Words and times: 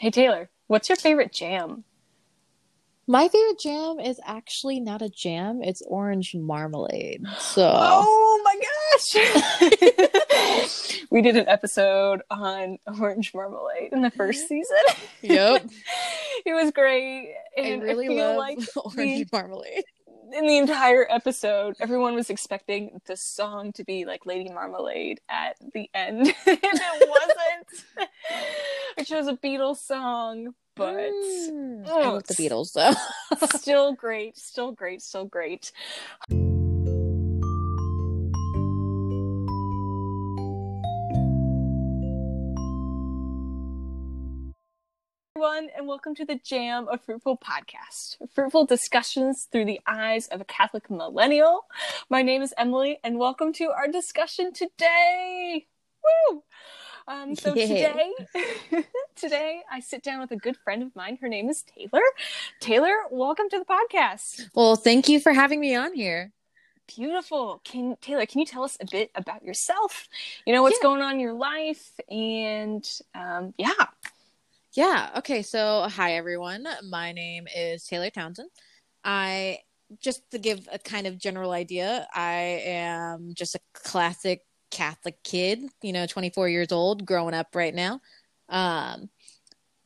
Hey 0.00 0.10
Taylor, 0.10 0.48
what's 0.66 0.88
your 0.88 0.96
favorite 0.96 1.30
jam? 1.30 1.84
My 3.06 3.28
favorite 3.28 3.58
jam 3.60 4.00
is 4.00 4.18
actually 4.24 4.80
not 4.80 5.02
a 5.02 5.10
jam, 5.10 5.62
it's 5.62 5.82
orange 5.86 6.34
marmalade. 6.34 7.22
So 7.38 7.70
Oh 7.70 8.40
my 8.42 8.58
gosh. 9.68 11.04
we 11.10 11.20
did 11.20 11.36
an 11.36 11.46
episode 11.48 12.22
on 12.30 12.78
orange 12.98 13.34
marmalade 13.34 13.92
in 13.92 14.00
the 14.00 14.10
first 14.10 14.48
season. 14.48 14.78
Yep. 15.20 15.66
it 16.46 16.54
was 16.54 16.70
great. 16.70 17.34
I 17.58 17.60
And 17.60 17.82
really 17.82 18.08
feel 18.08 18.24
love 18.26 18.36
like 18.38 18.58
orange 18.82 19.26
marmalade. 19.30 19.84
In 20.32 20.46
the 20.46 20.58
entire 20.58 21.06
episode, 21.08 21.76
everyone 21.80 22.14
was 22.14 22.30
expecting 22.30 23.00
the 23.06 23.16
song 23.16 23.72
to 23.72 23.84
be 23.84 24.04
like 24.04 24.26
Lady 24.26 24.50
Marmalade 24.50 25.20
at 25.28 25.56
the 25.74 25.90
end, 25.94 26.18
and 26.46 26.58
it 26.62 27.08
wasn't. 27.08 28.08
I 28.98 29.02
chose 29.04 29.26
a 29.26 29.36
Beatles 29.36 29.78
song, 29.78 30.54
but 30.76 31.10
Mm, 31.10 31.86
I 31.86 31.90
oh, 31.90 32.12
love 32.14 32.26
the 32.26 32.34
Beatles 32.34 32.72
though. 32.72 33.46
still 33.58 33.92
great, 33.92 34.36
still 34.38 34.72
great, 34.72 35.02
still 35.02 35.24
great. 35.24 35.72
Everyone, 45.42 45.70
and 45.74 45.86
welcome 45.86 46.14
to 46.16 46.26
the 46.26 46.34
Jam 46.34 46.86
of 46.88 47.00
Fruitful 47.00 47.38
podcast. 47.38 48.16
Fruitful 48.34 48.66
discussions 48.66 49.48
through 49.50 49.64
the 49.64 49.80
eyes 49.86 50.26
of 50.26 50.42
a 50.42 50.44
Catholic 50.44 50.90
millennial. 50.90 51.64
My 52.10 52.20
name 52.20 52.42
is 52.42 52.52
Emily, 52.58 52.98
and 53.02 53.18
welcome 53.18 53.50
to 53.54 53.70
our 53.70 53.88
discussion 53.88 54.52
today. 54.52 55.66
Woo! 56.28 56.42
Um, 57.08 57.34
so 57.34 57.54
Yay. 57.54 57.66
today, 57.68 58.84
today 59.16 59.62
I 59.72 59.80
sit 59.80 60.02
down 60.02 60.20
with 60.20 60.30
a 60.30 60.36
good 60.36 60.58
friend 60.58 60.82
of 60.82 60.94
mine. 60.94 61.16
Her 61.22 61.28
name 61.28 61.48
is 61.48 61.62
Taylor. 61.62 62.02
Taylor, 62.60 62.92
welcome 63.10 63.48
to 63.48 63.60
the 63.60 63.64
podcast. 63.64 64.50
well, 64.54 64.76
thank 64.76 65.08
you 65.08 65.20
for 65.20 65.32
having 65.32 65.58
me 65.58 65.74
on 65.74 65.94
here. 65.94 66.32
Beautiful. 66.96 67.60
Can 67.64 67.96
Taylor, 68.02 68.26
can 68.26 68.40
you 68.40 68.46
tell 68.46 68.64
us 68.64 68.76
a 68.80 68.84
bit 68.84 69.10
about 69.14 69.42
yourself? 69.44 70.08
You 70.44 70.52
know 70.52 70.62
what's 70.62 70.78
Yeah. 70.82 70.88
going 70.88 71.00
on 71.02 71.14
in 71.14 71.20
your 71.20 71.32
life, 71.34 71.92
and 72.10 72.84
um, 73.14 73.54
yeah, 73.56 73.70
Yeah. 74.74 75.10
Okay. 75.16 75.42
So, 75.42 75.88
hi 75.90 76.14
everyone. 76.14 76.64
My 76.88 77.10
name 77.10 77.48
is 77.56 77.84
Taylor 77.84 78.08
Townsend. 78.08 78.50
I 79.02 79.58
just 80.00 80.30
to 80.30 80.38
give 80.38 80.68
a 80.70 80.78
kind 80.78 81.08
of 81.08 81.18
general 81.18 81.50
idea, 81.50 82.06
I 82.14 82.62
am 82.64 83.32
just 83.34 83.56
a 83.56 83.60
classic 83.74 84.42
Catholic 84.70 85.24
kid. 85.24 85.64
You 85.82 85.92
know, 85.92 86.06
24 86.06 86.48
years 86.48 86.70
old, 86.70 87.04
growing 87.04 87.34
up 87.34 87.48
right 87.56 87.74
now. 87.74 88.00
Um, 88.48 89.10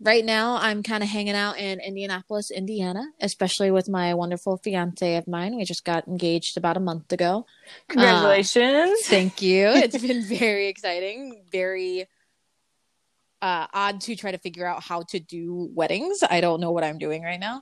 right 0.00 0.22
now, 0.22 0.58
I'm 0.60 0.82
kind 0.82 1.02
of 1.02 1.08
hanging 1.08 1.34
out 1.34 1.58
in 1.58 1.80
Indianapolis, 1.80 2.50
Indiana, 2.50 3.06
especially 3.22 3.70
with 3.70 3.88
my 3.88 4.12
wonderful 4.12 4.58
fiance 4.58 5.16
of 5.16 5.26
mine. 5.26 5.56
We 5.56 5.64
just 5.64 5.86
got 5.86 6.06
engaged 6.06 6.58
about 6.58 6.76
a 6.76 6.80
month 6.80 7.10
ago. 7.10 7.46
congratulations. 7.88 9.00
Thank 9.06 9.40
you. 9.40 9.68
It's 9.74 9.96
been 9.96 10.24
very 10.24 10.68
exciting, 10.68 11.42
very 11.50 12.06
uh, 13.44 13.66
odd 13.74 14.00
to 14.00 14.16
try 14.16 14.30
to 14.30 14.38
figure 14.38 14.66
out 14.66 14.82
how 14.82 15.02
to 15.10 15.20
do 15.20 15.68
weddings. 15.74 16.20
I 16.28 16.40
don't 16.40 16.62
know 16.62 16.70
what 16.70 16.82
I'm 16.82 16.96
doing 16.96 17.22
right 17.22 17.38
now. 17.38 17.60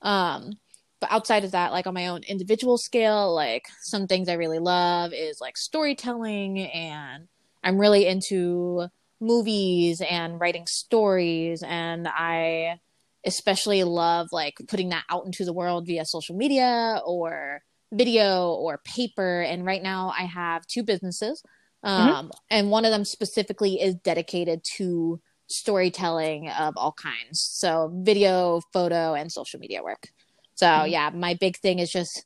Um, 0.00 0.52
but 1.00 1.10
outside 1.10 1.42
of 1.42 1.50
that, 1.50 1.72
like 1.72 1.88
on 1.88 1.94
my 1.94 2.06
own 2.06 2.22
individual 2.22 2.78
scale, 2.78 3.34
like 3.34 3.64
some 3.82 4.06
things 4.06 4.28
I 4.28 4.34
really 4.34 4.60
love 4.60 5.12
is 5.12 5.40
like 5.40 5.56
storytelling, 5.56 6.60
and 6.60 7.26
I'm 7.64 7.78
really 7.78 8.06
into 8.06 8.86
movies 9.20 10.00
and 10.08 10.40
writing 10.40 10.66
stories, 10.68 11.64
and 11.66 12.06
I 12.06 12.78
especially 13.26 13.82
love 13.82 14.28
like 14.30 14.54
putting 14.68 14.90
that 14.90 15.04
out 15.10 15.26
into 15.26 15.44
the 15.44 15.52
world 15.52 15.84
via 15.84 16.04
social 16.04 16.36
media 16.36 17.00
or 17.04 17.62
video 17.92 18.52
or 18.52 18.80
paper. 18.84 19.40
And 19.40 19.66
right 19.66 19.82
now, 19.82 20.14
I 20.16 20.26
have 20.26 20.64
two 20.68 20.84
businesses, 20.84 21.42
um, 21.84 22.30
and 22.50 22.70
one 22.70 22.84
of 22.84 22.90
them 22.90 23.04
specifically 23.04 23.80
is 23.80 23.94
dedicated 23.96 24.64
to 24.76 25.20
storytelling 25.46 26.48
of 26.50 26.74
all 26.76 26.92
kinds. 26.92 27.40
So, 27.40 27.92
video, 27.94 28.60
photo, 28.72 29.14
and 29.14 29.30
social 29.30 29.60
media 29.60 29.82
work. 29.82 30.08
So, 30.54 30.66
Mhm. 30.66 30.90
yeah, 30.90 31.10
my 31.10 31.34
big 31.34 31.56
thing 31.58 31.78
is 31.78 31.90
just 31.92 32.24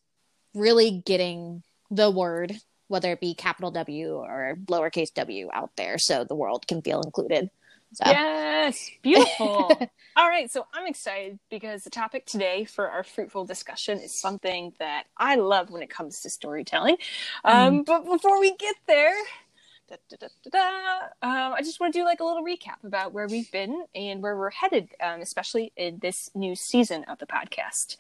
really 0.55 1.03
getting 1.05 1.63
the 1.91 2.11
word, 2.11 2.57
whether 2.89 3.13
it 3.13 3.21
be 3.21 3.35
capital 3.35 3.71
W 3.71 4.17
or 4.17 4.57
lowercase 4.67 5.13
w, 5.15 5.49
out 5.53 5.71
there 5.77 5.99
so 5.99 6.25
the 6.25 6.35
world 6.37 6.67
can 6.67 6.83
feel 6.83 7.03
included. 7.03 7.51
So, 7.95 8.05
Yes, 8.07 8.91
beautiful. 9.03 9.79
All 10.17 10.29
right, 10.29 10.51
so 10.51 10.67
I'm 10.75 10.87
excited 10.87 11.39
because 11.49 11.85
the 11.85 11.91
topic 11.91 12.27
today 12.27 12.65
for 12.65 12.91
our 12.91 13.05
fruitful 13.05 13.45
discussion 13.45 13.99
is 13.99 14.21
something 14.21 14.73
that 14.79 15.05
I 15.17 15.37
love 15.37 15.71
when 15.71 15.83
it 15.83 15.91
comes 15.91 16.21
to 16.23 16.31
storytelling. 16.31 16.97
Um, 17.45 17.85
But 17.85 18.05
before 18.05 18.41
we 18.41 18.55
get 18.57 18.77
there, 18.87 19.15
da, 19.89 19.97
da, 20.19 20.51
da, 20.51 20.99
um, 21.23 21.55
I 21.55 21.61
just 21.63 21.81
want 21.81 21.93
to 21.93 21.99
do 21.99 22.05
like 22.05 22.21
a 22.21 22.25
little 22.25 22.45
recap 22.45 22.85
about 22.85 23.13
where 23.13 23.27
we've 23.27 23.51
been 23.51 23.85
and 23.95 24.23
where 24.23 24.37
we're 24.37 24.51
headed, 24.51 24.89
um, 25.03 25.21
especially 25.21 25.73
in 25.77 25.99
this 26.01 26.31
new 26.35 26.55
season 26.55 27.05
of 27.05 27.19
the 27.19 27.27
podcast. 27.27 27.97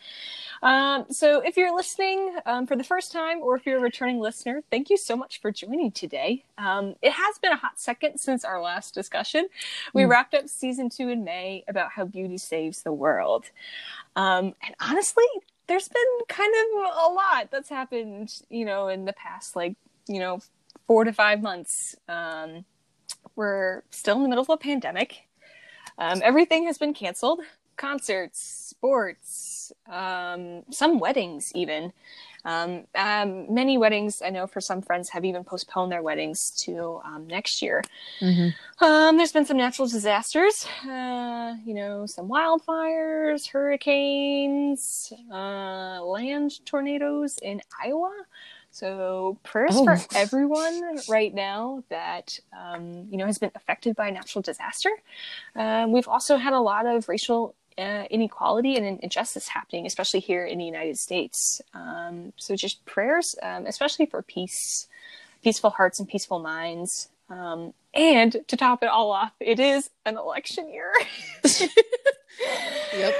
Um, 0.62 1.06
so 1.10 1.40
if 1.40 1.56
you're 1.56 1.74
listening 1.74 2.36
um, 2.46 2.66
for 2.66 2.76
the 2.76 2.84
first 2.84 3.12
time 3.12 3.40
or 3.40 3.56
if 3.56 3.64
you're 3.64 3.78
a 3.78 3.82
returning 3.82 4.20
listener, 4.20 4.62
thank 4.70 4.90
you 4.90 4.96
so 4.96 5.16
much 5.16 5.40
for 5.40 5.50
joining 5.50 5.90
today. 5.92 6.44
Um, 6.58 6.94
it 7.00 7.12
has 7.12 7.38
been 7.38 7.52
a 7.52 7.56
hot 7.56 7.78
second 7.80 8.18
since 8.18 8.44
our 8.44 8.60
last 8.60 8.94
discussion. 8.94 9.48
We 9.94 10.02
Mm. 10.02 10.08
wrapped 10.10 10.34
up 10.34 10.48
season 10.48 10.90
two 10.90 11.08
in 11.08 11.24
May 11.24 11.64
about 11.68 11.92
how 11.92 12.04
beauty 12.04 12.38
saves 12.38 12.82
the 12.82 12.92
world. 12.92 13.46
Um, 14.16 14.54
and 14.64 14.74
honestly, 14.80 15.24
there's 15.68 15.88
been 15.88 16.18
kind 16.28 16.52
of 16.54 16.82
a 17.10 17.12
lot 17.12 17.50
that's 17.50 17.68
happened, 17.68 18.42
you 18.48 18.64
know, 18.64 18.88
in 18.88 19.04
the 19.04 19.12
past, 19.12 19.54
like, 19.56 19.76
you 20.06 20.18
know, 20.18 20.40
four 20.88 21.04
to 21.04 21.12
five 21.12 21.40
months. 21.40 21.94
Um, 22.08 22.64
we're 23.36 23.84
still 23.90 24.16
in 24.16 24.24
the 24.24 24.28
middle 24.28 24.42
of 24.42 24.50
a 24.50 24.56
pandemic. 24.56 25.28
Um, 25.98 26.20
everything 26.24 26.64
has 26.64 26.78
been 26.78 26.94
canceled 26.94 27.40
concerts, 27.78 28.40
sports, 28.70 29.72
um, 29.88 30.64
some 30.70 30.98
weddings, 30.98 31.52
even. 31.54 31.92
Um, 32.44 32.84
um, 32.94 33.52
many 33.52 33.78
weddings, 33.78 34.20
I 34.22 34.30
know 34.30 34.46
for 34.46 34.60
some 34.60 34.82
friends, 34.82 35.08
have 35.10 35.24
even 35.24 35.44
postponed 35.44 35.92
their 35.92 36.02
weddings 36.02 36.50
to 36.64 37.00
um, 37.04 37.26
next 37.26 37.62
year. 37.62 37.82
mhm. 38.20 38.54
Um, 38.80 39.16
there's 39.16 39.32
been 39.32 39.46
some 39.46 39.56
natural 39.56 39.88
disasters, 39.88 40.66
uh, 40.84 41.54
you 41.64 41.74
know, 41.74 42.06
some 42.06 42.28
wildfires, 42.28 43.48
hurricanes, 43.48 45.12
uh, 45.32 46.00
land 46.02 46.64
tornadoes 46.66 47.38
in 47.38 47.60
Iowa. 47.82 48.12
So 48.78 49.38
prayers 49.42 49.72
Oh. 49.74 49.84
for 49.84 49.98
everyone 50.14 51.00
right 51.08 51.34
now 51.34 51.82
that 51.88 52.38
um, 52.56 53.08
you 53.10 53.16
know 53.18 53.26
has 53.26 53.38
been 53.38 53.50
affected 53.56 53.96
by 53.96 54.06
a 54.08 54.12
natural 54.12 54.40
disaster. 54.40 54.90
Um, 55.56 55.90
we've 55.90 56.06
also 56.06 56.36
had 56.36 56.52
a 56.52 56.60
lot 56.60 56.86
of 56.86 57.08
racial 57.08 57.56
uh, 57.76 58.04
inequality 58.10 58.76
and 58.76 59.00
injustice 59.00 59.48
happening, 59.48 59.84
especially 59.84 60.20
here 60.20 60.44
in 60.46 60.58
the 60.58 60.64
United 60.64 60.96
States. 60.96 61.60
Um, 61.74 62.32
so 62.36 62.54
just 62.54 62.84
prayers, 62.84 63.34
um, 63.42 63.66
especially 63.66 64.06
for 64.06 64.22
peace, 64.22 64.86
peaceful 65.42 65.70
hearts 65.70 65.98
and 65.98 66.08
peaceful 66.08 66.38
minds. 66.38 67.08
Um, 67.28 67.74
and 67.94 68.36
to 68.46 68.56
top 68.56 68.82
it 68.84 68.88
all 68.88 69.10
off, 69.10 69.32
it 69.40 69.58
is 69.58 69.90
an 70.06 70.16
election 70.16 70.68
year. 70.72 70.92
Yep. 72.96 73.14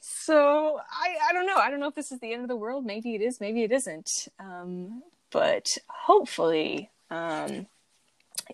So 0.00 0.78
I, 1.10 1.30
I 1.30 1.32
don't 1.32 1.46
know. 1.46 1.56
I 1.56 1.70
don't 1.70 1.80
know 1.80 1.88
if 1.88 1.94
this 1.94 2.12
is 2.12 2.20
the 2.20 2.32
end 2.32 2.42
of 2.42 2.48
the 2.48 2.56
world. 2.56 2.84
Maybe 2.84 3.14
it 3.14 3.22
is. 3.22 3.40
Maybe 3.40 3.62
it 3.62 3.72
isn't. 3.72 4.28
Um, 4.38 5.02
but 5.30 5.66
hopefully, 5.88 6.90
um, 7.10 7.66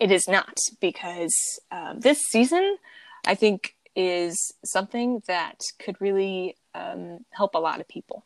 it 0.01 0.11
is 0.11 0.29
not 0.29 0.57
because 0.81 1.35
um, 1.71 2.01
this 2.01 2.21
season, 2.31 2.77
I 3.27 3.35
think, 3.35 3.75
is 3.95 4.53
something 4.65 5.23
that 5.27 5.61
could 5.79 6.01
really 6.01 6.57
um, 6.75 7.25
help 7.31 7.55
a 7.55 7.59
lot 7.59 7.81
of 7.81 7.89
people. 7.89 8.25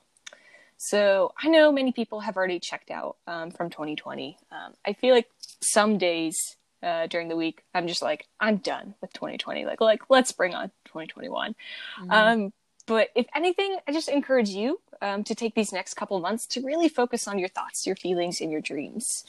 So 0.77 1.33
I 1.41 1.49
know 1.49 1.71
many 1.71 1.93
people 1.93 2.21
have 2.21 2.37
already 2.37 2.59
checked 2.59 2.91
out 2.91 3.17
um, 3.27 3.51
from 3.51 3.71
2020. 3.71 4.39
Um, 4.51 4.73
I 4.85 4.95
feel 4.95 5.15
like 5.15 5.29
some 5.63 5.99
days 5.99 6.37
uh, 6.83 7.07
during 7.07 7.29
the 7.29 7.37
week, 7.37 7.63
I'm 7.75 7.87
just 7.87 8.01
like, 8.01 8.27
I'm 8.41 8.57
done 8.57 8.95
with 9.01 9.13
2020. 9.13 9.67
Like, 9.67 9.81
like 9.81 10.09
let's 10.09 10.33
bring 10.33 10.55
on 10.55 10.71
2021. 10.87 11.55
Mhm. 12.01 12.11
Um, 12.11 12.53
but 12.91 13.11
if 13.15 13.27
anything, 13.37 13.79
I 13.87 13.93
just 13.93 14.09
encourage 14.09 14.49
you 14.49 14.81
um, 15.01 15.23
to 15.23 15.33
take 15.37 15.55
these 15.55 15.73
next 15.73 15.95
couple 15.95 16.19
months 16.19 16.45
to 16.49 16.61
really 16.61 16.89
focus 16.89 17.29
on 17.29 17.39
your 17.39 17.49
thoughts, 17.49 17.87
your 17.87 17.95
feelings, 17.95 18.41
and 18.41 18.51
your 18.51 18.61
dreams. 18.61 19.25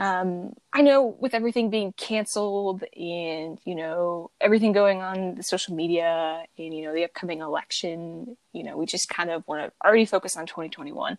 Um, 0.00 0.54
I 0.72 0.82
know 0.82 1.16
with 1.20 1.32
everything 1.32 1.70
being 1.70 1.92
canceled 1.92 2.82
and 2.96 3.60
you 3.64 3.76
know 3.76 4.32
everything 4.40 4.72
going 4.72 5.02
on 5.02 5.36
the 5.36 5.44
social 5.44 5.76
media 5.76 6.42
and 6.58 6.74
you 6.74 6.82
know 6.82 6.92
the 6.92 7.04
upcoming 7.04 7.42
election, 7.42 8.36
you 8.52 8.64
know 8.64 8.76
we 8.76 8.86
just 8.86 9.08
kind 9.08 9.30
of 9.30 9.46
want 9.46 9.62
to 9.62 9.86
already 9.86 10.04
focus 10.04 10.36
on 10.36 10.46
2021. 10.46 11.16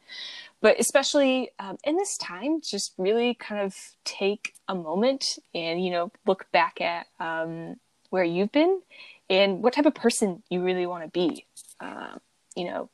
But 0.60 0.78
especially 0.78 1.52
um, 1.58 1.78
in 1.86 1.96
this 1.96 2.18
time, 2.18 2.60
just 2.60 2.94
really 2.98 3.34
kind 3.34 3.62
of 3.62 3.78
take 4.04 4.56
a 4.68 4.76
moment 4.76 5.40
and 5.56 5.82
you 5.82 5.92
know 5.92 6.12
look 6.26 6.52
back 6.52 6.82
at 6.82 7.08
um, 7.22 7.78
where 8.10 8.26
you've 8.26 8.52
been 8.52 8.82
and 9.32 9.64
what 9.64 9.74
type 9.74 9.86
of 9.86 9.96
person 9.96 10.44
you 10.50 10.62
really 10.62 10.86
want 10.86 11.04
to 11.04 11.10
be. 11.10 11.46
Uh, 11.80 12.18
you 12.56 12.66
know, 12.66 12.90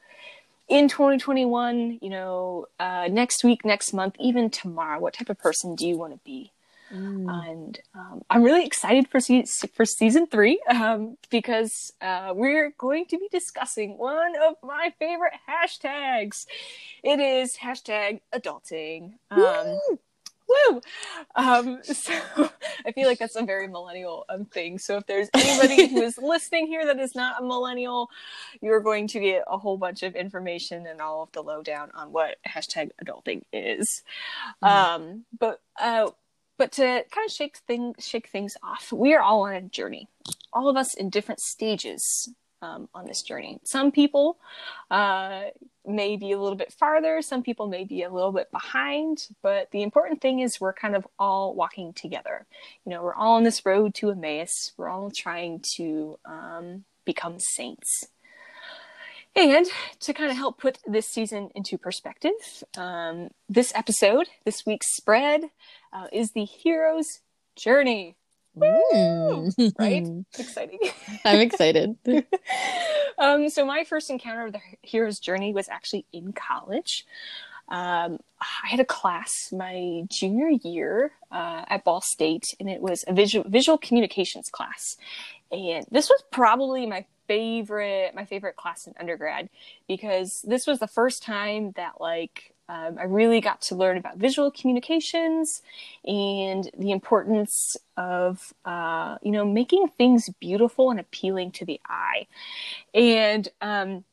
in 0.69 0.87
2021, 0.87 1.99
you 2.01 2.09
know, 2.09 2.67
uh, 2.79 3.07
next 3.11 3.43
week, 3.43 3.65
next 3.65 3.91
month, 3.91 4.15
even 4.19 4.49
tomorrow, 4.49 4.99
what 4.99 5.15
type 5.15 5.29
of 5.29 5.39
person 5.39 5.75
do 5.75 5.87
you 5.87 5.97
want 5.97 6.13
to 6.13 6.19
be? 6.23 6.51
Mm. 6.93 7.49
And 7.49 7.79
um, 7.95 8.21
I'm 8.29 8.43
really 8.43 8.65
excited 8.65 9.09
for 9.09 9.19
se- 9.19 9.45
for 9.73 9.83
season 9.83 10.27
three 10.27 10.61
um, 10.69 11.17
because 11.29 11.91
uh, 12.01 12.31
we're 12.33 12.71
going 12.77 13.05
to 13.07 13.17
be 13.17 13.27
discussing 13.29 13.97
one 13.97 14.33
of 14.41 14.55
my 14.63 14.93
favorite 14.99 15.33
hashtags. 15.49 16.45
It 17.03 17.19
is 17.19 17.57
hashtag 17.57 18.21
adulting. 18.33 19.15
Um, 19.31 19.79
woo! 20.47 20.81
Um, 21.35 21.79
so 21.83 22.13
I 22.85 22.91
feel 22.91 23.07
like 23.07 23.19
that's 23.19 23.35
a 23.35 23.43
very 23.43 23.67
millennial 23.67 24.25
um, 24.29 24.45
thing. 24.45 24.79
So 24.79 24.97
if 24.97 25.05
there's 25.05 25.29
anybody 25.33 25.87
who 25.87 26.01
is 26.01 26.17
listening 26.21 26.67
here 26.67 26.85
that 26.85 26.99
is 26.99 27.15
not 27.15 27.41
a 27.41 27.45
millennial, 27.45 28.09
you're 28.61 28.79
going 28.79 29.07
to 29.09 29.19
get 29.19 29.43
a 29.47 29.57
whole 29.57 29.77
bunch 29.77 30.03
of 30.03 30.15
information 30.15 30.87
and 30.87 31.01
all 31.01 31.23
of 31.23 31.31
the 31.31 31.41
lowdown 31.41 31.91
on 31.93 32.11
what 32.11 32.37
hashtag 32.47 32.91
adulting 33.03 33.43
is. 33.51 34.03
Mm. 34.63 34.67
Um, 34.67 35.25
but 35.37 35.61
uh, 35.79 36.09
but 36.57 36.71
to 36.73 36.83
kind 36.83 37.25
of 37.25 37.31
shake 37.31 37.57
things 37.67 38.07
shake 38.07 38.27
things 38.29 38.57
off, 38.63 38.91
we 38.91 39.13
are 39.13 39.21
all 39.21 39.41
on 39.41 39.53
a 39.53 39.61
journey. 39.61 40.07
All 40.53 40.69
of 40.69 40.77
us 40.77 40.93
in 40.93 41.09
different 41.09 41.39
stages 41.39 42.29
um, 42.61 42.89
on 42.93 43.05
this 43.05 43.21
journey. 43.21 43.59
Some 43.63 43.91
people 43.91 44.37
uh, 44.89 45.43
may 45.85 46.17
be 46.17 46.31
a 46.31 46.39
little 46.39 46.57
bit 46.57 46.73
farther, 46.73 47.21
some 47.21 47.43
people 47.43 47.67
may 47.67 47.83
be 47.83 48.03
a 48.03 48.09
little 48.09 48.31
bit 48.31 48.51
behind, 48.51 49.27
but 49.41 49.71
the 49.71 49.83
important 49.83 50.21
thing 50.21 50.39
is 50.39 50.59
we're 50.59 50.73
kind 50.73 50.95
of 50.95 51.07
all 51.17 51.55
walking 51.55 51.93
together. 51.93 52.45
You 52.85 52.91
know, 52.91 53.03
we're 53.03 53.15
all 53.15 53.35
on 53.35 53.43
this 53.43 53.65
road 53.65 53.93
to 53.95 54.11
Emmaus, 54.11 54.73
we're 54.77 54.89
all 54.89 55.11
trying 55.11 55.63
to 55.75 56.19
um, 56.25 56.83
become 57.05 57.37
saints. 57.39 58.07
And 59.35 59.67
to 59.99 60.13
kind 60.13 60.31
of 60.31 60.37
help 60.37 60.57
put 60.57 60.79
this 60.87 61.07
season 61.07 61.51
into 61.53 61.77
perspective, 61.77 62.31
um, 62.75 63.29
this 63.47 63.71
episode, 63.75 64.27
this 64.45 64.65
week's 64.65 64.95
spread, 64.95 65.51
uh, 65.93 66.07
is 66.11 66.31
the 66.31 66.43
hero's 66.43 67.05
journey. 67.55 68.16
Mm. 68.59 69.73
right? 69.79 70.07
exciting. 70.39 70.79
I'm 71.25 71.39
excited. 71.39 71.95
um, 73.17 73.49
so 73.49 73.65
my 73.65 73.83
first 73.83 74.09
encounter 74.09 74.45
of 74.45 74.53
the 74.53 74.59
hero's 74.81 75.19
journey 75.19 75.53
was 75.53 75.69
actually 75.69 76.05
in 76.11 76.33
college. 76.33 77.05
Um, 77.69 78.19
I 78.39 78.67
had 78.69 78.79
a 78.79 78.85
class 78.85 79.31
my 79.51 80.03
junior 80.09 80.49
year 80.63 81.11
uh, 81.31 81.65
at 81.67 81.83
Ball 81.83 82.01
State, 82.01 82.45
and 82.59 82.69
it 82.69 82.81
was 82.81 83.03
a 83.07 83.13
visual 83.13 83.45
visual 83.49 83.77
communications 83.77 84.49
class. 84.49 84.95
And 85.51 85.85
this 85.91 86.09
was 86.09 86.23
probably 86.31 86.85
my 86.85 87.05
favorite 87.27 88.15
my 88.15 88.25
favorite 88.25 88.55
class 88.55 88.87
in 88.87 88.93
undergrad 88.99 89.49
because 89.87 90.41
this 90.47 90.65
was 90.65 90.79
the 90.79 90.87
first 90.87 91.23
time 91.23 91.73
that 91.75 91.99
like 91.99 92.53
um, 92.69 92.97
I 92.99 93.03
really 93.03 93.39
got 93.39 93.61
to 93.63 93.75
learn 93.75 93.97
about 93.97 94.17
visual 94.17 94.51
communications 94.51 95.61
and 96.05 96.69
the 96.77 96.91
importance 96.91 97.77
of, 97.95 98.53
uh, 98.65 99.17
you 99.21 99.31
know, 99.31 99.45
making 99.45 99.87
things 99.97 100.29
beautiful 100.39 100.91
and 100.91 100.99
appealing 100.99 101.51
to 101.51 101.65
the 101.65 101.79
eye. 101.87 102.27
And 102.93 103.47
um, 103.61 104.03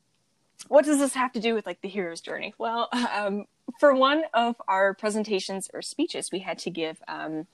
what 0.69 0.85
does 0.85 0.99
this 0.99 1.13
have 1.13 1.33
to 1.33 1.39
do 1.39 1.53
with 1.53 1.65
like 1.65 1.81
the 1.81 1.89
hero's 1.89 2.21
journey? 2.21 2.53
Well, 2.57 2.89
um, 3.13 3.45
for 3.79 3.93
one 3.93 4.23
of 4.33 4.55
our 4.67 4.93
presentations 4.93 5.69
or 5.73 5.81
speeches, 5.81 6.31
we 6.31 6.39
had 6.39 6.57
to 6.59 6.69
give 6.69 7.01
um, 7.07 7.47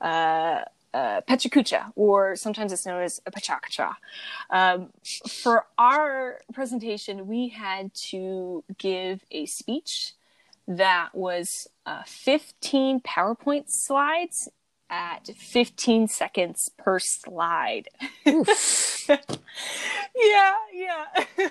uh, 0.00 0.62
uh, 0.92 1.20
PechaKucha, 1.22 1.92
or 1.94 2.36
sometimes 2.36 2.72
it's 2.72 2.84
known 2.84 3.02
as 3.02 3.22
a 3.26 3.30
Pechakacha. 3.30 3.94
Um, 4.50 4.90
for 5.28 5.66
our 5.78 6.40
presentation, 6.52 7.26
we 7.28 7.48
had 7.48 7.94
to 7.94 8.64
give 8.76 9.24
a 9.30 9.46
speech 9.46 10.14
that 10.66 11.10
was 11.14 11.68
uh, 11.86 12.02
15 12.06 13.00
PowerPoint 13.00 13.64
slides 13.68 14.48
at 14.90 15.26
15 15.26 16.08
seconds 16.08 16.70
per 16.76 16.98
slide. 16.98 17.88
yeah, 18.26 18.44
yeah. 20.72 21.06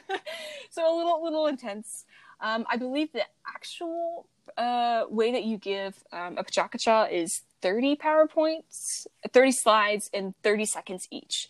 so 0.70 0.96
a 0.96 0.96
little, 0.96 1.24
little 1.24 1.48
intense. 1.48 2.06
Um, 2.40 2.66
I 2.70 2.78
believe 2.78 3.12
the 3.12 3.24
actual 3.48 4.28
uh, 4.58 5.06
way 5.10 5.32
that 5.32 5.44
you 5.44 5.58
give 5.58 6.04
um, 6.12 6.38
a 6.38 6.44
pachakacha 6.44 7.12
is 7.12 7.42
30 7.62 7.96
PowerPoints, 7.96 9.08
30 9.32 9.52
slides 9.52 10.10
in 10.14 10.34
30 10.44 10.66
seconds 10.66 11.08
each. 11.12 11.50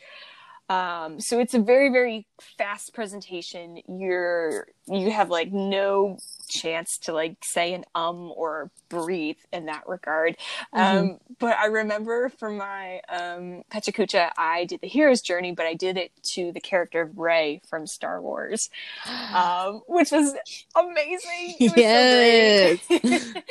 Um, 0.71 1.19
so 1.19 1.37
it's 1.37 1.53
a 1.53 1.59
very, 1.59 1.89
very 1.89 2.27
fast 2.57 2.93
presentation. 2.93 3.81
You're, 3.89 4.67
you 4.87 5.11
have 5.11 5.29
like 5.29 5.51
no 5.51 6.17
chance 6.47 6.97
to 6.97 7.13
like 7.13 7.37
say 7.43 7.73
an 7.73 7.85
um 7.95 8.31
or 8.35 8.69
breathe 8.89 9.37
in 9.51 9.65
that 9.65 9.87
regard. 9.87 10.37
Mm-hmm. 10.73 10.97
Um, 10.97 11.19
but 11.39 11.57
I 11.57 11.65
remember 11.67 12.29
for 12.29 12.49
my 12.49 13.01
um, 13.09 13.63
I 13.73 14.65
did 14.65 14.81
the 14.81 14.87
hero's 14.87 15.21
journey, 15.21 15.51
but 15.51 15.65
I 15.65 15.73
did 15.73 15.97
it 15.97 16.11
to 16.23 16.51
the 16.51 16.59
character 16.59 17.01
of 17.01 17.17
Rey 17.17 17.61
from 17.69 17.87
Star 17.87 18.21
Wars, 18.21 18.69
um, 19.33 19.81
which 19.87 20.11
was 20.11 20.33
amazing. 20.75 21.55
Was 21.59 21.73
yes. 21.75 22.79
So 22.87 22.99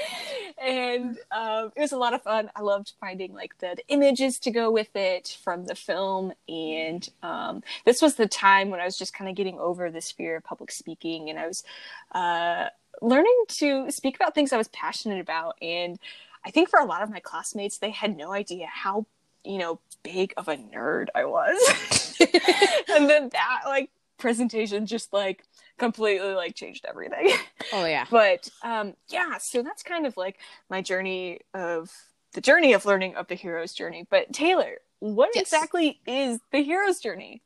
and 0.62 1.19
um, 1.31 1.73
it 1.76 1.81
was 1.81 1.93
a 1.93 1.99
lot 1.99 2.14
of 2.14 2.23
fun. 2.23 2.50
I 2.55 2.62
loved 2.62 2.93
finding 3.00 3.34
like 3.34 3.58
the, 3.58 3.75
the 3.76 3.84
images 3.88 4.38
to 4.40 4.50
go 4.50 4.70
with 4.70 4.94
it 4.94 5.37
from 5.43 5.66
the 5.66 5.75
film. 5.75 6.32
And 6.49 7.08
um, 7.22 7.62
this 7.84 8.02
was 8.02 8.14
the 8.14 8.26
time 8.26 8.70
when 8.70 8.80
I 8.80 8.84
was 8.84 8.98
just 8.98 9.14
kind 9.14 9.28
of 9.28 9.36
getting 9.36 9.58
over 9.58 9.90
this 9.90 10.10
fear 10.10 10.36
of 10.36 10.44
public 10.44 10.70
speaking 10.70 11.30
and 11.30 11.38
I 11.38 11.46
was 11.46 11.64
uh, 12.12 12.66
learning 13.02 13.44
to 13.48 13.90
speak 13.90 14.16
about 14.16 14.34
things 14.34 14.52
I 14.52 14.58
was 14.58 14.68
passionate 14.68 15.20
about. 15.20 15.56
And 15.62 15.98
I 16.44 16.50
think 16.50 16.68
for 16.68 16.80
a 16.80 16.84
lot 16.84 17.02
of 17.02 17.10
my 17.10 17.20
classmates, 17.20 17.78
they 17.78 17.90
had 17.90 18.16
no 18.16 18.32
idea 18.32 18.66
how, 18.66 19.06
you 19.44 19.58
know, 19.58 19.80
big 20.02 20.32
of 20.36 20.48
a 20.48 20.56
nerd 20.56 21.06
I 21.14 21.24
was. 21.24 22.16
and 22.88 23.08
then 23.08 23.30
that 23.30 23.62
like 23.66 23.90
presentation 24.18 24.86
just 24.86 25.12
like 25.12 25.44
completely 25.78 26.34
like 26.34 26.54
changed 26.54 26.84
everything. 26.88 27.32
Oh 27.72 27.84
yeah. 27.84 28.06
but 28.10 28.48
um 28.62 28.94
yeah, 29.08 29.38
so 29.38 29.62
that's 29.62 29.82
kind 29.82 30.06
of 30.06 30.16
like 30.16 30.38
my 30.68 30.82
journey 30.82 31.40
of 31.54 31.90
the 32.32 32.40
journey 32.40 32.73
of 32.73 32.85
learning 32.87 33.16
of 33.16 33.28
the 33.28 33.35
hero's 33.35 33.73
journey. 33.73 34.06
But 34.08 34.32
Taylor, 34.32 34.78
what 35.00 35.30
yes. 35.35 35.42
exactly 35.42 36.00
is 36.07 36.38
the 36.52 36.62
hero's 36.62 37.00
journey? 37.00 37.42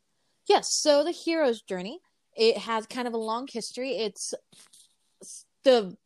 Yes, 0.48 0.68
so 0.70 1.02
the 1.02 1.10
hero's 1.10 1.62
journey, 1.62 2.00
it 2.36 2.58
has 2.58 2.86
kind 2.86 3.08
of 3.08 3.14
a 3.14 3.18
long 3.18 3.48
history. 3.50 3.96
It's 3.96 4.34
the 5.62 5.96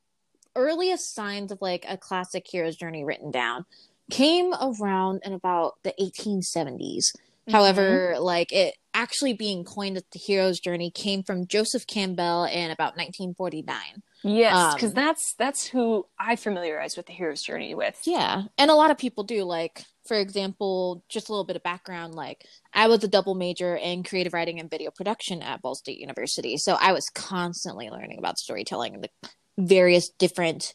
earliest 0.54 1.14
signs 1.14 1.52
of 1.52 1.60
like 1.60 1.84
a 1.88 1.96
classic 1.96 2.46
hero's 2.50 2.76
journey 2.76 3.04
written 3.04 3.30
down 3.30 3.64
came 4.10 4.54
around 4.54 5.22
in 5.24 5.32
about 5.32 5.74
the 5.82 5.94
1870s. 6.00 6.78
Mm-hmm. 6.78 7.52
However, 7.52 8.16
like 8.18 8.52
it 8.52 8.74
actually 8.94 9.32
being 9.32 9.64
coined 9.64 9.96
as 9.96 10.04
the 10.12 10.18
hero's 10.18 10.60
journey 10.60 10.90
came 10.90 11.22
from 11.22 11.46
Joseph 11.46 11.86
Campbell 11.86 12.44
in 12.44 12.70
about 12.70 12.96
1949. 12.96 14.02
Yes, 14.24 14.74
because 14.74 14.90
um, 14.90 14.94
that's 14.94 15.34
that's 15.38 15.66
who 15.66 16.06
I 16.18 16.36
familiarize 16.36 16.96
with 16.96 17.06
the 17.06 17.12
hero's 17.12 17.42
journey 17.42 17.74
with. 17.74 18.00
Yeah, 18.04 18.44
and 18.58 18.70
a 18.70 18.74
lot 18.74 18.90
of 18.90 18.98
people 18.98 19.22
do. 19.22 19.44
Like, 19.44 19.84
for 20.08 20.16
example, 20.16 21.04
just 21.08 21.28
a 21.28 21.32
little 21.32 21.44
bit 21.44 21.56
of 21.56 21.62
background. 21.62 22.14
Like, 22.14 22.44
I 22.72 22.88
was 22.88 23.04
a 23.04 23.08
double 23.08 23.34
major 23.34 23.76
in 23.76 24.02
creative 24.02 24.32
writing 24.32 24.58
and 24.58 24.70
video 24.70 24.90
production 24.90 25.42
at 25.42 25.60
Ball 25.62 25.74
State 25.74 26.00
University, 26.00 26.56
so 26.56 26.76
I 26.80 26.92
was 26.92 27.10
constantly 27.10 27.90
learning 27.90 28.18
about 28.18 28.38
storytelling 28.38 28.94
and 28.94 29.04
the 29.04 29.28
various 29.58 30.08
different 30.08 30.74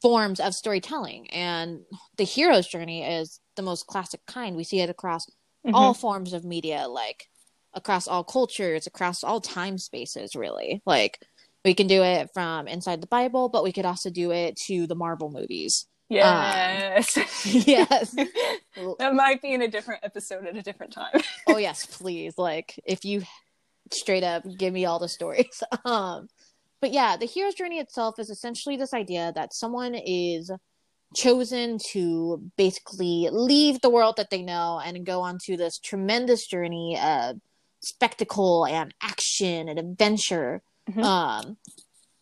forms 0.00 0.40
of 0.40 0.54
storytelling. 0.54 1.30
And 1.30 1.80
the 2.16 2.24
hero's 2.24 2.66
journey 2.66 3.04
is 3.04 3.40
the 3.56 3.62
most 3.62 3.86
classic 3.86 4.20
kind. 4.26 4.56
We 4.56 4.64
see 4.64 4.80
it 4.80 4.90
across 4.90 5.26
mm-hmm. 5.26 5.74
all 5.74 5.94
forms 5.94 6.32
of 6.32 6.44
media, 6.44 6.88
like 6.88 7.28
across 7.74 8.08
all 8.08 8.24
cultures, 8.24 8.86
across 8.86 9.22
all 9.22 9.40
time 9.40 9.78
spaces, 9.78 10.34
really. 10.34 10.82
Like 10.86 11.20
we 11.64 11.74
can 11.74 11.86
do 11.86 12.02
it 12.02 12.30
from 12.34 12.68
inside 12.68 13.00
the 13.00 13.06
Bible, 13.06 13.48
but 13.48 13.62
we 13.62 13.72
could 13.72 13.86
also 13.86 14.10
do 14.10 14.32
it 14.32 14.56
to 14.66 14.86
the 14.86 14.96
Marvel 14.96 15.30
movies. 15.30 15.86
Yes. 16.12 17.16
Um, 17.16 17.24
yes. 17.66 18.10
that 18.98 19.14
might 19.14 19.40
be 19.40 19.54
in 19.54 19.62
a 19.62 19.68
different 19.68 20.04
episode 20.04 20.46
at 20.46 20.56
a 20.56 20.62
different 20.62 20.92
time. 20.92 21.20
oh 21.48 21.56
yes, 21.56 21.86
please. 21.86 22.36
Like 22.36 22.78
if 22.84 23.04
you 23.04 23.22
straight 23.90 24.24
up 24.24 24.44
give 24.58 24.72
me 24.72 24.84
all 24.84 24.98
the 24.98 25.08
stories. 25.08 25.62
Um 25.84 26.28
but 26.80 26.92
yeah, 26.92 27.16
the 27.16 27.26
hero's 27.26 27.54
journey 27.54 27.78
itself 27.78 28.18
is 28.18 28.28
essentially 28.28 28.76
this 28.76 28.92
idea 28.92 29.32
that 29.34 29.54
someone 29.54 29.94
is 29.94 30.50
chosen 31.14 31.78
to 31.92 32.42
basically 32.56 33.28
leave 33.30 33.80
the 33.80 33.90
world 33.90 34.16
that 34.16 34.30
they 34.30 34.42
know 34.42 34.80
and 34.84 35.06
go 35.06 35.20
on 35.20 35.38
to 35.44 35.56
this 35.56 35.78
tremendous 35.78 36.46
journey 36.46 36.98
of 37.02 37.36
spectacle 37.80 38.66
and 38.66 38.94
action 39.02 39.68
and 39.68 39.78
adventure 39.78 40.62
mm-hmm. 40.88 41.02
um, 41.02 41.56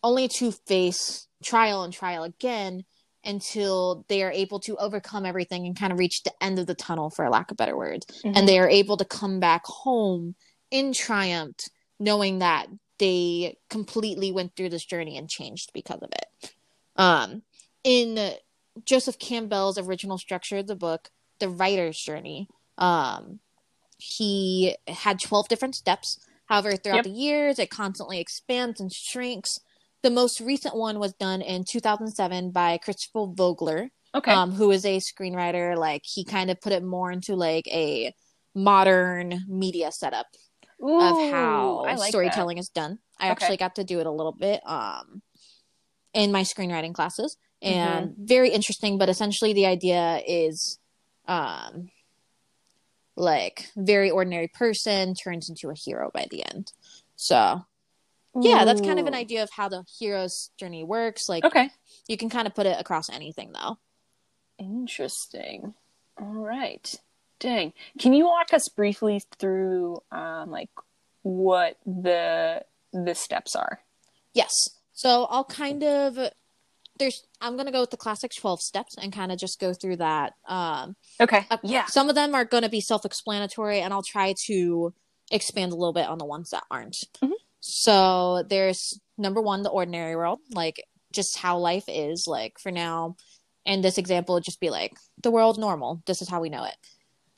only 0.03 0.27
to 0.27 0.51
face 0.51 1.27
trial 1.43 1.83
and 1.83 1.93
trial 1.93 2.23
again 2.23 2.83
until 3.23 4.05
they 4.07 4.23
are 4.23 4.31
able 4.31 4.59
to 4.61 4.75
overcome 4.77 5.25
everything 5.25 5.65
and 5.65 5.77
kind 5.77 5.93
of 5.93 5.99
reach 5.99 6.23
the 6.23 6.33
end 6.43 6.59
of 6.59 6.67
the 6.67 6.75
tunnel, 6.75 7.09
for 7.09 7.29
lack 7.29 7.51
of 7.51 7.57
better 7.57 7.77
words. 7.77 8.05
Mhm. 8.23 8.35
And 8.35 8.47
they 8.47 8.59
are 8.59 8.69
able 8.69 8.97
to 8.97 9.05
come 9.05 9.39
back 9.39 9.65
home 9.65 10.35
in 10.71 10.93
triumph, 10.93 11.57
knowing 11.99 12.39
that 12.39 12.67
they 12.97 13.57
completely 13.69 14.31
went 14.31 14.55
through 14.55 14.69
this 14.69 14.85
journey 14.85 15.17
and 15.17 15.29
changed 15.29 15.71
because 15.73 16.01
of 16.01 16.09
it. 16.11 16.53
Um, 16.95 17.43
in 17.83 18.35
Joseph 18.85 19.17
Campbell's 19.19 19.77
original 19.77 20.17
structure 20.17 20.57
of 20.57 20.67
the 20.67 20.75
book, 20.75 21.09
The 21.39 21.49
Writer's 21.49 21.99
Journey, 21.99 22.47
um, 22.77 23.39
he 23.97 24.75
had 24.87 25.19
12 25.19 25.47
different 25.47 25.75
steps. 25.75 26.19
However, 26.45 26.75
throughout 26.75 26.97
Yep. 26.97 27.03
the 27.05 27.11
years, 27.11 27.59
it 27.59 27.69
constantly 27.69 28.19
expands 28.19 28.79
and 28.81 28.91
shrinks. 28.91 29.59
The 30.03 30.09
most 30.09 30.39
recent 30.39 30.75
one 30.75 30.97
was 30.99 31.13
done 31.13 31.41
in 31.41 31.63
2007 31.69 32.51
by 32.51 32.77
Christopher 32.77 33.27
Vogler, 33.35 33.89
okay. 34.15 34.31
um, 34.33 34.51
who 34.51 34.71
is 34.71 34.83
a 34.85 34.99
screenwriter. 34.99 35.77
Like, 35.77 36.01
he 36.03 36.25
kind 36.25 36.49
of 36.49 36.59
put 36.59 36.73
it 36.73 36.83
more 36.83 37.11
into 37.11 37.35
like 37.35 37.67
a 37.67 38.13
modern 38.55 39.41
media 39.47 39.91
setup 39.91 40.25
Ooh, 40.83 40.99
of 40.99 41.31
how 41.31 41.83
like 41.97 42.09
storytelling 42.09 42.57
is 42.57 42.69
done. 42.69 42.99
I 43.19 43.25
Okay. 43.31 43.45
actually 43.45 43.57
got 43.57 43.75
to 43.75 43.83
do 43.83 43.99
it 43.99 44.07
a 44.07 44.11
little 44.11 44.31
bit 44.33 44.61
um, 44.65 45.21
in 46.13 46.31
my 46.31 46.41
screenwriting 46.41 46.93
classes, 46.93 47.37
Mm-hmm. 47.63 47.71
and 47.71 48.15
very 48.17 48.49
interesting. 48.49 48.97
But 48.97 49.09
essentially, 49.09 49.53
the 49.53 49.67
idea 49.67 50.19
is, 50.27 50.79
um, 51.27 51.89
like 53.15 53.67
very 53.75 54.09
ordinary 54.09 54.47
person 54.47 55.13
turns 55.13 55.47
into 55.47 55.69
a 55.69 55.75
hero 55.75 56.09
by 56.11 56.25
the 56.31 56.43
end. 56.51 56.71
So 57.15 57.65
yeah, 58.39 58.63
that's 58.65 58.81
kind 58.81 58.99
of 58.99 59.07
an 59.07 59.13
idea 59.13 59.43
of 59.43 59.49
how 59.51 59.67
the 59.69 59.83
hero's 59.99 60.51
journey 60.57 60.83
works. 60.83 61.27
Like 61.27 61.43
Okay. 61.45 61.69
you 62.07 62.17
can 62.17 62.29
kind 62.29 62.47
of 62.47 62.55
put 62.55 62.65
it 62.65 62.79
across 62.79 63.09
anything, 63.09 63.51
though. 63.53 63.77
Interesting. 64.59 65.73
All 66.19 66.27
right. 66.27 66.93
Dang. 67.39 67.73
Can 67.99 68.13
you 68.13 68.25
walk 68.25 68.53
us 68.53 68.69
briefly 68.69 69.21
through 69.39 70.01
um 70.11 70.51
like 70.51 70.69
what 71.23 71.77
the 71.85 72.63
the 72.93 73.15
steps 73.15 73.55
are? 73.55 73.79
Yes. 74.33 74.51
So 74.93 75.25
I'll 75.29 75.43
kind 75.43 75.83
of 75.83 76.17
there's 76.99 77.25
I'm 77.41 77.57
gonna 77.57 77.71
go 77.71 77.81
with 77.81 77.89
the 77.89 77.97
classic 77.97 78.31
twelve 78.35 78.61
steps 78.61 78.95
and 79.01 79.11
kind 79.11 79.31
of 79.31 79.39
just 79.39 79.59
go 79.59 79.73
through 79.73 79.97
that. 79.97 80.33
Um, 80.47 80.95
Okay. 81.19 81.47
Uh, 81.49 81.57
yeah. 81.63 81.85
Some 81.87 82.09
of 82.09 82.15
them 82.15 82.35
are 82.35 82.45
going 82.45 82.63
to 82.63 82.69
be 82.69 82.81
self 82.81 83.03
explanatory, 83.05 83.81
and 83.81 83.91
I'll 83.93 84.03
try 84.03 84.35
to 84.45 84.93
expand 85.31 85.71
a 85.71 85.75
little 85.75 85.93
bit 85.93 86.07
on 86.07 86.19
the 86.19 86.25
ones 86.25 86.51
that 86.51 86.63
aren't. 86.69 86.97
Mhm. 87.23 87.31
So 87.61 88.43
there's 88.49 88.99
number 89.17 89.41
one, 89.41 89.63
the 89.63 89.69
ordinary 89.69 90.15
world, 90.15 90.39
like 90.51 90.83
just 91.13 91.37
how 91.37 91.57
life 91.57 91.85
is. 91.87 92.25
Like 92.27 92.59
for 92.59 92.71
now, 92.71 93.15
in 93.65 93.81
this 93.81 93.97
example, 93.97 94.39
just 94.39 94.59
be 94.59 94.69
like 94.69 94.93
the 95.21 95.31
world 95.31 95.59
normal. 95.59 96.01
This 96.05 96.21
is 96.21 96.29
how 96.29 96.41
we 96.41 96.49
know 96.49 96.65
it. 96.65 96.75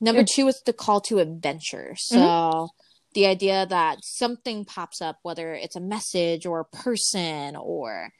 Number 0.00 0.20
two 0.24 0.48
is 0.48 0.60
the 0.66 0.72
call 0.72 1.00
to 1.02 1.18
adventure. 1.18 1.94
So 1.96 2.68
the 3.14 3.26
idea 3.26 3.66
that 3.66 3.98
something 4.02 4.64
pops 4.64 5.00
up, 5.00 5.18
whether 5.22 5.54
it's 5.54 5.76
a 5.76 5.80
message 5.80 6.46
or 6.46 6.60
a 6.60 6.76
person 6.76 7.56
or 7.56 8.10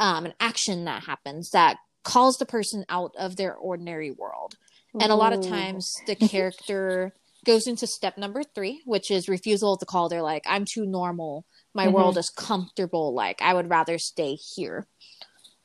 um, 0.00 0.26
an 0.26 0.34
action 0.40 0.84
that 0.86 1.04
happens 1.04 1.50
that 1.50 1.76
calls 2.02 2.36
the 2.38 2.46
person 2.46 2.84
out 2.88 3.14
of 3.16 3.36
their 3.36 3.54
ordinary 3.54 4.10
world. 4.10 4.56
And 5.00 5.10
a 5.10 5.14
lot 5.14 5.32
of 5.32 5.46
times 5.46 5.90
the 6.06 6.16
character 6.28 7.14
goes 7.44 7.66
into 7.66 7.86
step 7.86 8.16
number 8.16 8.42
three, 8.42 8.82
which 8.84 9.10
is 9.10 9.28
refusal 9.28 9.76
to 9.76 9.86
call. 9.86 10.08
They're 10.08 10.22
like, 10.22 10.44
I'm 10.46 10.64
too 10.64 10.86
normal. 10.86 11.44
My 11.74 11.86
Mhm. 11.86 11.92
world 11.92 12.18
is 12.18 12.30
comfortable. 12.30 13.12
Like, 13.14 13.42
I 13.42 13.54
would 13.54 13.68
rather 13.68 13.98
stay 13.98 14.34
here. 14.34 14.86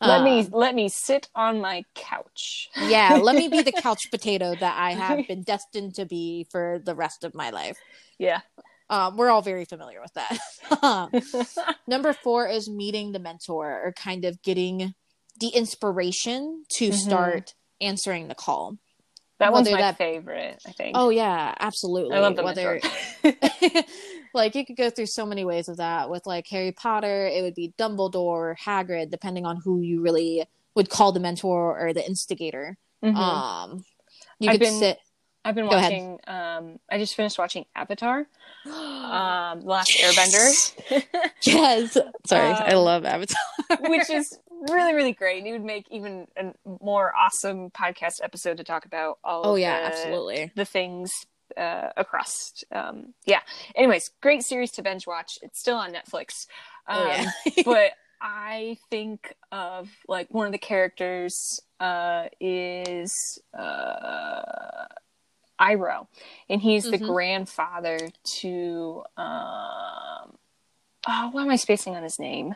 let 0.02 0.24
me 0.24 0.42
Um, 0.42 0.50
let 0.52 0.76
me 0.76 0.90
sit 0.90 1.28
on 1.36 1.60
my 1.60 1.84
couch. 1.96 2.70
yeah, 2.76 3.16
let 3.16 3.36
me 3.36 3.48
be 3.48 3.62
the 3.64 3.72
couch 3.84 4.10
potato 4.12 4.56
that 4.56 4.76
I 4.78 4.92
have 4.94 5.28
been 5.28 5.42
destined 5.54 5.96
to 5.96 6.06
be 6.06 6.46
for 6.52 6.80
the 6.84 6.94
rest 6.96 7.24
of 7.24 7.34
my 7.34 7.50
life. 7.50 7.78
Yeah. 8.20 8.42
Um, 8.90 9.18
we're 9.18 9.30
all 9.30 9.42
very 9.42 9.66
familiar 9.66 10.00
with 10.02 10.14
that. 10.14 10.40
Um, 10.82 11.12
Number 11.88 12.14
four 12.14 12.48
is 12.48 12.70
meeting 12.70 13.12
the 13.12 13.20
mentor 13.20 13.82
or 13.84 13.94
kind 13.94 14.26
of 14.26 14.42
getting 14.42 14.94
the 15.40 15.50
inspiration 15.50 16.64
to 16.78 16.90
Mhm. 16.90 16.94
start 16.94 17.54
answering 17.82 18.28
the 18.28 18.36
call. 18.36 18.78
That 19.40 19.52
one's 19.54 19.70
my 19.70 19.78
that- 19.82 19.98
favorite, 19.98 20.62
I 20.68 20.72
think. 20.72 20.92
Oh 20.98 21.10
yeah, 21.10 21.54
absolutely. 21.60 22.16
I 22.16 22.20
love 22.20 22.36
the 22.36 22.44
Whether 22.44 22.80
like 24.34 24.56
you 24.56 24.66
could 24.66 24.78
go 24.78 24.90
through 24.90 25.06
so 25.08 25.26
many 25.26 25.46
ways 25.46 25.68
of 25.70 25.78
that 25.78 26.10
with 26.10 26.26
like 26.26 26.48
Harry 26.48 26.72
Potter, 26.72 27.28
it 27.28 27.42
would 27.42 27.56
be 27.56 27.74
Dumbledore 27.78 28.16
or 28.16 28.58
Hagrid, 28.60 29.10
depending 29.10 29.46
on 29.46 29.58
who 29.64 29.82
you 29.82 30.02
really 30.02 30.46
would 30.76 30.90
call 30.90 31.12
the 31.12 31.20
mentor 31.20 31.80
or 31.80 31.94
the 31.94 32.06
instigator. 32.06 32.78
Mhm. 33.04 33.16
Um 33.16 33.86
you 34.40 34.50
I've 34.50 34.54
could 34.54 34.60
been- 34.62 34.80
sit 34.80 35.00
I've 35.46 35.56
been 35.56 35.70
go 35.70 35.76
watching 35.78 36.20
um 36.28 36.80
I 36.92 36.98
just 36.98 37.16
finished 37.16 37.38
watching 37.40 37.66
Avatar. 37.76 38.28
Um 38.66 39.62
The 39.62 39.66
Last 39.68 39.92
Airbender. 39.92 41.04
yes. 41.44 41.98
Sorry, 42.26 42.48
I 42.50 42.74
Um, 42.74 42.84
love 42.84 43.06
Avatar. 43.06 43.38
which 43.82 44.10
is 44.10 44.38
really 44.70 44.94
really 44.94 45.14
great. 45.14 45.46
It 45.46 45.52
would 45.52 45.64
make 45.64 45.88
even 45.92 46.28
a 46.38 46.54
more 46.82 47.14
awesome 47.16 47.70
podcast 47.72 48.22
episode 48.24 48.58
to 48.58 48.64
talk 48.64 48.86
about 48.86 49.20
all. 49.24 49.46
Oh 49.46 49.54
of 49.54 49.60
yeah, 49.60 49.80
the, 49.82 49.86
absolutely. 49.88 50.52
The 50.56 50.66
things 50.66 51.12
uh, 51.56 51.90
across. 51.98 52.64
Um, 52.72 53.14
yeah. 53.26 53.40
Anyways, 53.76 54.12
great 54.22 54.44
series 54.44 54.72
to 54.74 54.82
binge 54.84 55.08
watch. 55.08 55.40
It's 55.42 55.60
still 55.60 55.78
on 55.78 55.94
Netflix. 55.94 56.48
Um, 56.88 56.98
Oh 57.00 57.08
yeah. 57.08 57.32
but 57.66 57.92
I 58.22 58.78
think 58.90 59.36
of 59.52 59.90
like 60.08 60.28
one 60.34 60.46
of 60.48 60.52
the 60.52 60.58
characters 60.58 61.62
uh, 61.80 62.26
is 62.42 63.40
uh, 63.58 64.86
Iroh, 65.60 66.08
and 66.50 66.62
he's 66.62 66.84
the 66.84 66.98
Mhm. 66.98 67.08
grandfather 67.08 67.98
to. 68.42 69.04
Um, 69.18 70.38
oh, 71.08 71.30
why 71.32 71.42
am 71.44 71.50
I 71.50 71.56
spacing 71.56 71.96
on 71.96 72.04
his 72.04 72.20
name? 72.20 72.56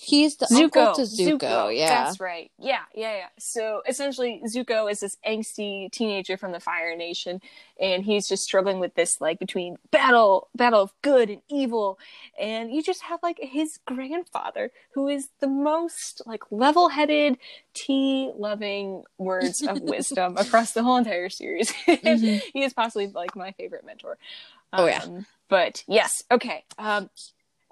He's 0.00 0.36
the 0.36 0.46
Zuko. 0.46 0.62
uncle 0.62 0.94
to 0.94 1.02
Zuko, 1.02 1.76
yeah. 1.76 2.04
That's 2.04 2.20
right. 2.20 2.52
Yeah, 2.56 2.82
yeah, 2.94 3.16
yeah. 3.16 3.26
So 3.38 3.82
essentially, 3.86 4.40
Zuko 4.46 4.88
is 4.90 5.00
this 5.00 5.16
angsty 5.26 5.90
teenager 5.90 6.36
from 6.36 6.52
the 6.52 6.60
Fire 6.60 6.94
Nation, 6.96 7.40
and 7.80 8.04
he's 8.04 8.28
just 8.28 8.44
struggling 8.44 8.78
with 8.78 8.94
this, 8.94 9.20
like, 9.20 9.40
between 9.40 9.76
battle, 9.90 10.48
battle 10.54 10.80
of 10.82 10.92
good 11.02 11.30
and 11.30 11.42
evil. 11.50 11.98
And 12.38 12.70
you 12.72 12.80
just 12.80 13.02
have, 13.02 13.18
like, 13.24 13.40
his 13.42 13.80
grandfather, 13.86 14.70
who 14.94 15.08
is 15.08 15.30
the 15.40 15.48
most, 15.48 16.22
like, 16.26 16.42
level 16.52 16.90
headed, 16.90 17.36
tea 17.74 18.30
loving 18.36 19.02
words 19.18 19.62
of 19.62 19.80
wisdom 19.82 20.36
across 20.36 20.72
the 20.72 20.84
whole 20.84 20.96
entire 20.96 21.28
series. 21.28 21.72
Mhm. 21.88 22.40
he 22.52 22.62
is 22.62 22.72
possibly, 22.72 23.08
like, 23.08 23.34
my 23.34 23.50
favorite 23.50 23.84
mentor. 23.84 24.16
Oh, 24.72 24.86
yeah. 24.86 25.02
Um, 25.02 25.26
But 25.48 25.82
yes, 25.88 26.22
okay. 26.30 26.64
Um, 26.78 27.10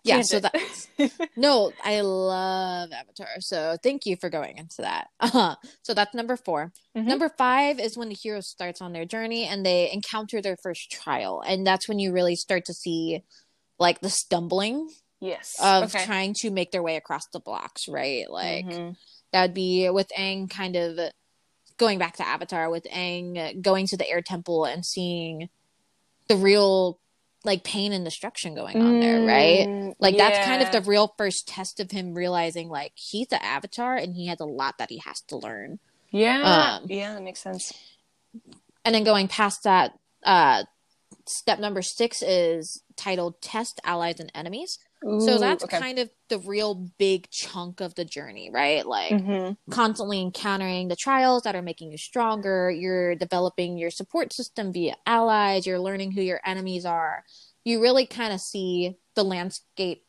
Yeah, 0.06 0.22
so 0.22 0.40
that. 0.40 0.54
No, 1.36 1.72
I 1.84 2.00
love 2.00 2.90
Avatar. 2.92 3.28
So 3.40 3.76
thank 3.82 4.06
you 4.06 4.16
for 4.16 4.30
going 4.30 4.58
into 4.58 4.76
that. 4.78 5.08
Uh-huh. 5.20 5.56
So 5.82 5.94
that's 5.94 6.14
number 6.14 6.36
4 6.36 6.72
Mhm. 6.96 7.04
Number 7.04 7.28
five 7.28 7.78
is 7.78 7.96
when 7.96 8.08
the 8.08 8.14
hero 8.14 8.40
starts 8.40 8.80
on 8.80 8.92
their 8.92 9.04
journey 9.04 9.44
and 9.44 9.64
they 9.64 9.90
encounter 9.92 10.40
their 10.40 10.56
first 10.62 10.90
trial. 10.90 11.42
And 11.46 11.66
that's 11.66 11.88
when 11.88 11.98
you 11.98 12.12
really 12.12 12.36
start 12.36 12.64
to 12.66 12.74
see 12.74 13.22
like 13.78 14.00
the 14.00 14.10
stumbling 14.10 14.88
yes. 15.20 15.54
of 15.62 15.94
okay. 15.94 16.04
trying 16.06 16.34
to 16.40 16.50
make 16.50 16.70
their 16.72 16.82
way 16.82 16.96
across 16.96 17.26
the 17.32 17.40
blocks, 17.40 17.88
right? 17.88 18.30
Like 18.30 18.64
Mhm. 18.66 18.96
that'd 19.32 19.54
be 19.54 19.88
with 19.90 20.08
Aang 20.18 20.48
kind 20.50 20.76
of 20.76 20.98
going 21.76 21.98
back 21.98 22.16
to 22.16 22.26
Avatar 22.26 22.70
with 22.70 22.84
Aang 22.84 23.60
going 23.60 23.86
to 23.88 23.96
the 23.96 24.08
air 24.08 24.22
temple 24.22 24.64
and 24.64 24.84
seeing 24.84 25.50
the 26.28 26.36
real 26.36 26.98
like 27.46 27.64
pain 27.64 27.92
and 27.92 28.04
destruction 28.04 28.54
going 28.54 28.82
on 28.82 29.00
there, 29.00 29.24
right? 29.24 29.66
Mm, 29.66 29.94
Like 29.98 30.16
that's 30.18 30.44
kind 30.46 30.62
of 30.62 30.70
the 30.72 30.82
real 30.82 31.14
first 31.16 31.48
test 31.48 31.80
of 31.80 31.90
him 31.90 32.12
realizing 32.12 32.68
like 32.68 32.92
he's 32.94 33.28
the 33.28 33.42
avatar 33.42 33.96
and 33.96 34.14
he 34.14 34.26
has 34.26 34.40
a 34.40 34.44
lot 34.44 34.76
that 34.78 34.90
he 34.90 34.98
has 35.06 35.20
to 35.28 35.36
learn. 35.38 35.78
yeah 36.10 36.78
um, 36.80 36.86
yeah 36.90 37.14
that 37.14 37.22
makes 37.22 37.40
sense. 37.40 37.72
And 38.84 38.94
then 38.94 39.04
going 39.04 39.28
past 39.28 39.62
that, 39.64 39.92
uh 40.22 40.64
step 41.26 41.58
number 41.58 41.82
six 41.82 42.22
is 42.22 42.82
titled 42.96 43.40
Test 43.40 43.80
Allies 43.84 44.20
and 44.20 44.30
Enemies. 44.34 44.78
So 45.02 45.38
that's 45.38 45.64
okay. 45.64 45.78
kind 45.78 45.98
of 45.98 46.10
the 46.28 46.38
real 46.40 46.74
big 46.98 47.28
chunk 47.30 47.80
of 47.80 47.94
the 47.94 48.04
journey, 48.04 48.50
right? 48.50 48.86
Like 48.86 49.12
Mhm. 49.12 49.56
constantly 49.70 50.20
encountering 50.20 50.88
the 50.88 50.96
trials 50.96 51.42
that 51.42 51.54
are 51.56 51.62
making 51.62 51.92
you 51.92 51.98
stronger. 51.98 52.70
You're 52.70 53.14
developing 53.14 53.78
your 53.78 53.90
support 53.90 54.32
system 54.32 54.72
via 54.72 54.96
allies. 55.06 55.66
You're 55.66 55.80
learning 55.80 56.12
who 56.12 56.22
your 56.22 56.40
enemies 56.44 56.84
are. 56.84 57.24
You 57.64 57.80
really 57.82 58.06
kind 58.06 58.32
of 58.32 58.40
see 58.40 58.96
the 59.14 59.24
landscape 59.24 60.04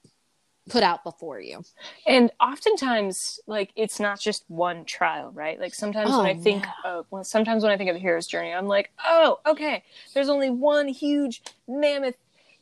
put 0.70 0.84
out 0.84 1.03
before 1.03 1.39
you. 1.39 1.63
And 2.06 2.32
oftentimes, 2.39 3.39
like 3.48 3.72
it's 3.75 4.00
not 4.00 4.20
just 4.20 4.44
one 4.48 4.86
trial, 4.86 5.32
right? 5.32 5.60
Like 5.60 5.74
sometimes 5.74 6.12
Oh, 6.12 6.17
when 6.17 6.27
I 6.27 6.34
think 6.34 6.65
of, 6.84 7.06
well, 7.10 7.24
sometimes 7.24 7.63
when 7.63 7.72
I 7.72 7.77
think 7.77 7.89
of 7.89 7.96
a 7.96 8.00
hero's 8.00 8.27
journey, 8.27 8.53
I'm 8.53 8.67
like, 8.67 8.91
oh, 9.06 9.39
okay, 9.46 9.84
there's 10.13 10.29
only 10.29 10.50
one 10.50 10.88
huge 10.88 11.41
mammoth 11.67 12.15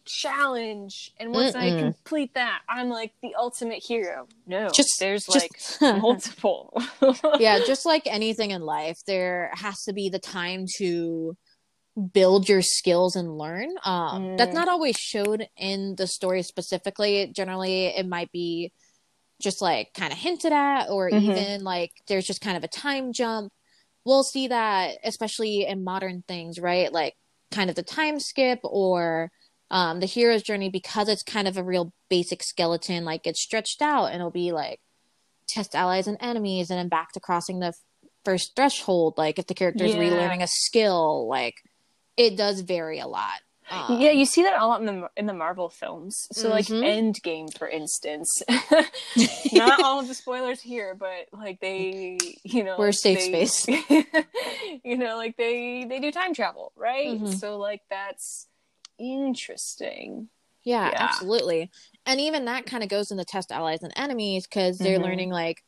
challenge, 0.05 1.12
and 1.19 1.31
once 1.31 1.55
I 1.55 1.69
Mm-mm. 1.71 1.79
complete 1.79 2.33
that, 2.35 2.62
I'm 2.69 2.89
like 2.89 3.13
the 3.21 3.35
ultimate 3.35 3.83
hero. 3.83 4.27
No, 4.47 4.69
Just- 4.69 5.00
there's 5.00 5.25
just- 5.25 5.81
like 5.81 5.97
multiple. 6.01 6.74
yeah, 7.39 7.59
just 7.65 7.85
like 7.85 8.03
anything 8.07 8.51
in 8.51 8.62
life, 8.62 9.00
there 9.07 9.51
has 9.55 9.83
to 9.83 9.93
be 9.93 10.09
the 10.09 10.19
time 10.19 10.65
to 10.77 11.35
build 12.13 12.50
your 12.50 12.62
skills 12.62 13.15
and 13.15 13.38
learn. 13.38 13.69
Um, 13.83 14.24
Mm. 14.24 14.38
That's 14.38 14.53
not 14.53 14.67
always 14.67 14.97
showed 14.97 15.47
in 15.57 15.95
the 15.95 16.07
story 16.07 16.43
specifically. 16.43 17.27
Generally, 17.33 17.88
it 17.97 18.05
might 18.07 18.31
be 18.31 18.71
just 19.41 19.62
like 19.62 19.93
kind 19.93 20.12
of 20.13 20.19
hinted 20.19 20.51
at, 20.53 20.88
or 20.89 21.09
Mhm. 21.09 21.21
even 21.21 21.63
like 21.63 21.91
there's 22.07 22.25
just 22.27 22.41
kind 22.41 22.57
of 22.57 22.63
a 22.63 22.67
time 22.69 23.13
jump. 23.13 23.51
We'll 24.05 24.24
see 24.24 24.47
that, 24.50 24.97
especially 25.03 25.65
in 25.65 25.83
modern 25.83 26.24
things, 26.27 26.59
right? 26.59 26.91
Like 26.91 27.15
kind 27.51 27.69
of 27.69 27.75
the 27.75 27.83
time 27.83 28.19
skip 28.19 28.59
or 28.63 29.31
um, 29.75 30.00
the 30.00 30.05
hero's 30.05 30.41
journey, 30.44 30.70
because 30.70 31.10
it's 31.10 31.24
kind 31.24 31.48
of 31.48 31.58
a 31.58 31.63
real 31.63 31.91
basic 32.10 32.41
skeleton, 32.44 33.03
like 33.05 33.27
it's 33.27 33.41
stretched 33.41 33.82
out 33.82 34.05
and 34.05 34.15
it'll 34.15 34.32
be 34.32 34.51
like 34.51 34.79
test 35.48 35.75
allies 35.75 36.08
and 36.08 36.17
enemies 36.22 36.70
and 36.72 36.79
then 36.79 36.89
back 36.89 37.12
to 37.12 37.20
crossing 37.20 37.60
the 37.60 37.67
f- 37.67 37.75
first 38.24 38.55
threshold 38.55 39.13
like 39.17 39.38
if 39.38 39.46
the 39.48 39.53
character 39.53 39.84
is 39.84 39.94
Yeah. 39.94 40.01
relearning 40.01 40.41
a 40.41 40.48
skill 40.48 41.27
like 41.27 41.55
it 42.17 42.36
does 42.36 42.62
vary 42.62 43.00
a 43.00 43.08
lot 43.08 43.39
Um, 43.70 44.00
yeah, 44.00 44.12
you 44.12 44.25
see 44.25 44.44
that 44.44 44.60
a 44.62 44.65
lot 44.65 44.79
in 44.79 44.86
the 44.88 45.10
in 45.17 45.25
the 45.25 45.34
Marvel 45.34 45.70
films. 45.70 46.15
So 46.32 46.50
like 46.50 46.65
Mhm. 46.67 46.84
Endgame, 46.84 47.48
for 47.58 47.67
instance. 47.67 48.29
not 49.53 49.82
all 49.84 50.00
of 50.00 50.08
the 50.08 50.13
spoilers 50.13 50.62
here, 50.62 50.96
but 50.96 51.27
like 51.34 51.60
they, 51.60 52.17
you 52.44 52.63
know, 52.63 52.75
We're 52.77 52.91
safe 52.91 53.20
they- 53.32 53.46
space. 53.48 53.67
you 54.84 54.98
know, 54.98 55.15
like 55.17 55.36
they 55.38 55.86
they 55.89 56.00
do 56.00 56.12
time 56.12 56.34
travel, 56.34 56.74
right? 56.75 57.20
Mhm. 57.20 57.39
So 57.39 57.58
like 57.58 57.82
that's 57.89 58.48
interesting. 58.97 60.29
yeah, 60.63 60.89
Yeah. 60.91 61.03
absolutely 61.03 61.69
and 62.05 62.19
even 62.19 62.45
that 62.45 62.65
kind 62.65 62.83
of 62.83 62.89
goes 62.89 63.11
in 63.11 63.17
the 63.17 63.25
test 63.25 63.51
allies 63.51 63.83
and 63.83 63.93
enemies 63.95 64.47
because 64.47 64.77
they're 64.77 64.99
Mhm. 64.99 65.03
learning 65.03 65.29
like 65.29 65.63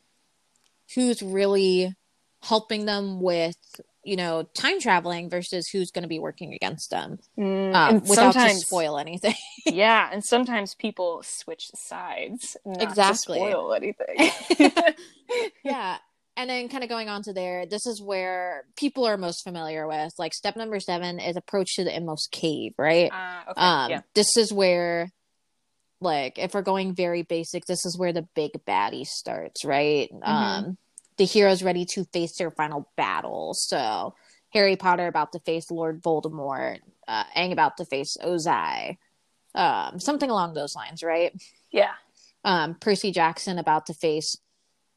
who's 0.94 1.22
really 1.22 1.94
helping 2.42 2.84
them 2.86 3.20
with 3.20 3.56
you 4.04 4.16
know 4.16 4.42
time 4.54 4.80
traveling 4.80 5.28
versus 5.28 5.68
who's 5.68 5.90
going 5.90 6.02
to 6.02 6.08
be 6.08 6.18
working 6.18 6.54
against 6.54 6.90
them 6.90 7.18
Mm, 7.36 7.74
um, 7.74 8.00
without 8.08 8.32
to 8.32 8.50
spoil 8.50 8.98
anything 8.98 9.34
yeah, 9.66 10.08
and 10.12 10.24
sometimes 10.24 10.74
people 10.74 11.22
switch 11.22 11.70
sides, 11.74 12.56
not 12.64 12.82
Exactly. 12.82 13.38
spoil 13.38 13.74
anything. 13.74 14.30
yeah 15.64 15.98
and 16.38 16.48
then 16.48 16.68
kind 16.68 16.84
of 16.84 16.88
going 16.88 17.08
on 17.10 17.22
to 17.24 17.32
there 17.34 17.66
this 17.66 17.84
is 17.84 18.00
where 18.00 18.64
people 18.76 19.04
are 19.04 19.16
most 19.18 19.42
familiar 19.44 19.86
with 19.86 20.12
like 20.18 20.32
step 20.32 20.56
number 20.56 20.78
seven 20.80 21.18
is 21.18 21.36
approach 21.36 21.74
to 21.76 21.84
the 21.84 21.94
inmost 21.94 22.30
cave 22.30 22.72
right 22.78 23.10
uh, 23.12 23.50
okay, 23.50 23.60
um 23.60 23.90
yeah. 23.90 24.00
this 24.14 24.36
is 24.38 24.52
where 24.52 25.10
like 26.00 26.38
if 26.38 26.54
we're 26.54 26.62
going 26.62 26.94
very 26.94 27.22
basic 27.22 27.64
this 27.66 27.84
is 27.84 27.98
where 27.98 28.12
the 28.12 28.26
big 28.34 28.52
baddie 28.66 29.04
starts 29.06 29.64
right 29.64 30.08
Mm-hmm. 30.12 30.32
um 30.32 30.78
the 31.16 31.24
hero's 31.24 31.64
ready 31.64 31.84
to 31.94 32.04
face 32.12 32.36
their 32.38 32.52
final 32.52 32.88
battle 32.96 33.52
so 33.54 34.14
harry 34.50 34.76
potter 34.76 35.08
about 35.08 35.32
to 35.32 35.40
face 35.40 35.68
lord 35.70 36.00
voldemort 36.00 36.78
uh 37.08 37.24
Aang 37.36 37.50
about 37.52 37.76
to 37.78 37.84
face 37.84 38.16
ozai 38.22 38.96
um 39.56 39.98
something 39.98 40.30
along 40.30 40.54
those 40.54 40.76
lines 40.76 41.02
right 41.02 41.32
Yeah. 41.72 41.90
um 42.44 42.76
percy 42.76 43.10
jackson 43.10 43.58
about 43.58 43.86
to 43.86 43.94
face 43.94 44.36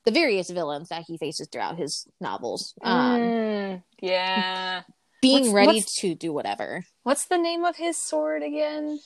the 0.05 0.12
various 0.12 0.50
villains 0.50 0.89
that 0.89 1.03
he 1.08 1.17
faces 1.17 1.48
throughout 1.51 1.77
his 1.77 2.08
novels 2.20 2.74
um 2.84 3.22
Mm, 3.22 3.84
yeah. 4.01 4.81
being 5.22 5.43
what's- 5.43 5.53
ready 5.53 5.67
what's- 5.79 6.00
to 6.01 6.15
do 6.15 6.34
whatever 6.34 6.84
What's 7.03 7.25
the 7.25 7.38
name 7.38 7.63
of 7.65 7.75
his 7.77 7.98
sword 7.98 8.43
again? 8.43 9.00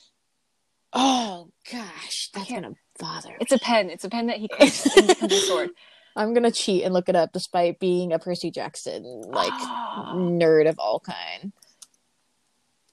oh 0.94 1.50
gosh 1.72 2.30
that's 2.34 2.48
can't- 2.48 2.64
gonna 2.64 2.76
bother 3.00 3.36
It's 3.42 3.52
a 3.52 3.60
pen. 3.60 3.90
It's 3.90 4.04
a 4.06 4.10
pen 4.10 4.28
that 4.28 4.38
he 4.38 4.48
cuts 4.48 4.96
and 4.96 5.08
becomes 5.08 5.34
a 5.34 5.40
sword. 5.42 5.70
I'm 6.16 6.34
gonna 6.34 6.50
cheat 6.52 6.84
and 6.86 6.94
look 6.94 7.10
it 7.10 7.16
up, 7.18 7.34
despite 7.34 7.78
being 7.80 8.14
a 8.14 8.20
Percy 8.20 8.50
Jackson 8.52 9.04
like 9.28 9.52
Ah, 9.52 10.14
nerd 10.16 10.70
of 10.70 10.80
all 10.80 11.02
kind. 11.02 11.52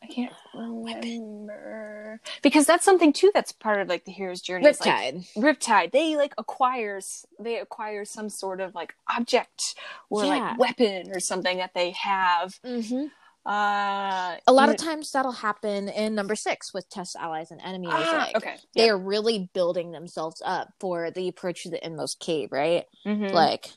I 0.03 0.07
can't 0.09 0.33
remember 0.55 2.21
because 2.43 2.67
that's 2.67 2.85
something 2.85 3.13
too. 3.13 3.31
That's 3.35 3.53
part 3.53 3.81
of 3.81 3.89
like 3.89 4.05
the 4.05 4.13
hero's 4.13 4.41
journey. 4.41 4.67
is, 4.67 4.81
like, 4.81 5.15
Riptide. 5.15 5.35
Riptide. 5.37 5.93
They 5.93 6.17
like 6.17 6.35
acquires. 6.39 7.25
They 7.39 7.59
acquire 7.59 8.05
some 8.05 8.29
sort 8.29 8.61
of 8.61 8.75
like 8.75 8.95
object 9.15 9.75
or 10.11 10.25
Yeah. 10.25 10.31
like 10.31 10.59
weapon 10.59 11.11
or 11.15 11.21
something 11.21 11.59
that 11.59 11.73
they 11.75 11.91
have. 11.93 12.55
mm-hmm. 12.65 13.07
Uh, 13.45 14.37
A 14.47 14.53
lot 14.53 14.69
of 14.69 14.77
times 14.77 15.11
that'll 15.11 15.33
happen 15.33 15.89
in 15.89 16.15
number 16.15 16.37
six 16.37 16.73
with 16.73 16.89
test 16.89 17.17
allies 17.19 17.51
and 17.51 17.61
enemies. 17.61 17.91
Ah, 17.93 18.27
like, 18.29 18.37
okay. 18.37 18.57
They 18.77 18.87
Yeah. 18.87 18.93
are 18.93 18.99
really 18.99 19.51
building 19.53 19.91
themselves 19.91 20.41
up 20.45 20.69
for 20.79 21.11
the 21.11 21.27
approach 21.27 21.65
to 21.65 21.71
the 21.71 21.85
inmost 21.85 22.21
cave, 22.21 22.53
right? 22.53 22.87
Mhm. 23.05 23.33
Like 23.33 23.71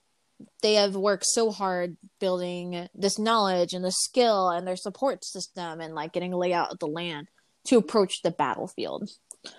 they 0.61 0.75
have 0.75 0.95
worked 0.95 1.25
so 1.25 1.51
hard 1.51 1.97
building 2.19 2.89
this 2.93 3.17
knowledge 3.19 3.73
and 3.73 3.83
the 3.83 3.91
skill 3.91 4.49
and 4.49 4.67
their 4.67 4.75
support 4.75 5.23
system 5.23 5.81
and 5.81 5.95
like 5.95 6.13
getting 6.13 6.33
a 6.33 6.37
layout 6.37 6.71
of 6.71 6.79
the 6.79 6.87
land 6.87 7.27
to 7.67 7.77
approach 7.77 8.21
the 8.21 8.31
battlefield. 8.31 9.09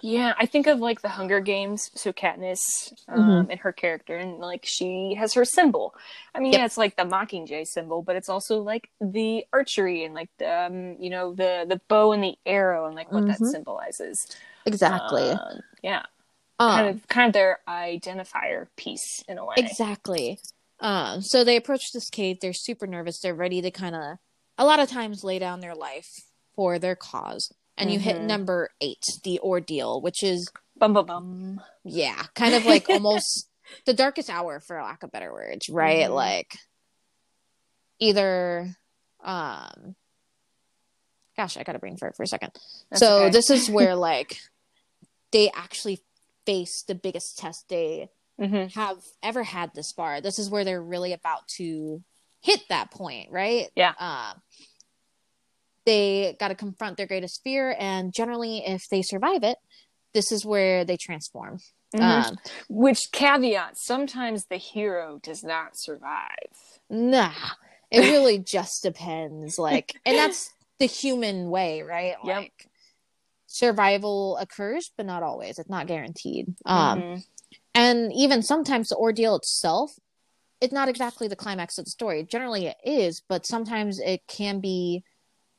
Yeah, 0.03 0.35
I 0.39 0.47
think 0.47 0.67
of 0.67 0.79
like 0.81 1.01
the 1.01 1.09
Hunger 1.09 1.41
Games. 1.41 1.91
So 1.95 2.13
Katniss 2.13 2.93
um, 3.09 3.19
Mhm. 3.19 3.51
and 3.51 3.61
her 3.61 3.73
character, 3.73 4.17
and 4.17 4.39
like 4.39 4.65
she 4.65 5.15
has 5.19 5.35
her 5.35 5.45
symbol. 5.45 5.95
I 6.35 6.41
mean, 6.41 6.53
Yep. 6.53 6.61
yeah, 6.61 6.67
it's 6.67 6.77
like 6.77 6.97
the 6.97 7.05
Mockingjay 7.05 7.67
symbol, 7.67 8.03
but 8.03 8.17
it's 8.17 8.29
also 8.29 8.61
like 8.63 8.91
the 9.01 9.45
archery 9.53 10.05
and 10.05 10.15
like 10.15 10.31
the 10.39 10.67
um, 10.67 10.97
you 11.01 11.11
know 11.11 11.35
the 11.35 11.67
the 11.69 11.81
bow 11.89 12.13
and 12.13 12.23
the 12.23 12.37
arrow 12.45 12.87
and 12.87 12.95
like 12.95 13.11
what 13.13 13.27
that 13.27 13.39
Mhm. 13.39 13.51
symbolizes. 13.51 14.27
Exactly. 14.67 15.31
Um, 15.31 15.61
yeah, 15.83 16.03
Um, 16.59 16.71
kind 16.75 16.89
of 16.91 17.09
kind 17.09 17.27
of 17.29 17.33
their 17.33 17.61
identifier 17.69 18.67
piece 18.77 19.23
in 19.29 19.39
a 19.39 19.45
way. 19.45 19.55
Exactly. 19.57 20.39
Um, 20.81 21.23
so 21.23 21.43
they 21.45 21.57
approach 21.57 21.93
this 21.93 22.11
cave. 22.11 22.39
They're 22.41 22.53
super 22.53 22.87
nervous. 22.87 23.19
They're 23.21 23.35
ready 23.35 23.63
to 23.63 23.71
kind 23.71 23.95
of, 23.95 24.19
a 24.59 24.65
lot 24.65 24.81
of 24.81 24.89
times, 24.91 25.25
lay 25.25 25.39
down 25.39 25.61
their 25.61 25.75
life 25.75 26.09
for 26.55 26.79
their 26.79 26.97
cause. 26.97 27.53
And 27.79 27.91
you 27.93 27.99
hit 27.99 28.17
Mhm. 28.17 28.27
number 28.27 28.71
eight, 28.81 29.05
the 29.25 29.39
ordeal, 29.41 30.01
which 30.01 30.23
is, 30.23 30.49
Bum 30.77 30.93
bum 30.95 31.07
bum. 31.07 31.61
yeah, 31.85 32.23
kind 32.35 32.55
of 32.55 32.65
like 32.65 32.89
almost 32.91 33.49
the 33.85 33.93
darkest 33.95 34.31
hour, 34.31 34.61
for 34.61 34.81
lack 34.83 35.03
of 35.03 35.11
better 35.11 35.33
words, 35.33 35.69
right? 35.69 36.09
Mhm. 36.09 36.15
Like, 36.15 36.57
either, 37.99 38.77
um, 39.23 39.97
gosh, 41.37 41.57
I 41.57 41.63
got 41.65 41.77
a 41.77 41.79
brain 41.79 41.97
fart 41.97 42.17
for 42.17 42.23
a 42.23 42.27
second. 42.27 42.53
That's 42.91 43.01
so 43.01 43.25
okay. 43.25 43.31
this 43.31 43.51
is 43.51 43.69
where 43.71 43.95
like 44.11 44.41
they 45.33 45.51
actually 45.51 46.03
face 46.47 46.83
the 46.87 46.95
biggest 46.95 47.37
test 47.39 47.69
they 47.69 48.09
Mhm. 48.41 48.73
have 48.75 48.99
ever 49.23 49.43
had 49.43 49.73
this 49.75 49.93
far. 49.93 50.21
This 50.21 50.39
is 50.39 50.51
where 50.51 50.65
they're 50.65 50.83
really 50.83 51.13
about 51.13 51.47
to 51.57 52.03
hit 52.43 52.61
that 52.69 52.91
point, 52.91 53.31
right? 53.31 53.71
Yeah. 53.75 53.95
Um, 53.99 54.43
they 55.85 56.37
got 56.41 56.49
to 56.49 56.55
confront 56.55 56.97
their 56.97 57.07
greatest 57.07 57.43
fear, 57.45 57.77
and 57.79 58.13
generally, 58.13 58.59
if 58.67 58.89
they 58.89 59.03
survive 59.03 59.43
it, 59.45 59.59
this 60.15 60.33
is 60.33 60.45
where 60.45 60.85
they 60.85 60.97
transform. 60.97 61.61
Mhm. 61.95 62.03
Um, 62.31 62.39
Which 62.69 63.11
caveat? 63.13 63.79
Sometimes 63.79 64.47
the 64.47 64.57
hero 64.57 65.19
does 65.23 65.45
not 65.45 65.77
survive. 65.79 66.81
nah, 66.91 67.33
it 67.91 68.01
really 68.01 68.39
just 68.57 68.83
depends. 68.83 69.59
Like, 69.59 69.95
and 70.05 70.19
that's 70.19 70.53
the 70.79 70.87
human 70.87 71.49
way, 71.51 71.83
right? 71.83 72.17
Yep. 72.25 72.37
Like, 72.37 72.69
survival 73.47 74.37
occurs, 74.39 74.91
but 74.97 75.07
not 75.07 75.23
always. 75.23 75.59
It's 75.59 75.71
not 75.71 75.87
guaranteed. 75.87 76.55
Um, 76.65 77.01
Mhm. 77.01 77.25
And 77.77 78.13
even 78.13 78.43
sometimes 78.43 78.89
the 78.89 78.97
ordeal 78.97 79.37
itself 79.37 79.93
it's 80.61 80.73
not 80.73 80.89
exactly 80.89 81.29
the 81.29 81.37
climax 81.37 81.79
of 81.79 81.85
the 81.85 81.91
story 81.91 82.25
generally 82.25 82.67
it 82.67 82.77
is 82.85 83.23
but 83.29 83.47
sometimes 83.47 83.99
it 84.01 84.21
can 84.27 84.61
be 84.61 85.05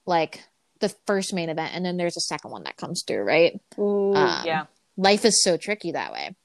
like 0.06 0.44
the 0.80 0.90
first 1.06 1.34
main 1.34 1.50
event 1.50 1.72
and 1.74 1.86
then 1.86 1.98
there's 1.98 2.18
a 2.18 2.22
second 2.22 2.52
one 2.52 2.64
that 2.64 2.78
comes 2.78 3.04
through 3.06 3.22
right 3.24 3.60
Ooh, 3.80 4.14
Um, 4.16 4.46
yeah. 4.46 4.66
life 4.98 5.24
is 5.26 5.42
so 5.44 5.58
tricky 5.58 5.92
that 5.92 6.12
way 6.12 6.36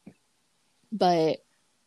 but 0.92 1.38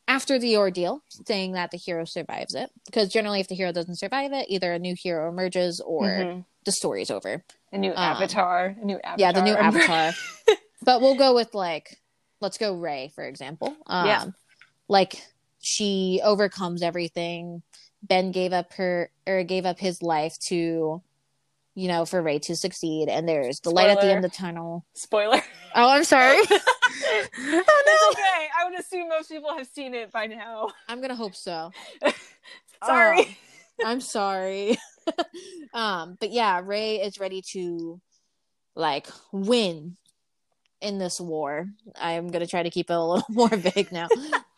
after 0.08 0.38
the 0.38 0.58
ordeal 0.58 1.02
saying 1.28 1.54
that 1.54 1.72
the 1.72 1.78
hero 1.78 2.06
survives 2.06 2.54
it 2.54 2.70
because 2.86 3.10
generally 3.10 3.40
if 3.40 3.48
the 3.48 3.56
hero 3.56 3.72
doesn't 3.72 3.98
survive 3.98 4.32
it 4.34 4.46
either 4.50 4.72
a 4.74 4.80
new 4.80 4.96
hero 4.98 5.30
emerges 5.30 5.82
or 5.86 6.08
Mhm. 6.08 6.46
the 6.66 6.72
story's 6.72 7.12
over 7.12 7.44
A 7.72 7.78
new 7.78 7.92
um, 7.92 7.98
avatar. 7.98 8.76
A 8.82 8.86
new 8.86 8.98
avatar. 8.98 9.16
yeah 9.20 9.32
the 9.32 9.42
new 9.42 9.54
avatar 9.56 10.14
but 10.84 11.02
we'll 11.02 11.16
go 11.16 11.34
with 11.36 11.54
like 11.54 12.00
let's 12.42 12.58
go 12.58 12.74
Rey 12.76 13.12
for 13.16 13.24
example 13.24 13.76
um 13.88 14.06
Yeah. 14.08 14.26
like 14.88 15.16
she 15.62 16.22
overcomes 16.24 16.82
everything 16.82 17.64
ben 18.04 18.32
gave 18.32 18.54
up 18.54 18.74
her 18.74 19.10
or 19.26 19.44
gave 19.44 19.66
up 19.66 19.80
his 19.80 20.02
life 20.04 20.38
to 20.40 21.02
you 21.76 21.88
know 21.88 22.06
for 22.06 22.22
Rey 22.22 22.40
to 22.40 22.56
succeed 22.56 23.10
and 23.10 23.28
there's 23.28 23.60
the 23.62 23.72
light 23.72 23.90
at 23.90 24.00
the 24.02 24.08
end 24.08 24.24
of 24.24 24.32
the 24.32 24.38
tunnel 24.38 24.86
Spoiler. 24.94 25.42
oh 25.76 25.90
i'm 25.90 26.04
sorry 26.04 26.38
Oh 26.98 27.24
It's 27.38 28.18
okay. 28.18 28.48
I 28.60 28.70
would 28.70 28.80
assume 28.80 29.10
most 29.10 29.30
people 29.30 29.56
have 29.58 29.68
seen 29.68 29.94
it 29.94 30.12
by 30.12 30.28
now. 30.28 30.70
i'm 30.88 31.02
gonna 31.02 31.16
hope 31.16 31.36
so 31.36 31.72
Sorry. 32.86 33.20
Um, 33.20 33.26
i'm 33.86 34.02
sorry 34.02 34.78
um 35.74 36.18
but 36.20 36.32
yeah 36.32 36.62
Rey 36.64 36.98
is 37.02 37.20
ready 37.20 37.42
to 37.52 38.00
like 38.76 39.08
win 39.32 39.98
in 40.86 40.98
this 41.00 41.20
war. 41.20 41.68
I'm 42.00 42.28
gonna 42.30 42.48
try 42.48 42.64
to 42.64 42.70
keep 42.70 42.90
it 42.90 42.94
a 42.94 43.02
little 43.04 43.26
more 43.30 43.50
vague 43.50 43.92
now. 43.92 44.08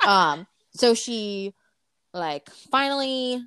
um, 0.05 0.45
so 0.75 0.93
she 0.93 1.53
like 2.13 2.49
finally 2.71 3.41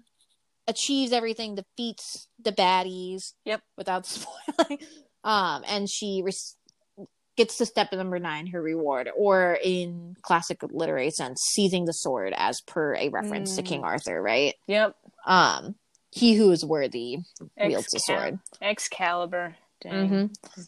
achieves 0.67 1.13
everything, 1.13 1.55
defeats 1.57 2.29
the 2.43 2.53
baddies. 2.53 3.33
Yep. 3.45 3.63
Without 3.77 4.07
spoiling. 4.07 4.79
Um, 5.25 5.63
and 5.69 5.89
she 5.89 6.23
re- 6.25 7.07
gets 7.37 7.59
to 7.59 7.67
step 7.67 7.93
number 7.93 8.19
nine, 8.19 8.47
her 8.49 8.61
reward, 8.63 9.11
or 9.17 9.59
in 9.63 10.17
classic 10.23 10.63
literary 10.63 11.11
sense, 11.11 11.41
seizing 11.53 11.85
the 11.87 11.93
sword, 11.93 12.33
as 12.37 12.61
per 12.67 12.95
a 12.97 13.09
reference 13.09 13.57
to 13.57 13.63
Mm. 13.63 13.67
King 13.67 13.85
Arthur, 13.85 14.21
right? 14.23 14.55
Yep. 14.67 14.97
Um, 15.27 15.75
he 16.13 16.35
who 16.35 16.51
is 16.51 16.65
worthy 16.65 17.19
wields 17.57 17.87
the 17.93 17.99
sword. 18.01 18.39
Excalibur. 18.63 19.57
Dang. 19.83 20.09
hmm 20.09 20.63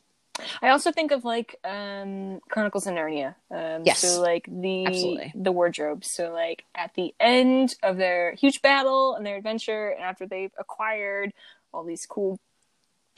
I 0.62 0.70
also 0.70 0.92
think 0.92 1.12
of 1.12 1.24
like 1.24 1.56
um 1.64 2.40
Chronicles 2.48 2.86
of 2.86 2.94
Narnia. 2.94 3.34
Um 3.50 3.84
Yes. 3.84 4.00
so 4.00 4.20
like 4.20 4.46
the 4.46 4.86
Absolutely. 4.86 5.32
the 5.34 5.52
wardrobe. 5.52 6.04
So 6.04 6.32
like 6.32 6.64
at 6.74 6.94
the 6.94 7.14
end 7.20 7.74
of 7.82 7.96
their 7.96 8.32
huge 8.34 8.62
battle 8.62 9.14
and 9.14 9.24
their 9.26 9.36
adventure 9.36 9.90
and 9.90 10.02
after 10.02 10.26
they've 10.26 10.52
acquired 10.58 11.32
all 11.72 11.84
these 11.84 12.06
cool 12.06 12.38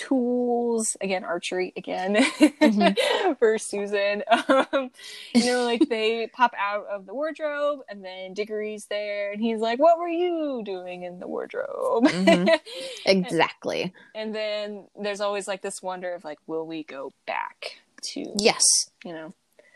tools 0.09 0.97
again 1.01 1.25
archery 1.25 1.73
again 1.77 2.14
Mm-hmm. 2.17 3.33
for 3.38 3.59
Susan 3.59 4.23
um 4.49 4.90
you 5.35 5.47
know 5.47 5.64
like 5.64 5.87
they 5.88 6.27
pop 6.33 6.53
out 6.59 6.87
of 6.90 7.07
the 7.07 7.14
wardrobe 7.14 7.81
and 7.88 8.05
then 8.05 8.35
Digory's 8.35 8.87
there 8.90 9.33
and 9.33 9.40
he's 9.40 9.61
like 9.61 9.79
what 9.79 9.99
were 9.99 10.09
you 10.09 10.62
doing 10.64 11.03
in 11.05 11.19
the 11.21 11.27
wardrobe 11.29 12.05
Mhm. 12.05 12.49
Exactly. 13.07 13.93
and 14.14 14.35
then 14.35 14.87
there's 15.01 15.21
always 15.21 15.47
like 15.49 15.62
this 15.62 15.83
wonder 15.83 16.14
of 16.14 16.25
like 16.25 16.38
will 16.47 16.67
we 16.67 16.83
go 16.85 17.12
back 17.27 17.79
to 18.12 18.25
Yes. 18.38 18.62
you 19.05 19.12
know 19.12 19.33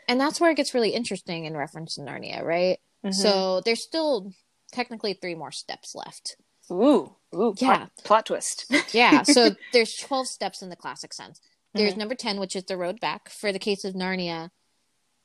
And 0.07 0.19
that's 0.19 0.39
where 0.41 0.51
it 0.51 0.55
gets 0.57 0.73
really 0.73 0.91
interesting 0.91 1.45
in 1.45 1.55
reference 1.55 1.95
to 1.95 2.01
Narnia, 2.01 2.43
right? 2.43 2.79
Mm-hmm. 3.05 3.11
So 3.11 3.61
there's 3.63 3.83
still 3.83 4.31
technically 4.71 5.13
three 5.13 5.35
more 5.35 5.51
steps 5.51 5.93
left. 5.95 6.35
ooh 6.71 7.15
ooh 7.35 7.53
Yeah. 7.57 7.77
plot, 7.77 7.91
plot 8.03 8.25
twist 8.25 8.65
Yeah. 8.93 9.23
so 9.23 9.55
there's 9.73 9.95
12 9.95 10.27
steps 10.27 10.61
in 10.61 10.69
the 10.69 10.75
classic 10.75 11.13
sense. 11.13 11.39
There's 11.73 11.93
Mhm. 11.93 11.97
number 11.97 12.15
10, 12.15 12.39
which 12.39 12.55
is 12.55 12.63
the 12.65 12.77
road 12.77 12.99
back. 12.99 13.29
For 13.29 13.51
the 13.51 13.59
case 13.59 13.83
of 13.85 13.93
Narnia, 13.93 14.49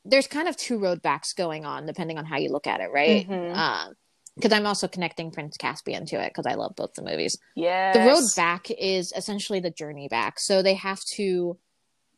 there's 0.04 0.26
kind 0.26 0.46
of 0.48 0.56
two 0.56 0.78
road 0.78 1.00
backs 1.00 1.32
going 1.32 1.64
on, 1.64 1.86
depending 1.86 2.18
on 2.18 2.26
how 2.26 2.36
you 2.36 2.50
look 2.50 2.66
at 2.66 2.80
it, 2.80 2.90
right? 2.92 3.26
Mhm. 3.28 3.94
Because 4.36 4.52
I'm 4.52 4.66
also 4.66 4.88
connecting 4.88 5.30
Prince 5.30 5.56
Caspian 5.56 6.04
to 6.06 6.16
it 6.20 6.30
because 6.30 6.44
I 6.46 6.54
love 6.54 6.74
both 6.76 6.92
the 6.94 7.02
movies. 7.02 7.38
yeah 7.54 7.92
The 7.92 8.00
road 8.00 8.24
back 8.36 8.70
is 8.70 9.12
essentially 9.16 9.60
the 9.60 9.70
journey 9.70 10.08
back. 10.08 10.38
So 10.40 10.60
they 10.60 10.74
have 10.74 11.00
to 11.14 11.58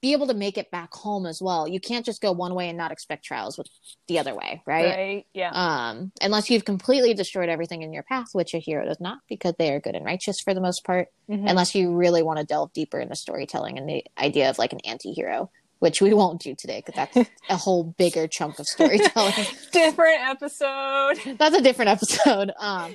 be 0.00 0.12
able 0.12 0.26
to 0.26 0.34
make 0.34 0.58
it 0.58 0.70
back 0.70 0.92
home 0.92 1.26
as 1.26 1.40
well. 1.42 1.66
You 1.66 1.80
can't 1.80 2.04
just 2.04 2.20
go 2.20 2.32
one 2.32 2.54
way 2.54 2.68
and 2.68 2.76
not 2.78 2.92
expect 2.92 3.24
trials 3.24 3.56
with 3.58 3.66
the 4.08 4.18
other 4.18 4.34
way, 4.34 4.62
right? 4.66 4.84
right 4.96 5.26
yeah 5.32 5.50
Um, 5.52 6.12
unless 6.20 6.50
you've 6.50 6.64
completely 6.64 7.14
destroyed 7.14 7.48
everything 7.48 7.82
in 7.82 7.92
your 7.92 8.02
path, 8.02 8.28
which 8.32 8.54
a 8.54 8.58
hero 8.58 8.84
does 8.86 9.00
not, 9.00 9.18
because 9.28 9.54
they 9.58 9.72
are 9.72 9.80
good 9.80 9.94
and 9.94 10.04
righteous 10.04 10.36
for 10.40 10.54
the 10.54 10.60
most 10.60 10.84
part. 10.84 11.08
Mhm. 11.28 11.48
Unless 11.48 11.74
you 11.74 11.92
really 11.94 12.22
want 12.22 12.38
to 12.38 12.44
delve 12.44 12.72
deeper 12.72 12.98
into 13.00 13.16
storytelling 13.16 13.78
and 13.78 13.88
the 13.88 14.04
idea 14.18 14.50
of 14.50 14.58
like 14.58 14.72
an 14.72 14.80
anti-hero, 14.84 15.50
which 15.78 16.00
we 16.00 16.14
won't 16.14 16.40
do 16.40 16.54
today 16.54 16.82
because 16.84 16.94
that's 17.14 17.30
a 17.50 17.56
whole 17.56 17.84
bigger 17.84 18.26
chunk 18.28 18.58
of 18.58 18.66
storytelling. 18.66 19.34
different 19.72 20.20
episode 20.20 21.18
that's 21.38 21.56
a 21.56 21.62
different 21.62 21.90
episode. 21.90 22.52
Um, 22.58 22.94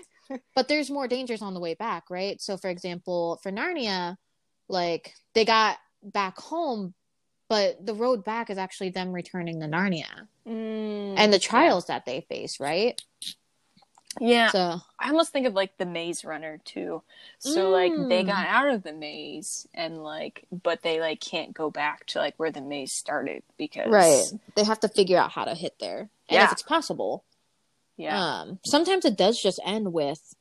but 0.55 0.67
there's 0.67 0.89
more 0.89 1.07
dangers 1.07 1.41
on 1.41 1.53
the 1.53 1.59
way 1.59 1.73
back, 1.73 2.09
right? 2.09 2.39
So, 2.41 2.55
for 2.57 2.69
example, 2.69 3.39
for 3.43 3.51
Narnia, 3.51 4.15
like 4.69 5.13
they 5.35 5.43
got 5.45 5.77
back 6.03 6.39
home, 6.39 6.93
but 7.49 7.85
the 7.85 7.93
road 7.93 8.23
back 8.23 8.49
is 8.49 8.57
actually 8.57 8.89
them 8.89 9.11
returning 9.11 9.59
to 9.61 9.67
Narnia 9.67 10.27
Mm, 10.47 11.13
and 11.17 11.31
the 11.31 11.37
trials 11.39 11.85
that 11.85 12.05
they 12.05 12.21
face, 12.21 12.59
right? 12.59 12.99
yeah 14.19 14.49
So, 14.49 14.81
i 14.99 15.09
almost 15.09 15.31
think 15.31 15.47
of 15.47 15.53
like 15.53 15.77
the 15.77 15.85
maze 15.85 16.25
runner 16.25 16.59
too 16.65 17.01
so 17.39 17.69
like 17.69 17.93
they 17.95 18.23
Mm. 18.23 18.27
got 18.27 18.45
out 18.45 18.67
of 18.69 18.83
the 18.83 18.91
maze 18.91 19.65
and 19.73 20.03
like 20.03 20.45
but 20.51 20.81
they 20.81 20.99
like 20.99 21.21
can't 21.21 21.53
go 21.53 21.69
back 21.69 22.05
to 22.07 22.19
like 22.19 22.33
where 22.37 22.51
the 22.51 22.59
maze 22.61 22.91
started 22.91 23.41
because 23.57 23.87
right, 23.89 24.25
they 24.55 24.65
have 24.65 24.81
to 24.81 24.89
figure 24.89 25.17
out 25.17 25.31
how 25.31 25.45
to 25.45 25.55
hit 25.55 25.75
there, 25.79 26.09
and 26.27 26.35
Yeah. 26.35 26.45
if 26.45 26.51
it's 26.51 26.61
possible. 26.61 27.23
yeah 27.95 28.41
Um, 28.41 28.59
sometimes 28.65 29.05
it 29.05 29.17
does 29.17 29.41
just 29.41 29.59
end 29.65 29.93
with, 29.93 30.35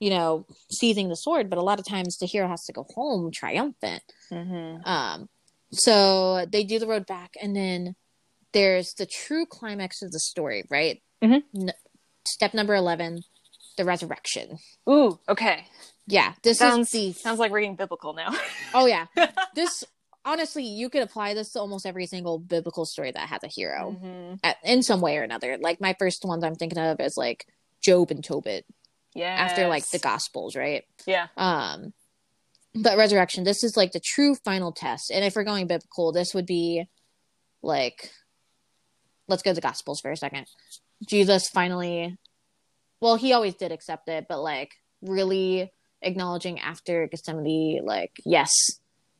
you 0.00 0.10
know, 0.10 0.46
seizing 0.70 1.08
the 1.08 1.16
sword, 1.16 1.50
but 1.50 1.58
a 1.58 1.62
lot 1.62 1.78
of 1.80 1.86
times 1.86 2.16
the 2.18 2.26
hero 2.26 2.48
has 2.48 2.64
to 2.64 2.72
go 2.72 2.86
home 2.94 3.30
triumphant. 3.32 4.02
mm-hmm. 4.32 4.86
Um, 4.88 5.28
so 5.72 6.46
they 6.46 6.64
do 6.64 6.78
the 6.78 6.86
road 6.86 7.06
back, 7.06 7.34
and 7.42 7.54
then 7.54 7.94
there's 8.52 8.94
the 8.94 9.06
true 9.06 9.44
climax 9.46 10.00
of 10.02 10.12
the 10.12 10.20
story, 10.20 10.64
right? 10.70 11.02
Mhm. 11.22 11.42
N- 11.54 11.72
step 12.26 12.54
number 12.54 12.74
11, 12.74 13.22
the 13.76 13.84
resurrection. 13.84 14.58
ooh 14.88 15.18
okay 15.28 15.66
Yeah, 16.06 16.34
this 16.42 16.58
sounds 16.58 16.88
is 16.88 16.92
the. 16.92 17.12
sounds 17.20 17.38
like 17.38 17.52
reading 17.52 17.76
biblical 17.76 18.12
now 18.14 18.30
Oh, 18.74 18.86
yeah. 18.86 19.06
this, 19.54 19.84
honestly, 20.24 20.64
you 20.64 20.88
could 20.90 21.02
apply 21.02 21.34
this 21.34 21.50
to 21.52 21.60
almost 21.60 21.86
every 21.86 22.06
single 22.06 22.38
biblical 22.38 22.84
story 22.86 23.10
that 23.12 23.28
has 23.28 23.42
a 23.44 23.48
hero 23.48 23.96
Mhm. 24.02 24.38
at, 24.42 24.56
in 24.64 24.82
some 24.82 25.00
way 25.00 25.16
or 25.18 25.22
another. 25.22 25.58
Like, 25.58 25.80
my 25.80 25.94
first 25.98 26.24
ones 26.24 26.44
I'm 26.44 26.54
thinking 26.54 26.78
of 26.78 27.00
is 27.00 27.16
like 27.16 27.46
Job 27.82 28.10
and 28.10 28.22
Tobit 28.24 28.64
yeah 29.14 29.36
after 29.38 29.68
like 29.68 29.88
the 29.90 29.98
Gospels, 29.98 30.56
right? 30.56 30.84
yeah 31.06 31.28
Um, 31.36 31.92
but 32.74 32.98
resurrection, 32.98 33.44
this 33.44 33.64
is 33.64 33.76
like 33.76 33.92
the 33.92 34.00
true 34.00 34.34
final 34.44 34.72
test. 34.72 35.10
And 35.10 35.24
if 35.24 35.36
we're 35.36 35.44
going 35.44 35.66
biblical, 35.66 36.12
this 36.12 36.34
would 36.34 36.46
be 36.46 36.86
like, 37.62 38.10
let's 39.26 39.42
go 39.42 39.50
to 39.50 39.54
the 39.54 39.60
Gospels 39.60 40.00
for 40.00 40.10
a 40.10 40.16
second. 40.16 40.46
Jesus 41.06 41.48
finally, 41.48 42.18
well, 43.00 43.16
he 43.16 43.32
always 43.32 43.54
did 43.54 43.72
accept 43.72 44.08
it, 44.08 44.26
but 44.28 44.40
like 44.40 44.72
really 45.02 45.72
acknowledging 46.02 46.60
after 46.60 47.06
Gethsemane, 47.06 47.84
like, 47.84 48.12
yes, 48.24 48.50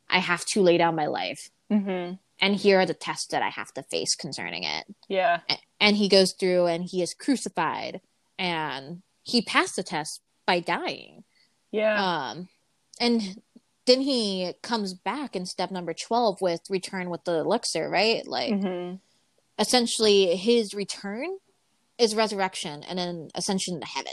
I 0.09 0.19
have 0.19 0.45
to 0.47 0.63
lay 0.63 0.79
down 0.79 0.95
my 0.97 1.07
life. 1.07 1.51
mm-hmm. 1.71 2.15
And 2.41 2.55
here 2.55 2.79
are 2.79 2.87
the 2.87 2.95
tests 2.95 3.27
that 3.33 3.43
I 3.43 3.49
have 3.49 3.73
to 3.75 3.83
face 3.83 4.15
concerning 4.15 4.63
it. 4.63 4.85
yeah 5.09 5.41
And 5.81 5.97
he 5.97 6.09
goes 6.09 6.35
through 6.39 6.67
and 6.67 6.85
he 6.85 7.03
is 7.03 7.13
crucified 7.13 8.01
and 8.39 9.03
he 9.29 9.43
passed 9.43 9.77
the 9.77 9.83
test 9.83 10.21
by 10.47 10.61
dying. 10.61 11.25
yeah 11.71 12.31
Um, 12.31 12.49
and 13.01 13.43
then 13.87 14.01
he 14.01 14.55
comes 14.63 14.95
back 14.95 15.37
in 15.37 15.47
step 15.47 15.71
number 15.71 15.95
12 15.95 16.41
with 16.41 16.61
return 16.69 17.11
with 17.11 17.25
the 17.25 17.39
elixir, 17.39 17.89
right? 17.89 18.27
Like, 18.27 18.53
mm-hmm. 18.53 18.97
essentially, 19.59 20.37
his 20.37 20.75
return 20.75 21.39
is 21.97 22.15
resurrection 22.15 22.83
and 22.83 22.99
then 22.99 23.29
ascension 23.35 23.81
to 23.81 23.87
heaven. 23.87 24.13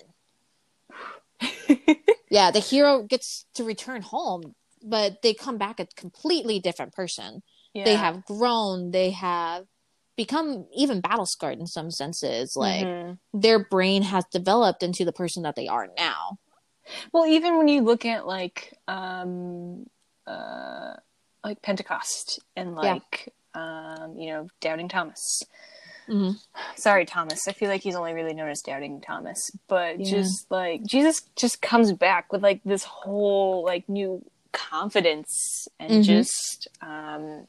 Yeah, 2.30 2.52
the 2.52 2.60
hero 2.60 3.04
gets 3.04 3.46
to 3.54 3.64
return 3.64 4.02
home, 4.02 4.56
but 4.84 5.22
they 5.22 5.34
come 5.34 5.58
back 5.58 5.80
a 5.80 5.86
completely 5.96 6.60
different 6.60 6.94
person. 6.94 7.44
yeah. 7.74 7.86
They 7.86 7.96
have 7.96 8.26
grown, 8.26 8.92
they 8.92 9.12
have 9.12 9.66
become 10.16 10.68
even 10.76 11.02
battle 11.02 11.26
scarred 11.26 11.60
in 11.60 11.68
some 11.68 11.92
senses. 11.92 12.56
Like, 12.56 12.88
Mhm. 12.88 13.20
their 13.34 13.60
brain 13.60 14.04
has 14.04 14.26
developed 14.32 14.82
into 14.84 15.04
the 15.06 15.12
person 15.14 15.44
that 15.44 15.56
they 15.56 15.68
are 15.68 15.88
now. 15.98 16.38
Well, 17.12 17.26
even 17.26 17.58
when 17.58 17.68
you 17.68 17.82
look 17.82 18.06
at 18.06 18.28
like 18.28 18.78
um 18.88 19.88
uh 20.28 20.94
like 21.44 21.62
Pentecost 21.62 22.40
and 22.56 22.76
Yeah. 22.76 22.94
like 22.94 23.34
um 23.54 24.16
you 24.18 24.30
know 24.32 24.48
Doubting 24.62 24.88
Thomas. 24.88 25.42
Mhm. 26.08 26.40
Sorry, 26.76 27.06
Thomas. 27.06 27.48
I 27.48 27.54
feel 27.54 27.70
like 27.70 27.82
he's 27.82 27.96
only 27.96 28.14
really 28.14 28.34
known 28.34 28.50
as 28.50 28.62
Doubting 28.62 29.02
Thomas, 29.02 29.52
but 29.68 30.00
Yeah. 30.00 30.22
just 30.22 30.50
like 30.52 30.84
Jesus 30.84 31.22
just 31.36 31.62
comes 31.62 31.92
back 31.92 32.32
with 32.32 32.44
like 32.44 32.62
this 32.64 32.84
whole 32.84 33.64
like 33.66 33.90
new 33.90 34.24
confidence 34.52 35.68
and 35.80 36.02
Mhm. 36.02 36.06
just 36.06 36.68
um 36.82 37.48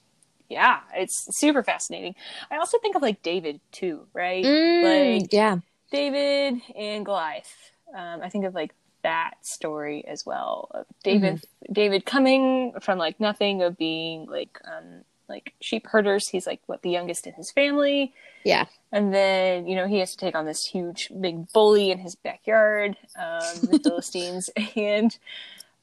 yeah, 0.48 0.80
it's 0.94 1.26
super 1.38 1.62
fascinating. 1.62 2.14
I 2.50 2.56
also 2.58 2.78
think 2.78 2.96
of 2.96 3.02
like 3.02 3.22
David 3.22 3.60
too, 3.72 4.06
right? 4.12 4.44
Mm, 4.44 5.20
Like 5.22 5.32
yeah. 5.32 5.58
David 5.90 6.60
and 6.76 7.04
Goliath. 7.04 7.54
Um, 7.94 8.20
I 8.22 8.28
think 8.28 8.44
of 8.44 8.54
like 8.54 8.74
that 9.02 9.34
story 9.42 10.04
as 10.06 10.26
well. 10.26 10.68
Of 10.72 10.86
David, 11.04 11.44
David 11.70 12.04
coming 12.04 12.72
from 12.80 12.98
like 12.98 13.20
nothing 13.20 13.62
of 13.62 13.76
being 13.78 14.26
like 14.26 14.58
um, 14.64 15.02
like 15.28 15.54
sheep 15.60 15.86
herders. 15.86 16.28
He's 16.28 16.46
like 16.46 16.60
what 16.66 16.82
the 16.82 16.90
youngest 16.90 17.26
in 17.26 17.34
his 17.34 17.50
family, 17.52 18.12
Yeah. 18.44 18.66
and 18.92 19.14
then 19.14 19.66
you 19.68 19.76
know 19.76 19.86
he 19.86 19.98
has 20.00 20.10
to 20.12 20.16
take 20.16 20.34
on 20.34 20.44
this 20.44 20.64
huge 20.66 21.10
big 21.20 21.52
bully 21.52 21.90
in 21.92 21.98
his 21.98 22.16
backyard, 22.16 22.96
um, 23.16 23.40
the 23.70 23.78
Philistines, 23.84 24.50
and 24.76 25.16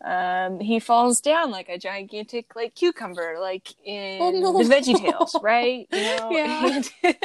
um, 0.04 0.60
he 0.60 0.80
falls 0.80 1.22
down 1.22 1.50
like 1.52 1.70
a 1.70 1.78
gigantic 1.78 2.56
like 2.56 2.76
cucumber, 2.76 3.38
like 3.39 3.74
in 3.86 4.22
Oh, 4.22 4.32
no. 4.32 4.58
the 4.63 4.63
Veggie 4.74 4.98
Tales, 5.00 5.36
right? 5.42 5.88
You 5.92 6.02
know, 6.04 6.30
Yeah. 6.32 6.82
And- 7.04 7.16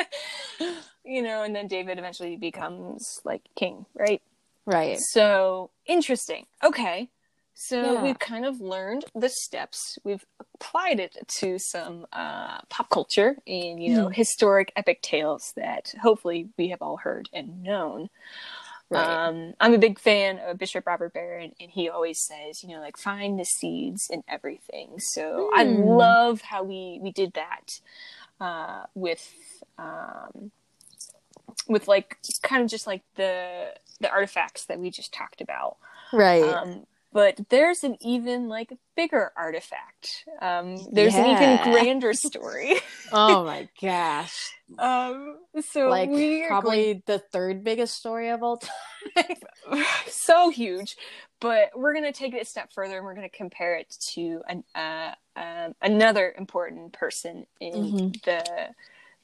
you 1.04 1.22
know, 1.22 1.42
and 1.42 1.54
then 1.56 1.66
David 1.68 1.98
eventually 1.98 2.36
becomes 2.36 3.20
like 3.24 3.42
king, 3.56 3.86
right? 3.94 4.20
Right. 4.66 4.98
So 5.00 5.70
interesting. 5.86 6.46
Okay. 6.62 7.08
So 7.54 7.94
Yeah. 7.94 8.02
we've 8.04 8.18
kind 8.18 8.44
of 8.44 8.60
learned 8.60 9.06
the 9.14 9.28
steps. 9.28 9.98
We've 10.04 10.24
applied 10.54 11.00
it 11.00 11.16
to 11.38 11.58
some 11.58 12.06
uh, 12.12 12.60
pop 12.68 12.88
culture 12.90 13.36
and 13.46 13.82
you 13.82 13.96
know 13.96 14.08
Mhm. 14.08 14.14
historic 14.14 14.72
epic 14.76 15.02
tales 15.02 15.52
that 15.56 15.94
hopefully 16.00 16.50
we 16.56 16.68
have 16.68 16.82
all 16.82 16.98
heard 16.98 17.28
and 17.32 17.62
known. 17.62 18.10
Right. 18.90 19.20
Um, 19.24 19.54
I'm 19.60 19.74
a 19.74 19.78
big 19.78 19.98
fan 19.98 20.38
of 20.40 20.58
Bishop 20.58 20.86
Robert 20.86 21.12
Barron, 21.12 21.52
and 21.60 21.70
he 21.70 21.88
always 21.90 22.20
says, 22.20 22.62
you 22.64 22.70
know, 22.70 22.80
like 22.80 22.96
find 22.96 23.38
the 23.38 23.44
seeds 23.44 24.08
in 24.10 24.22
everything. 24.28 24.98
So 24.98 25.50
I 25.52 25.64
Hmm. 25.64 25.64
love 25.64 26.40
how 26.42 26.62
we 26.64 26.98
we 27.02 27.12
did 27.12 27.34
that 27.34 27.80
uh, 28.40 28.84
with 28.94 29.34
um, 29.78 30.52
with 31.68 31.88
like 31.88 32.18
kind 32.42 32.62
of 32.62 32.68
just 32.70 32.86
like 32.86 33.02
the 33.16 33.74
the 34.00 34.10
artifacts 34.10 34.64
that 34.66 34.78
we 34.78 34.90
just 34.90 35.12
talked 35.12 35.40
about. 35.40 35.76
right. 36.12 36.60
Um, 36.62 36.86
but 37.12 37.38
there's 37.48 37.84
an 37.84 37.96
even 38.00 38.48
like 38.48 38.72
bigger 38.96 39.32
artifact. 39.36 40.24
Um, 40.40 40.76
there's 40.92 41.14
an 41.14 41.26
even 41.26 41.56
grander 41.62 42.12
story. 42.12 42.74
oh 43.12 43.44
my 43.44 43.68
gosh. 43.80 44.50
um, 44.78 45.38
so 45.60 45.88
like 45.88 46.10
probably 46.46 47.02
the 47.06 47.18
third 47.18 47.64
biggest 47.64 47.96
story 47.96 48.28
of 48.28 48.42
all 48.42 48.58
time. 48.58 49.26
so 50.06 50.50
huge. 50.50 50.96
But 51.40 51.70
we're 51.76 51.94
gonna 51.94 52.12
take 52.12 52.34
it 52.34 52.42
a 52.42 52.44
step 52.44 52.72
further, 52.72 52.96
and 52.96 53.06
we're 53.06 53.14
gonna 53.14 53.28
compare 53.28 53.76
it 53.76 53.94
to 54.14 54.42
an, 54.48 54.64
uh, 54.74 55.12
um, 55.36 55.74
another 55.80 56.34
important 56.36 56.92
person 56.92 57.46
in 57.60 57.72
Mhm. 57.72 58.22
the 58.24 58.74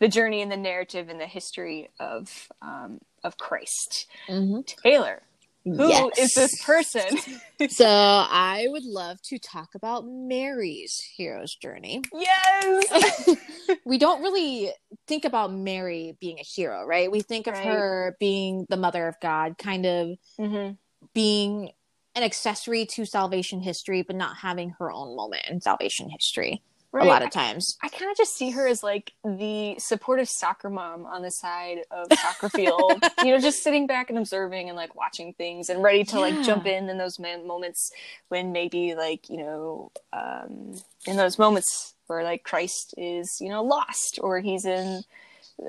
the 0.01 0.09
journey 0.09 0.43
and 0.43 0.51
the 0.51 0.57
narrative 0.57 1.09
and 1.09 1.21
the 1.21 1.27
history 1.27 1.91
of 2.01 2.49
um, 2.63 3.01
of 3.23 3.37
Christ. 3.37 4.07
mm-hmm. 4.29 4.61
Taylor, 4.83 5.23
Who 5.65 6.11
is 6.19 6.35
this 6.35 6.63
person? 6.63 7.19
so 7.69 7.87
I 7.89 8.67
would 8.69 8.85
love 8.85 9.21
to 9.23 9.39
talk 9.39 9.75
about 9.75 10.05
Mary's 10.07 11.01
hero's 11.17 11.55
journey. 11.55 12.03
yes. 12.13 13.37
we 13.87 13.99
don't 13.99 14.23
really 14.23 14.73
think 15.07 15.25
about 15.25 15.53
Mary 15.53 16.17
being 16.21 16.39
a 16.39 16.43
hero, 16.45 16.85
right? 16.85 17.11
We 17.11 17.21
think 17.23 17.47
of 17.47 17.55
Right. 17.55 17.65
her 17.65 18.17
being 18.21 18.67
the 18.69 18.77
mother 18.77 19.09
of 19.09 19.15
God, 19.21 19.57
kind 19.59 19.87
of 19.87 20.19
hmm 20.39 20.71
being 21.13 21.71
an 22.15 22.23
accessory 22.23 22.87
to 22.87 23.05
salvation 23.05 23.61
history, 23.61 24.03
but 24.03 24.17
not 24.17 24.37
having 24.39 24.71
her 24.79 24.91
own 24.91 25.15
moment 25.17 25.43
in 25.49 25.61
salvation 25.61 26.09
history 26.09 26.63
a 27.01 27.05
lot 27.05 27.23
of 27.23 27.31
times. 27.31 27.77
I 27.83 27.89
kind 27.89 28.11
of 28.11 28.17
just 28.17 28.35
see 28.37 28.51
her 28.51 28.67
as 28.67 28.83
like 28.83 29.13
the 29.25 29.77
supportive 29.79 30.29
soccer 30.29 30.71
mom 30.71 31.07
on 31.07 31.23
the 31.23 31.31
side 31.31 31.81
of 31.91 32.13
soccer 32.13 32.49
field, 32.49 33.03
you 33.23 33.31
know, 33.33 33.41
just 33.41 33.63
sitting 33.63 33.87
back 33.87 34.11
and 34.11 34.19
observing 34.19 34.69
and 34.69 34.77
like 34.77 34.95
watching 34.95 35.33
things 35.35 35.69
and 35.71 35.83
ready 35.83 36.05
to 36.05 36.21
like 36.21 36.43
jump 36.43 36.67
in 36.67 36.89
in 36.89 36.99
those 36.99 37.19
moments 37.19 37.91
when 38.29 38.53
maybe 38.53 38.95
like 38.95 39.29
you 39.29 39.39
know, 39.39 39.93
um, 40.13 40.75
in 41.07 41.17
those 41.17 41.39
moments 41.39 41.95
where 42.07 42.23
like 42.23 42.43
Christ 42.45 42.95
is 42.97 43.39
you 43.41 43.49
know 43.49 43.63
lost 43.63 44.19
or 44.23 44.41
he's 44.41 44.65
in 44.65 45.03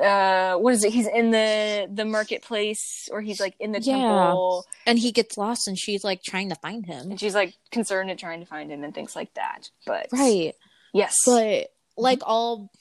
uh 0.01 0.55
what 0.55 0.73
is 0.73 0.83
it 0.83 0.91
he's 0.91 1.05
in 1.07 1.29
the 1.29 1.88
the 1.93 2.03
marketplace 2.05 3.07
or 3.11 3.21
he's 3.21 3.39
like 3.39 3.53
in 3.59 3.71
the 3.71 3.79
Yeah. 3.79 3.97
temple 4.01 4.65
And 4.88 4.97
he 4.97 5.11
gets 5.11 5.38
lost 5.38 5.67
and 5.67 5.77
she's 5.77 6.03
like 6.03 6.23
trying 6.23 6.49
to 6.49 6.55
find 6.55 6.88
him. 6.88 7.11
and 7.11 7.19
she's 7.19 7.35
like 7.35 7.53
concerned 7.71 8.09
and 8.09 8.19
trying 8.19 8.39
to 8.39 8.47
find 8.47 8.71
him 8.71 8.83
and 8.83 8.95
things 8.95 9.15
like 9.15 9.31
that 9.35 9.69
but 9.85 10.07
Right. 10.11 10.55
Yes 10.95 11.15
But 11.25 11.67
like 11.97 12.21
all 12.25 12.71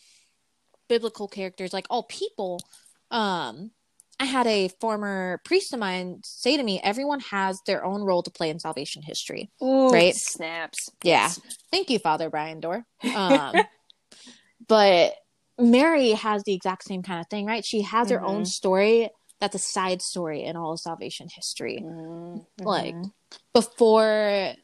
biblical 0.89 1.29
characters, 1.29 1.73
like 1.73 1.87
all 1.91 2.05
people, 2.05 2.61
um, 3.11 3.71
I 4.21 4.25
had 4.25 4.47
a 4.47 4.69
former 4.81 5.41
priest 5.45 5.73
of 5.73 5.81
mine 5.81 6.21
say 6.25 6.57
to 6.57 6.63
me, 6.63 6.81
everyone 6.83 7.21
has 7.21 7.61
their 7.67 7.85
own 7.85 8.03
role 8.03 8.23
to 8.23 8.31
play 8.31 8.49
in 8.51 8.59
salvation 8.59 9.03
history. 9.03 9.51
Ooh, 9.63 9.91
right? 9.91 10.15
snaps 10.15 10.89
Yeah. 11.03 11.31
Thank 11.71 11.91
you, 11.91 11.99
Father 11.99 12.31
Brian 12.31 12.61
Dorr. 12.61 12.87
Um, 13.15 13.57
but 14.67 15.15
Mary 15.59 16.11
has 16.11 16.43
the 16.45 16.55
exact 16.55 16.85
same 16.85 17.03
kind 17.03 17.21
of 17.21 17.29
thing, 17.29 17.47
right? 17.47 17.65
She 17.65 17.83
has 17.83 18.11
her 18.11 18.23
own 18.23 18.43
Mhm. 18.43 18.47
story 18.49 19.11
that's 19.41 19.55
a 19.57 19.59
side 19.59 20.01
story 20.01 20.43
in 20.45 20.57
all 20.57 20.73
of 20.73 20.81
salvation 20.81 21.29
history. 21.35 21.81
Mhm. 21.83 22.47
Like 22.61 22.95
before, 23.53 24.55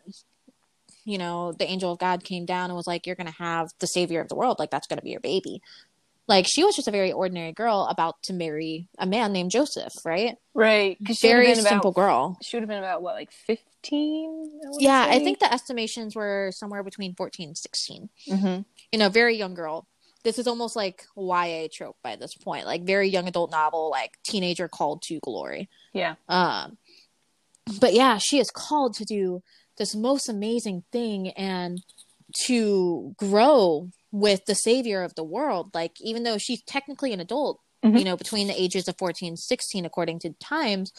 you 1.10 1.18
know, 1.18 1.52
the 1.52 1.68
angel 1.68 1.92
of 1.92 1.98
God 1.98 2.22
came 2.24 2.44
down 2.46 2.70
and 2.70 2.76
was 2.76 2.86
like, 2.86 3.06
"You're 3.06 3.16
gonna 3.16 3.30
have 3.32 3.68
the 3.80 3.86
savior 3.86 4.20
of 4.20 4.28
the 4.28 4.34
world. 4.36 4.58
Like 4.58 4.70
that's 4.70 4.86
gonna 4.86 5.02
be 5.02 5.10
your 5.10 5.20
baby." 5.20 5.60
Like 6.28 6.46
she 6.48 6.62
was 6.62 6.76
just 6.76 6.86
a 6.86 6.92
very 6.92 7.10
ordinary 7.10 7.52
girl 7.52 7.88
about 7.90 8.22
to 8.24 8.32
marry 8.32 8.86
a 8.98 9.06
man 9.06 9.32
named 9.32 9.50
Joseph, 9.50 9.92
right? 10.04 10.36
right 10.54 10.96
'cause 11.04 11.16
she 11.16 11.26
would've 11.28 11.36
Very 11.42 11.46
been 11.54 11.60
about- 11.60 11.68
simple 11.70 11.92
girl. 11.92 12.36
she 12.42 12.56
would 12.56 12.62
have 12.62 12.68
been 12.68 12.78
about 12.78 13.02
what 13.02 13.14
like 13.16 13.32
15 13.32 14.60
Yeah, 14.78 15.06
I 15.08 15.18
think 15.18 15.38
the 15.40 15.52
estimations 15.52 16.14
were 16.14 16.50
somewhere 16.54 16.82
between 16.84 17.14
14 17.14 17.48
and 17.48 17.58
16. 17.58 18.10
hmm 18.28 18.60
you 18.92 18.98
know, 18.98 19.08
very 19.08 19.36
young 19.36 19.54
girl. 19.54 19.86
This 20.24 20.38
is 20.38 20.46
almost 20.46 20.76
like 20.76 21.04
YA 21.16 21.68
trope 21.72 21.96
by 22.02 22.14
this 22.16 22.34
point, 22.34 22.66
like 22.66 22.82
very 22.82 23.08
young 23.08 23.26
adult 23.26 23.50
novel, 23.50 23.88
like 23.90 24.18
teenager 24.22 24.68
called 24.68 25.02
to 25.02 25.18
glory. 25.20 25.68
yeah 25.92 26.14
Um, 26.28 26.76
but 27.80 27.94
yeah, 27.94 28.18
she 28.18 28.38
is 28.38 28.50
called 28.50 28.94
to 28.94 29.04
do 29.04 29.42
this 29.80 29.94
most 29.96 30.28
amazing 30.28 30.84
thing 30.92 31.30
and 31.30 31.82
to 32.44 33.14
grow 33.16 33.88
with 34.12 34.44
the 34.44 34.54
savior 34.54 35.02
of 35.02 35.14
the 35.14 35.24
world. 35.24 35.70
Like, 35.72 35.96
even 36.02 36.22
though 36.22 36.36
she's 36.36 36.62
technically 36.62 37.14
an 37.14 37.20
adult, 37.20 37.60
Mhm. 37.82 37.98
you 37.98 38.04
know, 38.04 38.16
between 38.16 38.46
the 38.46 38.60
ages 38.60 38.88
of 38.88 38.98
14 38.98 39.28
and 39.28 39.38
16, 39.38 39.86
according 39.86 40.18
to 40.20 40.34
times, 40.34 40.92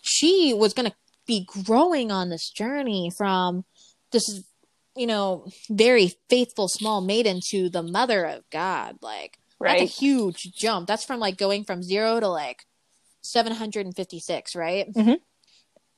she 0.00 0.54
was 0.54 0.72
going 0.72 0.90
to 0.90 0.96
be 1.26 1.44
growing 1.44 2.10
on 2.10 2.30
this 2.30 2.48
journey 2.48 3.10
from 3.14 3.66
this, 4.10 4.42
you 4.96 5.06
know, 5.06 5.46
very 5.68 6.14
faithful 6.30 6.66
small 6.68 7.02
maiden 7.02 7.40
to 7.50 7.68
the 7.68 7.82
mother 7.82 8.24
of 8.24 8.48
God. 8.48 8.96
Like, 9.02 9.38
right 9.58 9.80
that's 9.80 9.92
a 9.92 10.00
huge 10.00 10.50
jump. 10.54 10.86
That's 10.86 11.04
from 11.04 11.20
like 11.20 11.36
going 11.36 11.64
from 11.64 11.82
zero 11.82 12.20
to 12.20 12.28
like 12.28 12.64
756, 13.20 14.56
right? 14.56 14.90
Mhm. 14.94 15.20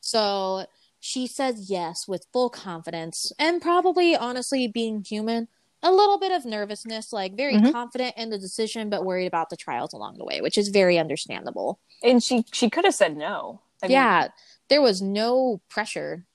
So 0.01 0.67
she 1.01 1.27
says 1.27 1.71
yes 1.71 2.07
with 2.07 2.27
full 2.33 2.51
confidence 2.51 3.33
and 3.39 3.61
probably 3.63 4.15
honestly 4.15 4.69
being 4.69 5.03
human, 5.03 5.49
a 5.83 5.91
little 5.91 6.19
bit 6.19 6.31
of 6.31 6.45
nervousness, 6.45 7.11
like 7.13 7.35
very 7.35 7.57
Mhm. 7.57 7.73
confident 7.73 8.15
in 8.19 8.29
the 8.29 8.39
decision, 8.39 8.91
but 8.91 9.05
worried 9.05 9.27
about 9.27 9.49
the 9.49 9.57
trials 9.57 9.95
along 9.95 10.19
the 10.19 10.25
way, 10.27 10.41
which 10.43 10.59
is 10.59 10.69
very 10.69 10.99
understandable. 10.99 11.79
and 12.03 12.23
she 12.23 12.45
she 12.53 12.71
could 12.71 12.85
have 12.85 12.95
said 12.95 13.17
no 13.17 13.61
I 13.83 13.87
mean, 13.87 13.93
yeah, 13.95 14.29
there 14.69 14.81
was 14.83 15.01
no 15.03 15.61
pressure. 15.69 16.27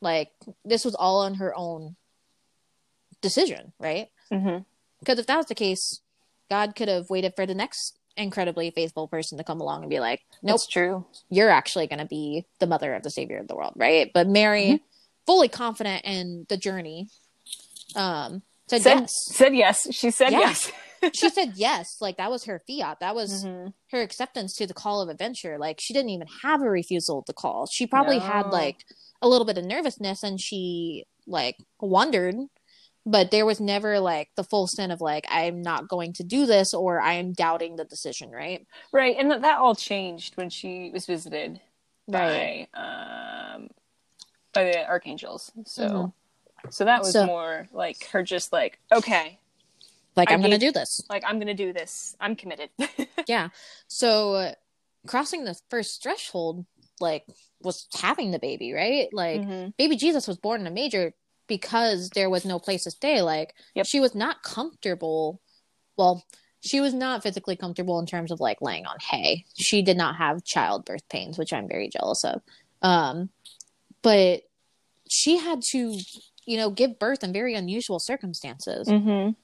Like, 0.00 0.32
this 0.64 0.84
was 0.84 0.94
all 0.96 1.20
on 1.20 1.34
her 1.34 1.52
own 1.56 1.94
decision, 3.20 3.72
right? 3.78 4.08
mhm. 4.30 4.64
Because 4.98 5.18
if 5.18 5.26
that 5.26 5.36
was 5.36 5.46
the 5.46 5.54
case, 5.54 6.00
God 6.50 6.74
could 6.74 6.88
have 6.88 7.10
waited 7.10 7.34
for 7.36 7.46
the 7.46 7.54
next 7.54 7.98
incredibly 8.16 8.70
faithful 8.70 9.08
person 9.08 9.38
to 9.38 9.44
come 9.44 9.60
along 9.60 9.82
and 9.82 9.90
be 9.90 10.00
like, 10.00 10.20
nope, 10.42 10.54
that's 10.54 10.66
true 10.66 11.04
you're 11.30 11.50
actually 11.50 11.86
going 11.86 11.98
to 11.98 12.04
be 12.06 12.44
the 12.60 12.66
mother 12.66 12.94
of 12.94 13.02
the 13.02 13.10
savior 13.10 13.38
of 13.38 13.48
the 13.48 13.56
world, 13.56 13.72
right? 13.76 14.10
But 14.12 14.28
Mary, 14.28 14.64
Mm-hmm. 14.64 14.84
fully 15.26 15.48
confident 15.48 16.04
in 16.04 16.46
the 16.48 16.56
journey, 16.56 17.08
um, 17.96 18.42
said, 18.68 18.82
said, 18.82 18.98
yes. 19.00 19.12
said 19.26 19.54
yes 19.54 19.88
she 19.94 20.10
said 20.10 20.32
Yeah. 20.32 20.38
yes 20.40 20.72
she 21.14 21.28
said 21.28 21.52
yes. 21.56 21.96
Like 22.00 22.16
that 22.18 22.30
was 22.30 22.44
her 22.44 22.62
fiat. 22.66 23.00
That 23.00 23.14
was 23.14 23.44
Mhm. 23.44 23.72
her 23.90 24.00
acceptance 24.00 24.54
to 24.56 24.66
the 24.66 24.74
call 24.74 25.00
of 25.02 25.08
adventure. 25.08 25.58
Like 25.58 25.78
she 25.80 25.92
didn't 25.92 26.10
even 26.10 26.28
have 26.42 26.62
a 26.62 26.70
refusal 26.70 27.22
to 27.24 27.32
call. 27.32 27.66
She 27.66 27.86
probably 27.86 28.18
had 28.20 28.46
like 28.46 28.84
a 29.20 29.28
little 29.28 29.44
bit 29.46 29.58
of 29.58 29.64
nervousness 29.64 30.22
and 30.22 30.40
she 30.40 31.04
like 31.26 31.56
wondered, 31.80 32.36
but 33.04 33.30
there 33.30 33.44
was 33.46 33.60
never 33.60 33.98
like 34.00 34.30
the 34.36 34.44
full 34.44 34.66
sense 34.66 34.92
of 34.92 35.00
like 35.00 35.26
I'm 35.28 35.60
not 35.62 35.88
going 35.88 36.12
to 36.14 36.24
do 36.24 36.46
this 36.46 36.72
or 36.74 37.00
I 37.00 37.14
am 37.14 37.32
doubting 37.32 37.76
the 37.76 37.84
decision, 37.84 38.30
right? 38.30 38.66
right 38.92 39.16
and 39.18 39.30
that, 39.30 39.42
that 39.42 39.58
all 39.58 39.74
changed 39.74 40.36
when 40.36 40.50
she 40.50 40.90
was 40.92 41.06
visited 41.06 41.60
Right. 42.08 42.68
by 42.74 42.80
um 43.54 43.68
by 44.52 44.64
the 44.64 44.86
archangels 44.86 45.50
so 45.64 45.88
Mhm. 45.88 46.12
so 46.72 46.84
that 46.84 47.00
was 47.00 47.12
So- 47.12 47.26
more 47.26 47.68
like 47.72 48.06
her 48.10 48.22
just 48.22 48.52
like 48.52 48.78
okay 48.92 49.38
Like 50.16 50.30
I 50.30 50.34
I'm 50.34 50.40
going 50.40 50.50
to 50.50 50.58
gave- 50.58 50.74
do 50.74 50.78
this. 50.80 51.00
like 51.08 51.22
i'm 51.26 51.38
gonna 51.38 51.54
do 51.54 51.72
this 51.72 52.16
i'm 52.20 52.36
committed 52.36 52.70
Yeah. 53.28 53.48
So 53.88 54.34
uh, 54.34 54.52
crossing 55.06 55.44
the 55.44 55.54
first 55.70 56.02
threshold 56.02 56.66
like 57.00 57.24
was 57.62 57.86
having 57.94 58.30
the 58.32 58.38
baby, 58.38 58.72
right? 58.72 59.08
Like 59.12 59.40
Mhm. 59.40 59.76
baby 59.76 59.96
Jesus 59.96 60.26
was 60.28 60.36
born 60.38 60.60
in 60.60 60.66
a 60.66 60.70
major 60.70 61.14
because 61.46 62.10
there 62.10 62.30
was 62.30 62.44
no 62.44 62.58
place 62.58 62.84
to 62.84 62.90
stay. 62.90 63.22
Like 63.22 63.54
Yep. 63.74 63.86
she 63.86 64.00
was 64.00 64.14
not 64.14 64.42
comfortable. 64.42 65.40
Well, 65.96 66.24
she 66.60 66.80
was 66.80 66.94
not 66.94 67.22
physically 67.22 67.56
comfortable 67.56 67.98
in 67.98 68.06
terms 68.06 68.30
of 68.30 68.40
like 68.40 68.60
laying 68.62 68.86
on 68.86 68.96
hay. 69.00 69.44
She 69.56 69.82
did 69.82 69.96
not 69.96 70.16
have 70.16 70.44
childbirth 70.44 71.08
pains, 71.08 71.36
which 71.38 71.52
I'm 71.52 71.68
very 71.68 71.88
jealous 71.88 72.24
of. 72.24 72.40
Um, 72.82 73.30
but 74.02 74.42
she 75.08 75.36
had 75.38 75.62
to, 75.70 75.98
you 76.46 76.56
know, 76.56 76.70
give 76.70 76.98
birth 76.98 77.22
in 77.24 77.32
very 77.32 77.54
unusual 77.54 77.98
circumstances. 77.98 78.88
Mhm. 78.88 79.34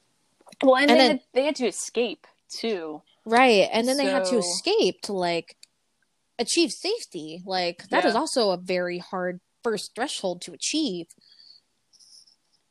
well 0.63 0.77
and, 0.77 0.91
And 0.91 0.91
they, 0.91 0.95
then- 1.03 1.11
had, 1.11 1.21
they 1.35 1.45
had 1.45 1.57
to 1.57 1.67
escape 1.67 2.27
too 2.49 3.03
Right. 3.27 3.69
And 3.71 3.87
then 3.87 3.99
they 3.99 4.07
had 4.07 4.25
to 4.27 4.39
escape 4.39 5.03
to 5.03 5.13
like 5.13 5.59
achieve 6.39 6.73
safety. 6.73 7.43
Like 7.45 7.87
that 7.91 8.07
is 8.07 8.15
Yeah. 8.15 8.21
also 8.21 8.51
a 8.51 8.57
very 8.57 8.97
hard 8.99 9.41
first 9.63 9.95
threshold 9.95 10.41
to 10.43 10.55
achieve. 10.55 11.09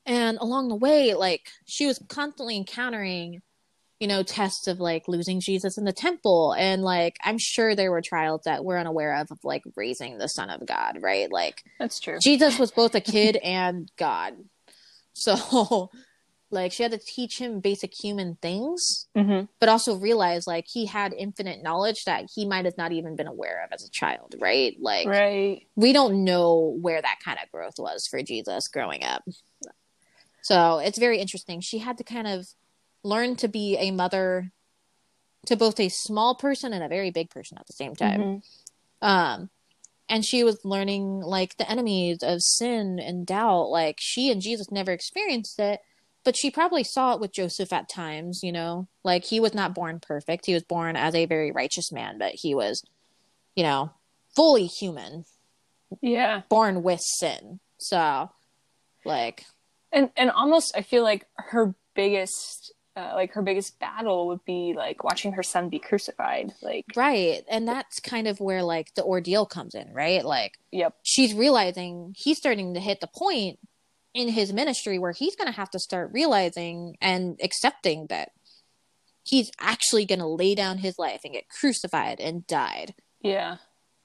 And 0.08 0.38
along 0.40 0.70
the 0.70 0.76
way, 0.76 1.14
like 1.14 1.50
she 1.66 1.86
was 1.86 2.00
constantly 2.08 2.56
encountering, 2.56 3.42
you 4.00 4.08
know, 4.08 4.24
tests 4.24 4.68
of 4.68 4.80
like 4.80 5.08
losing 5.10 5.42
Jesus 5.42 5.78
in 5.78 5.84
the 5.84 5.92
temple. 5.92 6.56
And 6.58 6.82
like 6.82 7.18
I'm 7.24 7.38
sure 7.38 7.76
there 7.76 7.92
were 7.92 8.02
trials 8.02 8.42
that 8.46 8.64
we're 8.64 8.78
unaware 8.80 9.16
of 9.16 9.30
of 9.32 9.40
like 9.44 9.64
raising 9.76 10.18
the 10.18 10.30
Son 10.30 10.50
of 10.50 10.66
God, 10.66 11.00
right? 11.02 11.30
Like 11.32 11.62
That's 11.78 12.00
true. 12.00 12.20
Jesus 12.20 12.58
was 12.58 12.72
both 12.72 12.96
a 12.96 13.02
kid 13.02 13.36
and 13.44 13.92
God. 13.98 14.36
So 15.14 15.92
like 16.52 16.72
she 16.72 16.84
had 16.84 16.94
to 16.94 17.00
teach 17.00 17.38
him 17.40 17.60
basic 17.60 17.94
human 17.94 18.38
things, 18.42 19.08
hmm 19.16 19.42
but 19.60 19.70
also 19.70 19.96
realize 19.98 20.46
like 20.46 20.68
he 20.68 20.86
had 20.86 21.14
infinite 21.14 21.64
knowledge 21.64 22.06
that 22.06 22.30
he 22.34 22.46
might 22.46 22.66
have 22.66 22.78
not 22.78 22.92
even 22.92 23.16
been 23.16 23.28
aware 23.28 23.64
of 23.66 23.74
as 23.74 23.84
a 23.84 23.90
child, 23.90 24.36
right? 24.40 24.78
Like 24.80 25.08
Right. 25.08 25.68
we 25.76 25.94
don't 25.94 26.24
know 26.24 26.78
where 26.80 27.02
that 27.02 27.18
kind 27.26 27.40
of 27.44 27.52
growth 27.52 27.74
was 27.80 28.08
for 28.08 28.22
Jesus 28.22 28.68
growing 28.68 29.04
up. 29.04 29.24
So 30.48 30.78
it's 30.78 30.98
very 30.98 31.20
interesting. 31.20 31.60
She 31.60 31.80
had 31.80 31.98
to 31.98 32.06
kind 32.06 32.26
of 32.26 32.48
learn 33.04 33.36
to 33.36 33.50
be 33.50 33.76
a 33.78 33.92
mother 33.92 34.54
to 35.48 35.58
both 35.58 35.78
a 35.78 35.90
small 35.90 36.36
person 36.36 36.72
and 36.72 36.82
a 36.82 36.88
very 36.88 37.12
big 37.12 37.30
person 37.30 37.58
at 37.58 37.68
the 37.68 37.74
same 37.74 37.98
time. 37.98 38.22
Mhm. 38.22 38.44
Um, 39.02 39.50
and 40.08 40.24
she 40.24 40.46
was 40.46 40.64
learning 40.64 41.20
like 41.20 41.58
the 41.58 41.70
enemies 41.70 42.20
of 42.22 42.42
sin 42.42 42.98
and 42.98 43.28
doubt. 43.28 43.64
Like 43.72 43.98
she 44.00 44.32
and 44.32 44.42
Jesus 44.42 44.72
never 44.72 44.94
experienced 44.94 45.60
it, 45.60 45.82
but 46.24 46.38
she 46.38 46.50
probably 46.50 46.86
saw 46.86 47.14
it 47.14 47.20
with 47.20 47.34
Joseph 47.34 47.74
at 47.74 47.90
times, 47.90 48.40
you 48.42 48.54
know, 48.54 48.88
like 49.04 49.26
he 49.26 49.42
was 49.42 49.54
not 49.54 49.76
born 49.76 50.00
perfect. 50.00 50.46
He 50.46 50.54
was 50.54 50.64
born 50.64 50.96
as 50.96 51.14
a 51.14 51.26
very 51.26 51.52
righteous 51.52 51.92
man, 51.92 52.18
but 52.18 52.36
he 52.36 52.56
was, 52.56 52.86
you 53.54 53.64
know, 53.64 53.92
fully 54.34 54.68
human, 54.68 55.26
Yeah. 56.02 56.44
born 56.48 56.84
with 56.84 57.02
sin. 57.02 57.60
So, 57.80 58.32
like, 59.04 59.46
And 59.92 60.10
and 60.18 60.30
almost 60.32 60.76
I 60.76 60.82
feel 60.82 61.04
like 61.04 61.26
her 61.36 61.74
biggest 61.96 62.74
uh, 62.96 63.12
like 63.14 63.32
her 63.34 63.42
biggest 63.44 63.80
battle 63.80 64.28
would 64.28 64.44
be 64.44 64.74
like 64.76 65.04
watching 65.04 65.34
her 65.34 65.44
son 65.44 65.70
be 65.70 65.80
crucified. 65.80 66.54
Like 66.62 66.86
right. 66.96 67.44
And 67.50 67.68
that's 67.68 68.00
kind 68.00 68.28
of 68.28 68.40
where 68.40 68.64
like 68.64 68.94
the 68.96 69.04
ordeal 69.04 69.46
comes 69.46 69.76
in, 69.76 69.94
right? 69.94 70.26
Like, 70.26 70.58
yep. 70.72 70.96
she's 71.04 71.34
realizing 71.34 72.14
he's 72.18 72.38
starting 72.38 72.74
to 72.74 72.80
hit 72.80 73.00
the 73.00 73.08
point 73.08 73.60
in 74.16 74.30
his 74.30 74.52
ministry 74.52 74.98
where 74.98 75.12
he's 75.12 75.36
going 75.36 75.46
to 75.46 75.56
have 75.56 75.70
to 75.70 75.80
start 75.80 76.10
realizing 76.12 76.98
and 77.00 77.40
accepting 77.44 78.08
that 78.08 78.30
he's 79.24 79.52
actually 79.60 80.06
going 80.06 80.20
to 80.20 80.26
lay 80.26 80.56
down 80.56 80.80
his 80.80 80.98
life 80.98 81.22
and 81.24 81.34
get 81.34 81.50
crucified 81.50 82.20
and 82.20 82.48
died. 82.48 82.96
Yeah. 83.22 83.58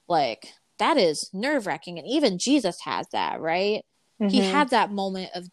Like, 0.07 0.49
that 0.77 0.97
is 0.97 1.29
nerve 1.33 1.65
wracking. 1.65 1.97
And 1.97 2.07
even 2.07 2.37
Jesus 2.39 2.77
has 2.83 3.07
that, 3.11 3.39
right? 3.39 3.83
He 4.19 4.41
Mhm. 4.41 4.51
had 4.51 4.69
that 4.69 4.91
moment 4.91 5.31
of 5.33 5.49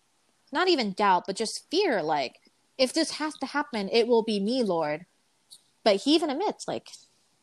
not 0.52 0.68
even 0.68 0.92
doubt, 0.92 1.24
but 1.26 1.36
just 1.36 1.66
fear. 1.70 2.02
Like, 2.02 2.36
if 2.78 2.92
this 2.92 3.12
has 3.12 3.34
to 3.38 3.46
happen, 3.46 3.88
it 3.92 4.06
will 4.08 4.22
be 4.22 4.40
me, 4.40 4.62
Lord. 4.62 5.06
But 5.84 5.96
he 6.02 6.14
even 6.14 6.30
admits, 6.30 6.66
like, 6.68 6.88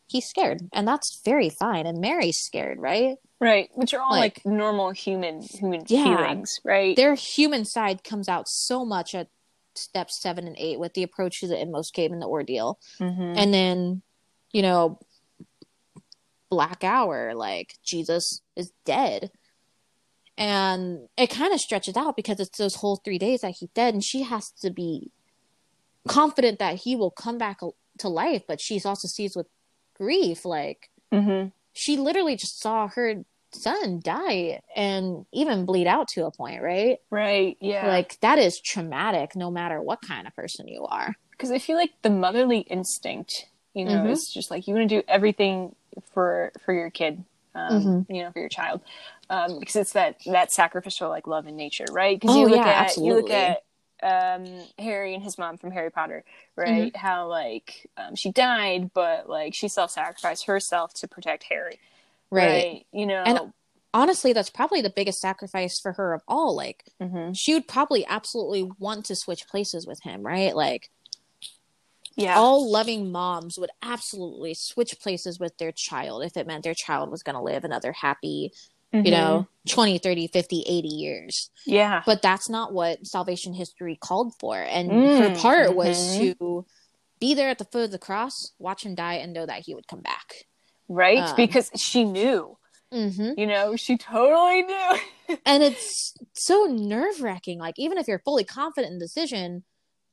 he's 0.06 0.26
scared. 0.26 0.68
And 0.72 0.86
that's 0.86 1.20
very 1.24 1.48
fine. 1.50 1.86
And 1.86 2.00
Mary's 2.00 2.38
scared, 2.38 2.78
right? 2.78 3.16
Right, 3.40 3.70
which 3.74 3.94
are 3.94 4.00
all 4.00 4.10
Like- 4.10 4.38
like, 4.44 4.46
normal 4.46 4.90
human 4.90 5.42
human 5.42 5.84
Yeah. 5.86 6.04
feelings, 6.16 6.60
right? 6.64 6.96
their 6.96 7.14
human 7.14 7.64
side 7.64 8.02
comes 8.02 8.28
out 8.28 8.48
so 8.48 8.84
much 8.84 9.14
at 9.14 9.28
steps 9.76 10.20
seven 10.20 10.46
and 10.48 10.56
eight 10.58 10.80
with 10.80 10.94
the 10.94 11.04
approach 11.04 11.38
to 11.40 11.46
the 11.46 11.56
inmost 11.60 11.94
cave 11.94 12.10
and 12.10 12.20
the 12.20 12.26
ordeal. 12.26 12.80
Mhm. 12.98 13.36
And 13.38 13.54
then, 13.54 14.02
you 14.52 14.62
know, 14.62 14.98
black 16.50 16.82
hour, 16.82 17.34
like 17.34 17.74
Jesus 17.84 18.40
is 18.56 18.72
dead. 18.84 19.30
And 20.38 21.08
it 21.16 21.28
kind 21.30 21.52
of 21.52 21.60
stretches 21.60 21.96
out 21.96 22.16
because 22.16 22.38
it's 22.40 22.56
those 22.56 22.76
whole 22.76 22.96
three 23.04 23.18
days 23.18 23.40
that 23.42 23.56
he's 23.58 23.68
dead, 23.74 23.92
and 23.92 24.02
she 24.04 24.22
has 24.22 24.50
to 24.62 24.70
be 24.70 25.10
confident 26.06 26.58
that 26.58 26.76
he 26.76 26.96
will 26.96 27.10
come 27.10 27.38
back 27.38 27.58
to 27.98 28.08
life, 28.08 28.42
but 28.46 28.60
she's 28.60 28.86
also 28.86 29.08
seized 29.08 29.36
with 29.36 29.48
grief. 29.94 30.44
Like, 30.44 30.90
Mhm. 31.12 31.52
she 31.72 31.96
literally 31.96 32.36
just 32.36 32.60
saw 32.60 32.88
her 32.88 33.24
son 33.52 34.00
die 34.02 34.60
and 34.76 35.26
even 35.32 35.64
bleed 35.64 35.86
out 35.86 36.06
to 36.08 36.24
a 36.26 36.30
point, 36.30 36.62
right? 36.62 36.98
Right, 37.10 37.56
yeah. 37.60 37.86
Like 37.88 38.18
that 38.20 38.38
is 38.38 38.60
traumatic 38.60 39.34
no 39.34 39.50
matter 39.50 39.82
what 39.82 40.00
kind 40.02 40.26
of 40.26 40.34
person 40.36 40.68
you 40.68 40.84
are. 40.86 41.14
because 41.32 41.50
I 41.52 41.58
feel 41.60 41.76
like 41.76 41.92
the 42.02 42.10
motherly 42.10 42.60
instinct, 42.60 43.46
you 43.72 43.84
know, 43.84 44.02
Mhm. 44.02 44.10
is 44.10 44.28
just 44.28 44.50
like 44.50 44.66
you 44.66 44.74
want 44.74 44.88
to 44.88 45.00
do 45.00 45.04
everything 45.08 45.74
for 46.12 46.52
for 46.64 46.74
your 46.74 46.90
kid, 46.90 47.24
um, 47.54 47.80
Mm-hmm. 47.80 48.12
you 48.12 48.22
know, 48.24 48.32
for 48.32 48.40
your 48.40 48.48
child, 48.48 48.80
um, 49.30 49.58
because 49.58 49.76
it's 49.76 49.92
that 49.92 50.16
that 50.26 50.52
sacrificial 50.52 51.08
like 51.08 51.26
love 51.26 51.46
in 51.46 51.56
nature, 51.56 51.86
right? 51.92 52.18
Because 52.18 52.34
Oh, 52.34 52.40
you 52.40 52.48
look 52.48 52.64
yeah, 52.64 52.82
at 52.82 52.96
you 52.96 53.14
look 53.14 53.30
at 53.30 53.62
um, 54.02 54.44
Harry 54.78 55.14
and 55.14 55.22
his 55.22 55.38
mom 55.38 55.58
from 55.58 55.70
Harry 55.72 55.90
Potter, 55.90 56.24
right? 56.56 56.92
Mm-hmm. 56.92 56.98
How 56.98 57.28
like 57.28 57.90
um, 57.96 58.14
she 58.16 58.30
died, 58.32 58.90
but 58.94 59.28
like 59.28 59.54
she 59.54 59.68
self 59.68 59.90
sacrificed 59.90 60.46
herself 60.46 60.94
to 60.94 61.08
protect 61.08 61.44
Harry, 61.44 61.78
right? 62.30 62.86
You 62.92 63.06
know, 63.06 63.24
And- 63.26 63.52
Honestly, 63.94 64.34
that's 64.34 64.50
probably 64.50 64.82
the 64.82 64.90
biggest 64.90 65.18
sacrifice 65.18 65.80
for 65.80 65.92
her 65.94 66.12
of 66.12 66.20
all. 66.28 66.54
Like 66.54 66.84
Mhm. 67.00 67.32
she 67.34 67.54
would 67.54 67.66
probably 67.66 68.04
absolutely 68.06 68.70
want 68.78 69.06
to 69.06 69.16
switch 69.16 69.48
places 69.48 69.86
with 69.86 70.02
him, 70.02 70.22
right? 70.22 70.54
Like 70.54 70.90
yeah, 72.16 72.34
all 72.36 72.70
loving 72.70 73.10
moms 73.10 73.58
would 73.58 73.70
absolutely 73.82 74.54
switch 74.54 75.00
places 75.00 75.38
with 75.40 75.56
their 75.58 75.72
child 75.72 76.22
if 76.22 76.36
it 76.36 76.46
meant 76.46 76.64
their 76.64 76.74
child 76.74 77.10
was 77.10 77.22
going 77.22 77.34
to 77.34 77.42
live 77.42 77.64
another 77.64 77.92
happy, 77.92 78.52
Mhm. 78.94 79.04
you 79.04 79.10
know, 79.10 79.48
20, 79.68 79.98
30, 79.98 80.26
50, 80.28 80.62
80 80.66 80.88
years. 80.88 81.50
yeah, 81.66 82.02
But 82.06 82.22
that's 82.22 82.48
not 82.48 82.72
what 82.72 83.06
salvation 83.06 83.54
history 83.54 83.96
called 84.00 84.34
for. 84.40 84.56
And 84.56 84.90
Mm, 84.90 85.18
her 85.18 85.30
part 85.30 85.74
was 85.76 85.96
mhm. 85.96 86.34
to 86.38 86.66
be 87.20 87.34
there 87.34 87.48
at 87.50 87.58
the 87.58 87.64
foot 87.66 87.84
of 87.84 87.90
the 87.90 87.98
cross, 87.98 88.52
watch 88.58 88.84
him 88.84 88.94
die, 88.94 89.14
and 89.14 89.32
know 89.32 89.44
that 89.46 89.62
he 89.66 89.74
would 89.74 89.88
come 89.88 90.00
back. 90.00 90.46
right, 90.88 91.18
um, 91.18 91.36
because 91.36 91.70
she 91.76 92.04
knew, 92.04 92.56
Mm-hmm. 92.92 93.32
you 93.38 93.46
know, 93.46 93.76
she 93.76 93.96
totally 93.98 94.62
knew. 94.62 94.98
And 95.44 95.62
it's 95.62 96.14
so 96.34 96.64
nerve 96.64 97.20
wracking. 97.20 97.58
Like, 97.58 97.78
even 97.78 97.98
if 97.98 98.08
you're 98.08 98.18
fully 98.24 98.44
confident 98.44 98.92
in 98.92 98.98
the 98.98 99.04
decision, 99.04 99.64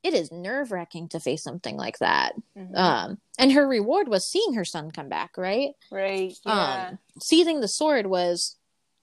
it 0.03 0.13
is 0.13 0.31
nerve 0.31 0.71
wracking 0.71 1.09
to 1.09 1.19
face 1.19 1.43
something 1.43 1.77
like 1.77 1.99
that. 1.99 2.33
Mhm. 2.57 2.75
Um, 2.77 3.17
and 3.37 3.51
her 3.53 3.67
reward 3.67 4.07
was 4.07 4.27
seeing 4.29 4.53
her 4.53 4.65
son 4.65 4.91
come 4.91 5.09
back, 5.09 5.37
right? 5.37 5.71
right, 5.91 6.35
yeah. 6.45 6.87
Um, 6.91 6.99
seizing 7.21 7.59
the 7.61 7.67
sword 7.67 8.07
was 8.07 8.57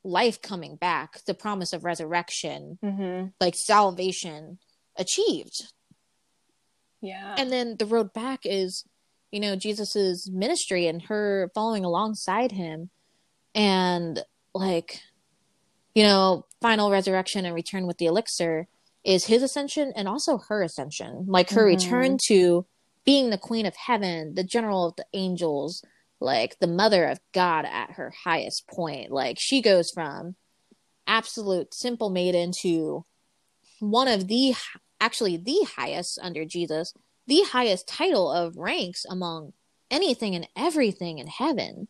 life 0.05 0.43
coming 0.43 0.77
back, 0.77 1.25
the 1.27 1.35
promise 1.35 1.73
of 1.73 1.85
resurrection, 1.85 2.79
mm-hmm. 2.85 3.29
like 3.41 3.55
salvation 3.55 4.59
achieved. 4.97 5.73
Yeah. 7.01 7.35
and 7.37 7.51
then 7.51 7.77
the 7.79 7.87
road 7.87 8.13
back 8.13 8.41
is 8.45 8.85
you 9.33 9.41
know 9.41 9.57
jesus's 9.57 10.31
ministry 10.31 10.87
and 10.87 11.03
her 11.03 11.51
following 11.53 11.85
alongside 11.85 12.53
him 12.53 12.91
and 13.57 14.23
like 14.55 15.01
you 15.97 16.05
know 16.05 16.47
final 16.61 16.93
resurrection 16.93 17.45
and 17.45 17.57
return 17.57 17.89
with 17.89 17.99
the 17.99 18.07
elixir 18.07 18.69
is 19.05 19.25
his 19.27 19.43
ascension 19.43 19.93
and 19.97 20.07
also 20.07 20.39
her 20.49 20.63
ascension 20.63 21.25
like 21.27 21.51
her 21.51 21.63
Mhm. 21.65 21.75
return 21.77 22.19
to 22.29 22.67
being 23.05 23.31
the 23.31 23.39
queen 23.39 23.67
of 23.67 23.75
heaven 23.75 24.35
the 24.35 24.45
general 24.45 24.87
of 24.87 24.95
the 24.95 25.07
angels 25.13 25.83
like 26.23 26.59
the 26.61 26.67
mother 26.67 27.05
of 27.05 27.21
god 27.33 27.65
at 27.65 27.93
her 27.93 28.13
highest 28.25 28.67
point 28.69 29.11
like 29.11 29.37
she 29.39 29.61
goes 29.61 29.91
from 29.91 30.35
absolute 31.07 31.75
simple 31.75 32.11
maiden 32.11 32.53
to 32.53 33.05
one 33.81 34.09
of 34.09 34.29
the 34.29 34.55
actually 35.01 35.37
the 35.37 35.67
highest 35.77 36.19
under 36.23 36.45
Jesus, 36.45 36.95
the 37.27 37.43
highest 37.43 37.89
title 37.89 38.31
of 38.31 38.57
ranks 38.57 39.05
among 39.11 39.53
anything 39.91 40.37
and 40.37 40.47
everything 40.57 41.19
in 41.19 41.27
heaven. 41.27 41.89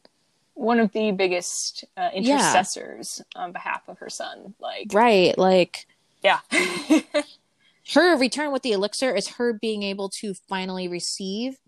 One 0.54 0.80
of 0.80 0.92
the 0.92 1.10
biggest 1.12 1.84
uh, 1.96 2.08
Yeah. 2.14 2.38
intercessors 2.38 3.20
on 3.36 3.52
behalf 3.52 3.82
of 3.88 3.98
her 3.98 4.08
son. 4.08 4.54
Like, 4.58 4.86
Right. 4.92 5.36
Like 5.36 5.86
yeah. 6.22 6.38
her 7.94 8.16
return 8.16 8.50
with 8.52 8.62
the 8.62 8.72
elixir 8.72 9.14
is 9.14 9.28
her 9.36 9.52
being 9.52 9.82
able 9.82 10.08
to 10.20 10.32
finally 10.48 10.88
receive 10.88 11.58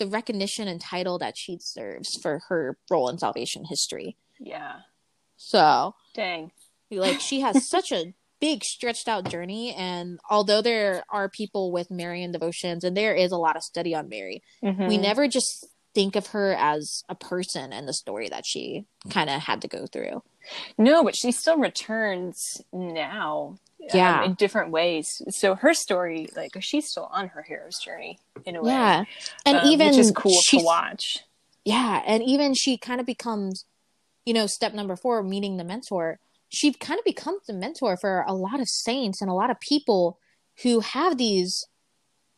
the 0.00 0.08
recognition 0.08 0.66
and 0.66 0.80
title 0.80 1.16
that 1.18 1.36
she 1.38 1.56
deserves 1.56 2.18
for 2.20 2.40
her 2.48 2.76
role 2.90 3.08
in 3.08 3.18
salvation 3.18 3.64
history. 3.66 4.16
yeah. 4.40 4.80
So, 5.36 5.94
Dang. 6.14 6.50
like, 6.90 7.20
she 7.20 7.40
has 7.40 7.66
such 7.68 7.92
a 7.92 8.12
big, 8.40 8.62
stretched 8.64 9.08
out 9.08 9.28
journey. 9.30 9.72
And 9.74 10.18
although 10.28 10.60
there 10.62 11.02
are 11.10 11.28
people 11.30 11.70
with 11.72 11.90
Marian 11.90 12.32
devotions, 12.32 12.84
and 12.84 12.96
there 12.96 13.14
is 13.14 13.32
a 13.32 13.36
lot 13.38 13.56
of 13.56 13.62
study 13.62 13.94
on 13.94 14.08
Mary, 14.08 14.42
we 14.62 14.68
Mhm. 14.70 15.00
never 15.00 15.28
just 15.28 15.66
think 15.94 16.14
of 16.16 16.28
her 16.28 16.54
as 16.54 17.02
a 17.08 17.14
person 17.14 17.72
and 17.72 17.88
the 17.88 17.92
story 17.94 18.28
that 18.28 18.44
she 18.46 18.84
kind 19.10 19.28
of 19.30 19.40
had 19.42 19.60
to 19.62 19.68
go 19.68 19.86
through. 19.86 20.22
No, 20.78 21.02
but 21.04 21.16
she 21.16 21.32
still 21.32 21.56
returns 21.58 22.60
now. 22.72 23.58
Um, 23.82 23.88
Yeah. 23.98 24.24
in 24.24 24.34
different 24.34 24.70
ways. 24.70 25.22
So 25.30 25.54
her 25.54 25.74
story, 25.74 26.28
like, 26.36 26.52
she's 26.60 26.88
still 26.90 27.08
on 27.12 27.28
her 27.28 27.42
hero's 27.42 27.78
journey 27.78 28.18
in 28.44 28.56
a 28.56 28.62
way. 28.62 28.72
Yeah. 28.72 29.04
And 29.46 29.58
um, 29.58 29.66
even 29.66 29.88
which 29.88 29.98
is 29.98 30.12
cool 30.12 30.38
to 30.48 30.58
watch. 30.58 31.20
Yeah, 31.64 32.02
and 32.06 32.22
even 32.22 32.54
she 32.54 32.76
kind 32.78 33.00
of 33.00 33.06
becomes, 33.06 33.64
you 34.24 34.32
know, 34.34 34.46
step 34.46 34.72
number 34.74 34.96
4 34.96 35.22
meeting 35.22 35.56
the 35.56 35.64
mentor. 35.64 36.18
she 36.48 36.72
kind 36.72 36.98
of 36.98 37.04
becomes 37.04 37.48
a 37.48 37.52
mentor 37.52 37.96
for 37.96 38.24
a 38.26 38.32
lot 38.34 38.60
of 38.60 38.68
saints 38.68 39.20
and 39.20 39.30
a 39.30 39.34
lot 39.34 39.50
of 39.50 39.60
people 39.60 40.18
who 40.62 40.80
have 40.80 41.16
these 41.16 41.64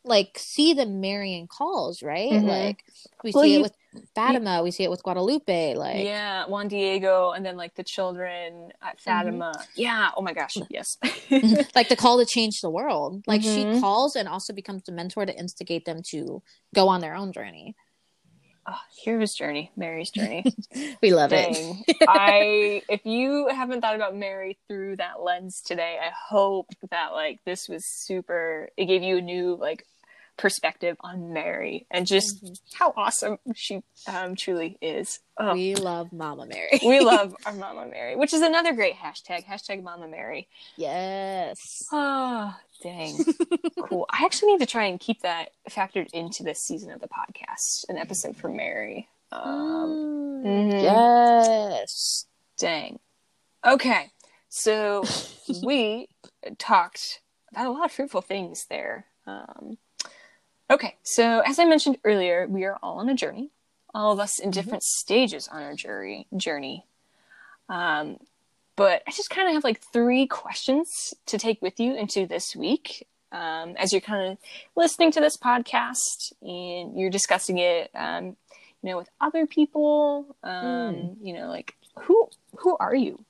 like 0.05 0.37
see 0.37 0.73
the 0.73 0.85
Marian 0.85 1.47
calls, 1.47 2.03
right? 2.03 2.31
Mm-hmm. 2.31 2.47
Like 2.47 2.83
we 3.23 3.31
well, 3.33 3.43
see 3.43 3.53
you, 3.53 3.59
it 3.59 3.63
with 3.63 3.73
Fatima, 4.15 4.57
you, 4.57 4.63
we 4.63 4.71
see 4.71 4.83
it 4.83 4.89
with 4.89 5.03
Guadalupe, 5.03 5.75
like 5.75 6.03
yeah, 6.03 6.45
Juan 6.45 6.67
Diego, 6.67 7.31
and 7.31 7.45
then 7.45 7.55
like 7.55 7.75
the 7.75 7.83
children 7.83 8.71
at 8.81 8.97
mm-hmm. 8.97 9.03
Fatima. 9.03 9.53
Mm-hmm. 9.55 9.71
Yeah. 9.75 10.11
Oh 10.17 10.21
my 10.21 10.33
gosh. 10.33 10.57
Yes. 10.69 10.97
like 11.75 11.89
the 11.89 11.95
call 11.95 12.19
to 12.19 12.25
change 12.25 12.61
the 12.61 12.69
world. 12.69 13.23
Like 13.27 13.41
mm-hmm. 13.41 13.75
she 13.75 13.79
calls 13.79 14.15
and 14.15 14.27
also 14.27 14.53
becomes 14.53 14.83
the 14.83 14.91
mentor 14.91 15.25
to 15.25 15.37
instigate 15.37 15.85
them 15.85 16.01
to 16.09 16.41
go 16.75 16.89
on 16.89 17.01
their 17.01 17.15
own 17.15 17.31
journey. 17.31 17.75
Oh, 18.65 18.79
hero's 19.03 19.33
journey, 19.33 19.71
Mary's 19.75 20.09
journey. 20.09 20.45
we 21.01 21.13
love 21.13 21.31
Dang. 21.31 21.83
it. 21.85 21.97
I 22.07 22.81
if 22.87 23.05
you 23.05 23.49
haven't 23.49 23.81
thought 23.81 23.95
about 23.95 24.15
Mary 24.15 24.57
through 24.67 24.97
that 24.97 25.21
lens 25.21 25.61
today, 25.61 25.97
I 26.01 26.11
hope 26.15 26.69
that 26.89 27.11
like 27.11 27.39
this 27.45 27.67
was 27.67 27.83
super 27.85 28.69
it 28.77 28.85
gave 28.85 29.03
you 29.03 29.17
a 29.17 29.21
new 29.21 29.55
like 29.55 29.85
perspective 30.37 30.97
on 31.01 31.33
Mary 31.33 31.85
and 31.91 32.07
just 32.07 32.43
mm-hmm. 32.43 32.53
how 32.73 32.93
awesome 32.97 33.37
she 33.55 33.83
um, 34.07 34.35
truly 34.35 34.77
is. 34.81 35.19
Oh. 35.37 35.53
We 35.53 35.75
love 35.75 36.11
Mama 36.11 36.45
Mary. 36.45 36.79
we 36.85 36.99
love 36.99 37.35
our 37.45 37.53
Mama 37.53 37.87
Mary, 37.87 38.15
which 38.15 38.33
is 38.33 38.41
another 38.41 38.73
great 38.73 38.95
hashtag. 38.95 39.45
Hashtag 39.45 39.83
Mama 39.83 40.07
Mary. 40.07 40.47
Yes. 40.75 41.57
Oh, 41.91 42.55
dang. 42.81 43.17
cool. 43.89 44.05
I 44.09 44.25
actually 44.25 44.53
need 44.53 44.59
to 44.59 44.65
try 44.65 44.85
and 44.85 44.99
keep 44.99 45.21
that 45.21 45.51
factored 45.69 46.09
into 46.13 46.43
this 46.43 46.59
season 46.59 46.91
of 46.91 47.01
the 47.01 47.07
podcast, 47.07 47.85
an 47.89 47.97
episode 47.97 48.35
for 48.35 48.49
Mary. 48.49 49.07
Um, 49.31 50.43
mm-hmm. 50.45 50.79
Yes. 50.79 52.25
Dang. 52.57 52.99
Okay. 53.65 54.11
So 54.49 55.03
we 55.63 56.07
talked 56.57 57.21
about 57.51 57.67
a 57.67 57.71
lot 57.71 57.85
of 57.85 57.91
fruitful 57.91 58.21
things 58.21 58.65
there. 58.69 59.05
Um, 59.25 59.77
Okay, 60.73 60.95
so 61.03 61.41
as 61.41 61.59
I 61.59 61.65
mentioned 61.65 61.99
earlier, 62.03 62.47
we 62.49 62.63
are 62.63 62.79
all 62.81 62.97
on 62.97 63.07
a 63.07 63.13
journey, 63.13 63.51
all 63.93 64.11
of 64.11 64.19
us 64.19 64.39
in 64.39 64.45
mm-hmm. 64.45 64.59
different 64.59 64.81
mm-hmm. 64.81 65.01
stages 65.01 65.47
on 65.47 65.61
our 65.61 65.75
journey. 65.75 66.25
Journey, 66.35 66.87
um, 67.69 68.17
but 68.75 69.03
I 69.05 69.11
just 69.11 69.29
kind 69.29 69.47
of 69.47 69.53
have 69.53 69.63
like 69.63 69.79
three 69.93 70.25
questions 70.25 71.13
to 71.27 71.37
take 71.37 71.61
with 71.61 71.79
you 71.79 71.95
into 71.95 72.25
this 72.25 72.55
week. 72.55 73.05
Um, 73.31 73.75
as 73.77 73.91
you're 73.91 74.01
kind 74.01 74.31
of 74.31 74.39
listening 74.75 75.11
to 75.11 75.19
this 75.19 75.37
podcast 75.37 76.33
and 76.41 76.99
you're 76.99 77.11
discussing 77.11 77.59
it, 77.59 77.91
um, 77.93 78.35
you 78.81 78.89
know, 78.89 78.97
with 78.97 79.09
other 79.21 79.45
people, 79.45 80.35
mm. 80.43 81.15
you 81.21 81.33
know, 81.35 81.49
like 81.49 81.75
who 81.99 82.29
who 82.57 82.77
are 82.79 82.95
you? 82.95 83.23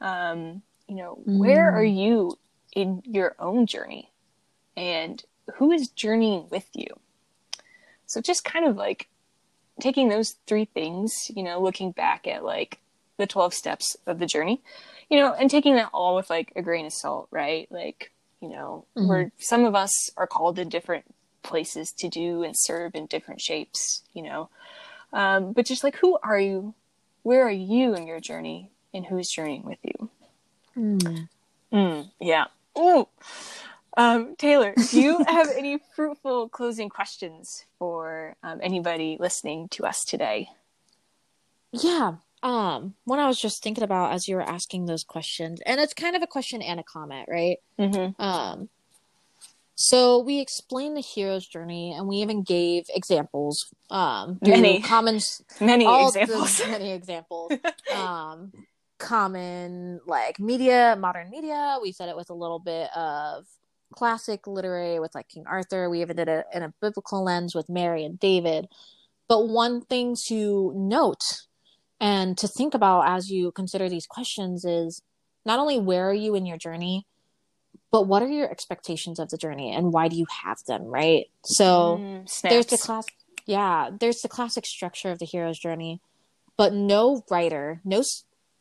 Um, 0.00 0.62
you 0.88 0.96
know, 0.96 1.18
mm. 1.28 1.36
where 1.36 1.70
are 1.70 1.84
you 1.84 2.38
in 2.74 3.02
your 3.04 3.36
own 3.38 3.66
journey? 3.66 4.10
And 4.74 5.22
who 5.54 5.70
is 5.72 5.88
journeying 5.88 6.46
with 6.50 6.68
you? 6.74 6.86
So 8.06 8.20
just 8.20 8.44
kind 8.44 8.66
of 8.66 8.76
like 8.76 9.08
taking 9.80 10.08
those 10.08 10.36
three 10.46 10.66
things, 10.66 11.12
you 11.28 11.42
know, 11.42 11.60
looking 11.60 11.92
back 11.92 12.26
at 12.26 12.44
like 12.44 12.78
the 13.18 13.26
12 13.26 13.54
steps 13.54 13.96
of 14.06 14.18
the 14.18 14.26
journey, 14.26 14.60
you 15.08 15.18
know, 15.18 15.32
and 15.32 15.50
taking 15.50 15.76
that 15.76 15.90
all 15.92 16.16
with 16.16 16.30
like 16.30 16.52
a 16.56 16.62
grain 16.62 16.86
of 16.86 16.92
salt, 16.92 17.28
right? 17.30 17.66
Like, 17.70 18.12
you 18.40 18.48
know, 18.48 18.84
mm-hmm. 18.96 19.08
where 19.08 19.32
some 19.38 19.64
of 19.64 19.74
us 19.74 20.10
are 20.16 20.26
called 20.26 20.58
in 20.58 20.68
different 20.68 21.04
places 21.42 21.92
to 21.98 22.08
do 22.08 22.42
and 22.42 22.54
serve 22.56 22.94
in 22.94 23.06
different 23.06 23.40
shapes, 23.40 24.02
you 24.12 24.22
know. 24.22 24.48
Um, 25.12 25.52
but 25.52 25.66
just 25.66 25.84
like, 25.84 25.96
who 25.96 26.18
are 26.22 26.38
you? 26.38 26.74
Where 27.22 27.46
are 27.46 27.50
you 27.50 27.94
in 27.94 28.06
your 28.06 28.20
journey? 28.20 28.70
And 28.94 29.06
who's 29.06 29.28
journeying 29.28 29.64
with 29.64 29.78
you? 29.82 30.10
Mm. 30.76 31.28
Mm, 31.72 32.10
yeah. 32.20 32.46
Ooh. 32.78 33.08
Um, 33.96 34.36
Taylor, 34.36 34.74
do 34.90 35.00
you 35.00 35.24
have 35.28 35.48
any 35.56 35.78
fruitful 35.94 36.48
closing 36.48 36.88
questions 36.88 37.64
for 37.78 38.36
um, 38.42 38.60
anybody 38.62 39.16
listening 39.20 39.68
to 39.70 39.84
us 39.84 40.04
today? 40.04 40.48
Yeah. 41.72 42.14
Um, 42.42 42.94
when 43.04 43.20
I 43.20 43.28
was 43.28 43.40
just 43.40 43.62
thinking 43.62 43.84
about 43.84 44.12
as 44.12 44.26
you 44.26 44.36
were 44.36 44.42
asking 44.42 44.86
those 44.86 45.04
questions, 45.04 45.60
and 45.64 45.80
it's 45.80 45.94
kind 45.94 46.16
of 46.16 46.22
a 46.22 46.26
question 46.26 46.60
and 46.60 46.80
a 46.80 46.82
comment, 46.82 47.28
right? 47.30 47.58
Mm-hmm. 47.78 48.20
Um, 48.20 48.68
so 49.76 50.18
we 50.18 50.40
explained 50.40 50.96
the 50.96 51.00
hero's 51.00 51.46
journey, 51.46 51.92
and 51.92 52.08
we 52.08 52.16
even 52.16 52.42
gave 52.42 52.86
examples. 52.94 53.72
Um, 53.90 54.38
many 54.42 54.80
common, 54.80 55.20
many 55.60 55.84
examples, 55.84 56.58
the, 56.58 56.66
many 56.66 56.92
examples. 56.92 57.52
um, 57.94 58.52
common 58.98 60.00
like 60.06 60.40
media, 60.40 60.96
modern 60.98 61.30
media. 61.30 61.78
We 61.80 61.92
said 61.92 62.08
it 62.08 62.16
with 62.16 62.30
a 62.30 62.34
little 62.34 62.58
bit 62.58 62.90
of 62.96 63.46
classic 63.92 64.46
literary 64.46 64.98
with 64.98 65.14
like 65.14 65.28
King 65.28 65.44
Arthur. 65.46 65.88
We 65.88 66.00
even 66.00 66.16
did 66.16 66.28
it 66.28 66.46
in 66.52 66.62
a 66.62 66.72
biblical 66.80 67.24
lens 67.24 67.54
with 67.54 67.68
Mary 67.68 68.04
and 68.04 68.18
David. 68.18 68.68
But 69.28 69.48
one 69.48 69.80
thing 69.82 70.16
to 70.26 70.72
note 70.74 71.42
and 72.00 72.36
to 72.38 72.48
think 72.48 72.74
about 72.74 73.08
as 73.08 73.30
you 73.30 73.52
consider 73.52 73.88
these 73.88 74.06
questions 74.06 74.64
is 74.64 75.02
not 75.46 75.58
only 75.58 75.78
where 75.78 76.10
are 76.10 76.14
you 76.14 76.34
in 76.34 76.46
your 76.46 76.58
journey, 76.58 77.06
but 77.90 78.06
what 78.06 78.22
are 78.22 78.28
your 78.28 78.50
expectations 78.50 79.18
of 79.18 79.28
the 79.30 79.36
journey 79.36 79.72
and 79.72 79.92
why 79.92 80.08
do 80.08 80.16
you 80.16 80.26
have 80.44 80.58
them, 80.66 80.84
right? 80.84 81.26
So 81.44 82.00
mm, 82.00 82.42
there's 82.42 82.66
the 82.66 82.78
class 82.78 83.06
yeah, 83.46 83.90
there's 83.98 84.22
the 84.22 84.28
classic 84.28 84.66
structure 84.66 85.10
of 85.10 85.18
the 85.18 85.26
hero's 85.26 85.58
journey, 85.58 86.00
but 86.56 86.72
no 86.72 87.24
writer, 87.30 87.80
no 87.84 88.02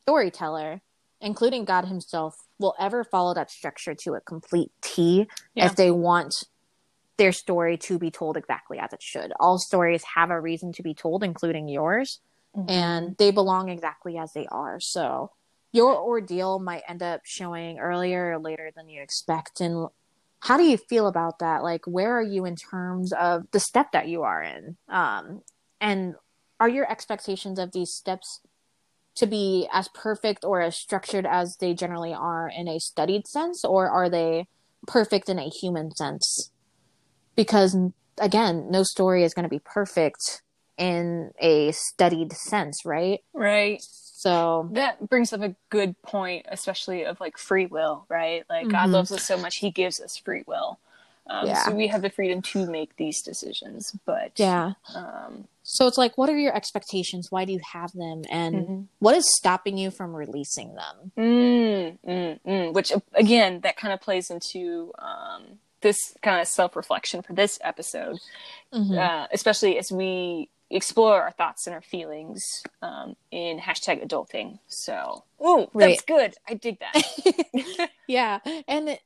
storyteller, 0.01 0.81
including 1.21 1.65
God 1.65 1.85
himself, 1.85 2.35
will 2.59 2.75
ever 2.79 3.03
follow 3.03 3.33
that 3.33 3.51
structure 3.51 3.95
to 3.95 4.13
a 4.15 4.21
complete 4.21 4.71
T 4.81 5.27
yeah. 5.55 5.65
if 5.65 5.75
they 5.75 5.91
want 5.91 6.43
their 7.17 7.31
story 7.31 7.77
to 7.77 7.99
be 7.99 8.09
told 8.09 8.37
exactly 8.37 8.79
as 8.79 8.93
it 8.93 9.01
should. 9.01 9.31
All 9.39 9.59
stories 9.59 10.03
have 10.15 10.31
a 10.31 10.41
reason 10.41 10.73
to 10.73 10.83
be 10.83 10.93
told, 10.93 11.23
including 11.23 11.67
yours, 11.67 12.19
mm-hmm. 12.55 12.69
and 12.69 13.17
they 13.17 13.31
belong 13.31 13.69
exactly 13.69 14.17
as 14.17 14.33
they 14.33 14.47
are. 14.47 14.79
So 14.79 15.31
your 15.71 15.95
ordeal 15.95 16.59
might 16.59 16.83
end 16.87 17.03
up 17.03 17.21
showing 17.23 17.79
earlier 17.79 18.33
or 18.33 18.39
later 18.39 18.71
than 18.75 18.89
you 18.89 19.01
expect. 19.01 19.61
And 19.61 19.87
how 20.39 20.57
do 20.57 20.63
you 20.63 20.77
feel 20.77 21.07
about 21.07 21.39
that? 21.39 21.63
Like, 21.63 21.85
where 21.85 22.17
are 22.17 22.23
you 22.23 22.45
in 22.45 22.55
terms 22.55 23.13
of 23.13 23.45
the 23.51 23.59
step 23.59 23.91
that 23.91 24.07
you 24.07 24.23
are 24.23 24.41
in? 24.41 24.75
Um, 24.89 25.43
and 25.79 26.15
are 26.59 26.69
your 26.69 26.91
expectations 26.91 27.59
of 27.59 27.71
these 27.71 27.93
steps 27.93 28.41
to 29.15 29.25
be 29.25 29.67
as 29.71 29.89
perfect 29.89 30.43
or 30.43 30.61
as 30.61 30.75
structured 30.75 31.25
as 31.25 31.57
they 31.57 31.73
generally 31.73 32.13
are 32.13 32.49
in 32.49 32.67
a 32.67 32.79
studied 32.79 33.27
sense, 33.27 33.63
or 33.65 33.89
are 33.89 34.09
they 34.09 34.47
perfect 34.87 35.29
in 35.29 35.39
a 35.39 35.49
human 35.49 35.91
sense? 35.91 36.51
Because 37.35 37.75
again, 38.17 38.69
no 38.69 38.83
story 38.83 39.23
is 39.23 39.33
going 39.33 39.43
to 39.43 39.49
be 39.49 39.61
perfect 39.63 40.41
in 40.77 41.31
a 41.39 41.71
studied 41.71 42.33
sense, 42.33 42.85
right? 42.85 43.19
Right. 43.33 43.81
So 43.81 44.69
that 44.73 45.09
brings 45.09 45.33
up 45.33 45.41
a 45.41 45.55
good 45.69 45.99
point, 46.03 46.45
especially 46.49 47.05
of 47.05 47.19
like 47.19 47.37
free 47.37 47.65
will, 47.65 48.05
right? 48.07 48.43
Like 48.49 48.63
mm-hmm. 48.63 48.71
God 48.71 48.89
loves 48.89 49.11
us 49.11 49.25
so 49.25 49.37
much, 49.37 49.57
He 49.57 49.71
gives 49.71 49.99
us 49.99 50.17
free 50.17 50.43
will. 50.45 50.79
Um, 51.27 51.47
yeah. 51.47 51.63
So 51.63 51.71
we 51.71 51.87
have 51.87 52.01
the 52.01 52.09
freedom 52.09 52.41
to 52.41 52.65
make 52.65 52.95
these 52.97 53.21
decisions, 53.21 53.95
but 54.05 54.31
yeah. 54.35 54.73
Um, 54.93 55.47
so 55.63 55.87
it's 55.87 55.97
like, 55.97 56.17
what 56.17 56.29
are 56.29 56.37
your 56.37 56.55
expectations? 56.55 57.31
Why 57.31 57.45
do 57.45 57.53
you 57.53 57.61
have 57.73 57.91
them? 57.93 58.23
And 58.29 58.55
mm-hmm. 58.55 58.81
what 58.99 59.15
is 59.15 59.25
stopping 59.37 59.77
you 59.77 59.91
from 59.91 60.15
releasing 60.15 60.73
them? 60.73 61.11
Mm, 61.17 61.97
mm, 62.07 62.39
mm. 62.45 62.73
Which, 62.73 62.91
again, 63.13 63.61
that 63.61 63.77
kind 63.77 63.93
of 63.93 64.01
plays 64.01 64.29
into 64.31 64.91
um, 64.97 65.59
this 65.81 65.97
kind 66.23 66.41
of 66.41 66.47
self 66.47 66.75
reflection 66.75 67.21
for 67.21 67.33
this 67.33 67.59
episode, 67.63 68.17
mm-hmm. 68.73 68.97
uh, 68.97 69.27
especially 69.31 69.77
as 69.77 69.91
we 69.91 70.49
explore 70.71 71.21
our 71.21 71.31
thoughts 71.31 71.67
and 71.67 71.73
our 71.73 71.81
feelings 71.81 72.43
um, 72.81 73.15
in 73.29 73.59
hashtag 73.59 74.03
adulting. 74.05 74.59
So, 74.67 75.23
oh, 75.39 75.69
that's 75.75 75.75
right. 75.75 76.05
good. 76.07 76.35
I 76.47 76.53
dig 76.55 76.79
that. 76.79 77.89
yeah. 78.07 78.39
And 78.67 78.97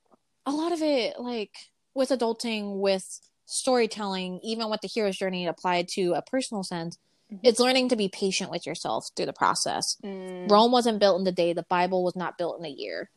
a 0.46 0.52
lot 0.52 0.72
of 0.72 0.82
it, 0.82 1.20
like 1.20 1.52
with 1.94 2.10
adulting, 2.10 2.80
with 2.80 3.20
storytelling, 3.46 4.40
even 4.44 4.70
with 4.70 4.82
the 4.82 4.88
hero's 4.88 5.18
journey 5.18 5.48
applied 5.48 5.88
to 5.90 6.14
a 6.14 6.22
personal 6.22 6.64
sense, 6.64 6.98
mm-hmm. 7.32 7.46
it's 7.46 7.60
learning 7.60 7.90
to 7.90 7.96
be 7.96 8.10
patient 8.10 8.52
with 8.52 8.66
yourself 8.66 9.10
through 9.16 9.28
the 9.28 9.34
process. 9.34 9.98
Mm. 10.04 10.50
Rome 10.50 10.72
wasn't 10.72 11.00
built 11.00 11.22
in 11.22 11.28
a 11.28 11.32
day, 11.32 11.54
the 11.54 11.64
Bible 11.64 12.04
was 12.04 12.16
not 12.16 12.38
built 12.38 12.60
in 12.60 12.66
a 12.66 12.70
year. 12.70 13.10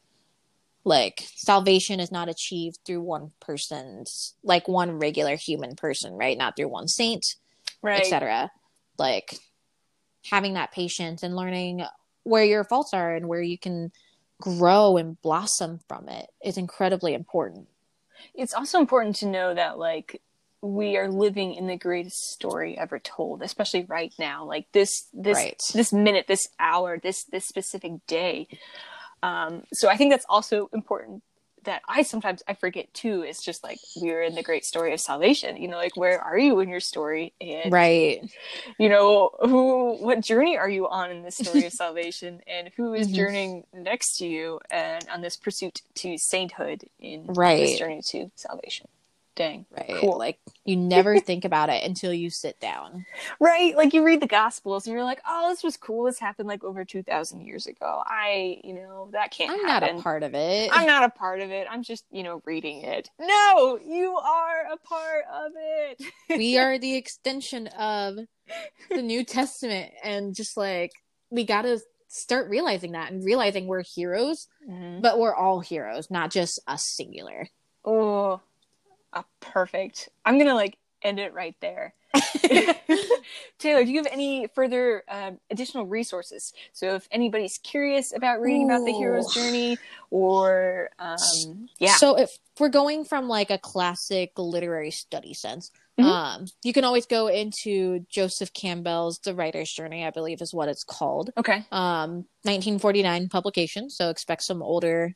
Like 0.85 1.25
salvation 1.35 2.01
is 2.01 2.13
not 2.13 2.29
achieved 2.29 2.79
through 2.85 3.03
one 3.03 3.33
person's 3.41 4.35
like 4.43 4.69
one 4.69 4.99
regular 4.99 5.37
human 5.37 5.77
person, 5.77 6.15
right? 6.15 6.39
Not 6.39 6.57
through 6.57 6.69
one 6.69 6.89
saint, 6.89 7.35
right. 7.83 8.01
etc. 8.01 8.51
Like 8.97 9.35
having 10.31 10.55
that 10.55 10.73
patience 10.73 11.23
and 11.23 11.37
learning 11.37 11.85
where 12.23 12.45
your 12.45 12.65
faults 12.65 12.95
are 12.95 13.15
and 13.15 13.29
where 13.29 13.43
you 13.43 13.59
can 13.59 13.93
grow 14.41 14.97
and 14.97 15.21
blossom 15.21 15.81
from 15.89 16.09
it 16.09 16.27
is 16.45 16.57
incredibly 16.57 17.13
important 17.13 17.67
it's 18.35 18.55
also 18.55 18.79
important 18.79 19.17
to 19.17 19.27
know 19.27 19.55
that 19.55 19.79
like 19.79 20.21
we 20.61 20.97
are 20.97 21.09
living 21.09 21.55
in 21.55 21.69
the 21.69 21.77
greatest 21.77 22.33
story 22.33 22.77
ever 22.77 22.99
told 22.99 23.43
especially 23.43 23.85
right 23.85 24.13
now 24.19 24.45
like 24.45 24.67
this 24.73 25.09
this 25.13 25.37
right. 25.37 25.63
this 25.75 25.93
minute 25.93 26.27
this 26.27 26.49
hour 26.59 26.99
this 26.99 27.25
this 27.25 27.47
specific 27.47 27.93
day 28.07 28.49
Um, 29.23 29.65
so 29.73 29.89
I 29.89 29.97
think 29.97 30.13
that's 30.13 30.27
also 30.29 30.69
important 30.73 31.23
that 31.69 31.83
I 31.87 32.03
sometimes 32.03 32.43
I 32.49 32.55
forget 32.55 32.93
too. 32.95 33.21
It's 33.21 33.45
just 33.45 33.63
like 33.63 33.79
we're 33.97 34.23
in 34.23 34.35
the 34.35 34.43
great 34.43 34.65
story 34.65 34.95
of 34.95 35.01
salvation. 35.01 35.59
You 35.59 35.69
know, 35.69 35.77
like 35.77 35.99
where 35.99 36.19
are 36.19 36.39
you 36.39 36.61
in 36.61 36.71
your 36.71 36.81
story? 36.81 37.35
And 37.43 37.71
right. 37.71 38.27
You 38.79 38.89
know, 38.89 39.33
who 39.41 39.99
what 40.01 40.23
journey 40.23 40.57
are 40.57 40.69
you 40.69 40.89
on 40.89 41.11
in 41.11 41.23
this 41.23 41.37
story 41.37 41.67
of 41.67 41.73
salvation 41.85 42.41
and 42.47 42.71
who 42.77 42.95
is 42.95 43.07
mm-hmm. 43.07 43.17
journeying 43.17 43.65
next 43.75 44.17
to 44.17 44.27
you 44.27 44.61
and 44.71 45.07
on 45.13 45.21
this 45.21 45.37
pursuit 45.37 45.83
to 45.97 46.17
sainthood 46.17 46.85
in 46.99 47.27
right. 47.27 47.67
this 47.67 47.79
journey 47.79 48.01
to 48.07 48.31
salvation 48.35 48.89
dang 49.39 49.65
right. 49.71 49.95
Cool. 50.01 50.19
Like 50.19 50.41
you 50.65 50.77
never 50.77 51.21
think 51.21 51.45
about 51.45 51.71
it 51.71 51.85
until 51.85 52.13
you 52.13 52.29
sit 52.29 52.59
down. 52.61 53.07
Right. 53.39 53.77
Like 53.77 53.95
you 53.95 54.05
read 54.05 54.21
the 54.21 54.27
gospels 54.27 54.87
and 54.87 54.93
you're 54.93 55.05
like 55.05 55.23
oh 55.27 55.49
this 55.49 55.63
was 55.63 55.77
cool. 55.77 56.05
This 56.05 56.19
happened 56.19 56.49
like 56.49 56.65
over 56.65 56.85
2000 56.85 57.41
years 57.41 57.67
ago. 57.67 58.03
I 58.05 58.61
you 58.65 58.75
know 58.75 59.09
that 59.13 59.31
can't 59.31 59.53
i'm 59.53 59.67
happen. 59.67 59.95
not 59.95 60.01
a 60.01 60.03
part 60.03 60.25
of 60.25 60.35
it. 60.35 60.71
I'm 60.73 60.87
not 60.87 61.05
a 61.05 61.09
part 61.09 61.41
of 61.41 61.51
it. 61.51 61.69
I'm 61.71 61.85
just 61.85 62.05
you 62.11 62.25
know 62.25 62.43
reading 62.45 62.83
it. 62.83 63.09
No 63.21 63.79
you 63.83 64.17
are 64.17 64.73
a 64.73 64.77
part 64.77 65.25
of 65.33 65.53
it. 65.55 66.03
We 66.31 66.59
are 66.59 66.77
the 66.79 66.97
extension 66.97 67.69
of 67.69 68.17
the 68.91 69.03
new 69.03 69.25
testament. 69.25 69.93
And 70.03 70.35
just 70.35 70.57
like 70.57 70.91
we 71.31 71.45
gotta 71.45 71.81
start 72.09 72.51
realizing 72.51 72.93
that 72.93 73.13
and 73.13 73.25
realizing 73.25 73.67
we're 73.67 73.83
heroes 73.83 74.49
mm-hmm. 74.69 75.03
but 75.03 75.19
we're 75.19 75.35
all 75.35 75.61
heroes 75.61 76.11
not 76.11 76.33
just 76.33 76.59
us 76.67 76.85
singular. 76.85 77.49
Oh 77.85 78.41
perfect. 79.41 80.09
I'm 80.25 80.39
gonna 80.39 80.55
like 80.55 80.79
end 81.03 81.19
it 81.19 81.35
right 81.35 81.57
there. 81.61 81.95
Taylor, 83.59 83.85
do 83.85 83.91
you 83.91 83.99
have 83.99 84.09
any 84.11 84.47
further 84.55 85.03
um, 85.09 85.39
additional 85.51 85.87
resources? 85.87 86.53
So 86.73 86.95
if 86.95 87.09
anybody's 87.11 87.59
curious 87.59 88.15
about 88.15 88.41
reading 88.41 88.63
Ooh. 88.63 88.75
about 88.75 88.87
the 88.87 88.93
hero's 88.93 89.35
journey, 89.35 89.79
or 90.11 90.91
um, 90.99 91.69
yeah, 91.79 91.95
so 91.95 92.19
if 92.19 92.39
we're 92.59 92.69
going 92.69 93.05
from 93.05 93.29
like 93.29 93.51
a 93.51 93.59
classic 93.59 94.33
literary 94.39 94.91
study 94.91 95.35
sense, 95.35 95.71
mm-hmm. 95.99 96.09
um, 96.09 96.47
you 96.63 96.73
can 96.73 96.85
always 96.85 97.07
go 97.07 97.29
into 97.29 98.01
Joseph 98.09 98.53
Campbell's 98.53 99.19
The 99.19 99.35
Writer's 99.35 99.71
Journey, 99.71 100.05
I 100.05 100.11
believe 100.11 100.41
is 100.41 100.55
what 100.55 100.69
it's 100.69 100.85
called. 100.85 101.31
Okay, 101.37 101.65
um, 101.71 102.25
1949 102.43 103.29
publication, 103.29 103.91
so 103.91 104.09
expect 104.09 104.43
some 104.43 104.63
older 104.63 105.15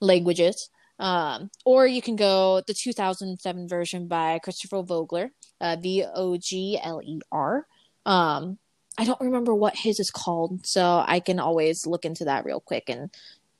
languages. 0.00 0.70
Um, 0.98 1.50
or 1.64 1.86
you 1.86 2.00
can 2.00 2.16
go 2.16 2.62
the 2.66 2.74
2007 2.74 3.68
version 3.68 4.08
by 4.08 4.38
Christopher 4.38 4.82
Vogler, 4.82 5.30
uh, 5.60 5.76
V 5.80 6.04
O 6.14 6.36
G 6.36 6.78
L 6.82 7.00
E 7.04 7.20
R. 7.30 7.66
Um, 8.06 8.58
I 8.98 9.04
don't 9.04 9.20
remember 9.20 9.54
what 9.54 9.76
his 9.76 10.00
is 10.00 10.10
called, 10.10 10.66
so 10.66 11.04
I 11.06 11.20
can 11.20 11.38
always 11.38 11.86
look 11.86 12.04
into 12.04 12.24
that 12.24 12.44
real 12.44 12.60
quick 12.60 12.88
and 12.88 13.10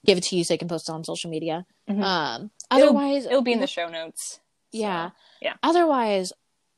give 0.06 0.16
it 0.16 0.24
to 0.24 0.36
you 0.36 0.44
so 0.44 0.54
you 0.54 0.58
can 0.58 0.68
post 0.68 0.88
it 0.88 0.92
on 0.92 1.04
social 1.04 1.30
media. 1.30 1.66
Mm-hmm. 1.88 2.02
Um, 2.02 2.50
otherwise, 2.70 3.24
it'll, 3.24 3.32
it'll, 3.32 3.42
be 3.42 3.52
in 3.52 3.60
the 3.60 3.66
show 3.66 3.88
notes. 3.88 4.40
Yeah, 4.72 5.10
so, 5.10 5.14
yeah. 5.42 5.54
Otherwise, 5.62 6.32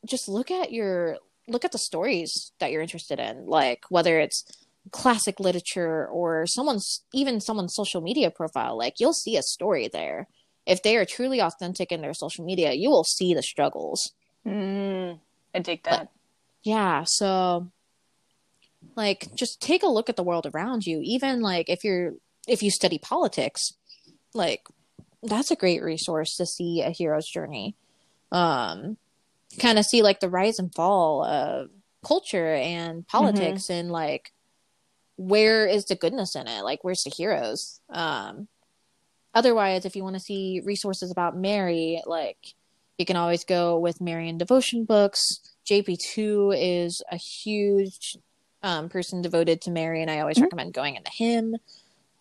just 0.07 0.29
look 0.29 0.51
at 0.51 0.73
your 0.73 1.19
look 1.47 1.65
at 1.65 1.73
the 1.73 1.79
stories 1.79 2.53
that 2.59 2.73
you're 2.73 2.83
interested 2.83 3.21
in, 3.21 3.47
like 3.47 3.85
whether 3.91 4.19
it's 4.19 4.45
classic 4.91 5.39
literature 5.39 6.07
or 6.07 6.47
someone's 6.47 7.03
even 7.13 7.41
someone's 7.41 7.75
social 7.75 8.01
media 8.01 8.31
profile. 8.31 8.77
Like 8.77 8.95
you'll 8.99 9.13
see 9.13 9.37
a 9.37 9.43
story 9.43 9.89
there 9.93 10.27
if 10.69 10.83
they 10.83 10.97
are 10.99 11.07
truly 11.07 11.41
authentic 11.41 11.91
in 11.91 12.03
their 12.03 12.13
social 12.13 12.45
media, 12.45 12.75
you 12.75 12.91
will 12.91 13.03
see 13.03 13.33
the 13.33 13.43
struggles. 13.43 14.13
Mm, 14.47 15.19
I 15.55 15.61
take 15.61 15.83
that. 15.85 15.99
But, 15.99 16.09
yeah, 16.63 17.05
so 17.07 17.71
like 18.95 19.35
just 19.35 19.63
take 19.63 19.83
a 19.83 19.89
look 19.89 20.11
at 20.11 20.17
the 20.17 20.23
world 20.23 20.47
around 20.47 20.87
you. 20.87 21.01
Even 21.03 21.41
like 21.41 21.71
if 21.71 21.85
you're 21.85 22.13
if 22.47 22.63
you 22.63 22.71
study 22.71 22.99
politics, 22.99 23.73
like 24.35 24.67
that's 25.23 25.51
a 25.51 25.57
great 25.57 25.83
resource 25.83 26.37
to 26.37 26.45
see 26.45 26.83
a 26.83 26.91
hero's 26.91 27.27
journey. 27.27 27.75
Um 28.31 28.99
kind 29.59 29.79
of 29.79 29.87
see 29.87 30.03
like 30.03 30.21
the 30.21 30.29
rise 30.29 30.59
and 30.59 30.75
fall 30.75 31.25
of 31.25 31.71
culture 32.07 32.55
and 32.55 33.07
politics 33.07 33.65
mm-hmm. 33.65 33.73
and 33.73 33.91
like 33.91 34.33
where 35.17 35.67
is 35.67 35.87
the 35.87 35.97
goodness 35.97 36.37
in 36.37 36.47
it? 36.47 36.63
Like 36.63 36.85
where's 36.85 37.05
the 37.05 37.11
heroes? 37.11 37.81
Um 37.89 38.49
otherwise, 39.39 39.85
if 39.85 39.95
you 39.95 40.03
want 40.03 40.17
to 40.17 40.21
see 40.21 40.61
resources 40.65 41.13
about 41.13 41.37
Mary, 41.37 42.03
like 42.07 42.55
you 42.99 43.07
can 43.07 43.15
always 43.15 43.45
go 43.45 43.79
with 43.79 44.01
Marian 44.01 44.37
devotion 44.37 44.85
books. 44.85 45.39
JP2 45.71 46.55
is 46.59 47.01
a 47.13 47.17
huge 47.17 48.17
um, 48.65 48.89
person 48.89 49.23
devoted 49.23 49.61
to 49.63 49.71
Mary, 49.71 50.03
and 50.03 50.11
I 50.11 50.19
always 50.19 50.37
mm-hmm. 50.37 50.45
recommend 50.45 50.75
going 50.75 50.97
into 50.97 51.13
him. 51.13 51.55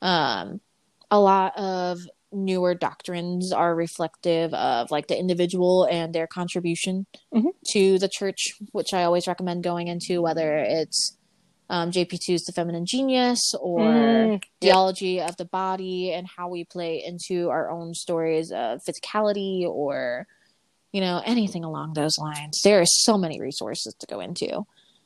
Um, 0.02 0.62
a 1.10 1.20
lot 1.20 1.58
of 1.58 1.98
newer 2.32 2.76
doctrines 2.76 3.52
are 3.52 3.74
reflective 3.74 4.54
of 4.54 4.92
like 4.92 5.08
the 5.08 5.18
individual 5.18 5.86
and 5.86 6.14
their 6.14 6.28
contribution 6.28 7.08
mm-hmm. 7.34 7.48
to 7.70 7.98
the 7.98 8.10
church, 8.10 8.54
which 8.74 8.94
I 8.94 9.04
always 9.04 9.28
recommend 9.28 9.64
going 9.64 9.88
into, 9.88 10.22
whether 10.22 10.58
it's 10.58 11.17
um, 11.70 11.92
JP2's 11.92 12.46
The 12.46 12.54
Feminine 12.54 12.86
Genius 12.86 13.54
or 13.60 13.82
mm, 13.82 14.44
Theology 14.62 15.14
yep. 15.14 15.30
of 15.30 15.38
the 15.38 15.46
Body 15.46 16.14
and 16.14 16.28
how 16.28 16.48
we 16.48 16.64
play 16.64 17.04
into 17.06 17.50
our 17.50 17.70
own 17.70 17.94
stories 17.94 18.52
of 18.52 18.82
physicality 18.84 19.64
or, 19.64 20.28
you 20.92 21.02
know, 21.02 21.22
anything 21.26 21.64
along 21.64 21.94
those 21.94 22.18
lines. 22.18 22.62
There 22.64 22.80
are 22.80 22.86
so 22.86 23.18
many 23.18 23.42
resources 23.42 23.94
to 24.00 24.08
go 24.08 24.20
into. 24.20 24.66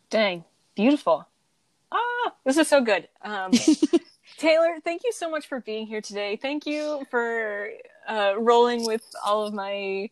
Dang, 0.10 0.44
beautiful. 0.76 1.28
Ah, 1.92 2.34
this 2.46 2.58
is 2.58 2.68
so 2.68 2.82
good. 2.82 3.08
Um, 3.22 3.52
Taylor, 4.38 4.78
thank 4.84 5.04
you 5.04 5.12
so 5.12 5.30
much 5.30 5.48
for 5.48 5.60
being 5.60 5.88
here 5.88 6.02
today. 6.02 6.36
Thank 6.36 6.66
you 6.66 7.06
for 7.10 7.70
uh, 8.08 8.34
rolling 8.38 8.86
with 8.86 9.04
all 9.26 9.46
of 9.46 9.54
my 9.54 10.10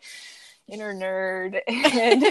inner 0.72 0.94
nerd 0.94 1.60
and 1.68 2.24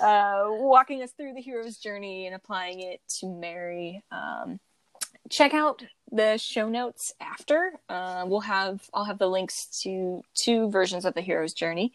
uh, 0.00 0.44
walking 0.62 1.02
us 1.02 1.12
through 1.12 1.34
the 1.34 1.40
hero's 1.40 1.76
journey 1.76 2.26
and 2.26 2.34
applying 2.34 2.80
it 2.80 3.00
to 3.08 3.26
Mary. 3.26 4.02
Um, 4.10 4.60
check 5.28 5.54
out 5.54 5.82
the 6.12 6.36
show 6.36 6.68
notes 6.68 7.12
after. 7.20 7.72
Uh, 7.88 8.24
we'll 8.26 8.40
have 8.40 8.88
I'll 8.94 9.04
have 9.04 9.18
the 9.18 9.28
links 9.28 9.66
to 9.82 10.22
two 10.34 10.70
versions 10.70 11.04
of 11.04 11.14
the 11.14 11.20
hero's 11.20 11.52
journey, 11.52 11.92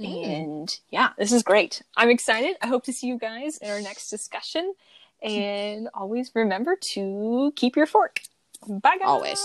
mm. 0.00 0.26
and 0.26 0.78
yeah, 0.90 1.10
this 1.18 1.32
is 1.32 1.42
great. 1.42 1.82
I'm 1.96 2.10
excited. 2.10 2.56
I 2.62 2.66
hope 2.68 2.84
to 2.84 2.92
see 2.92 3.08
you 3.08 3.18
guys 3.18 3.58
in 3.58 3.70
our 3.70 3.80
next 3.80 4.10
discussion. 4.10 4.74
And 5.20 5.88
always 5.94 6.30
remember 6.34 6.76
to 6.92 7.52
keep 7.56 7.76
your 7.76 7.86
fork. 7.86 8.20
Bye, 8.66 8.98
guys. 8.98 9.08
Always. 9.08 9.40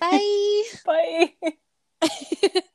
Bye. 0.00 1.32
Bye. 2.02 2.12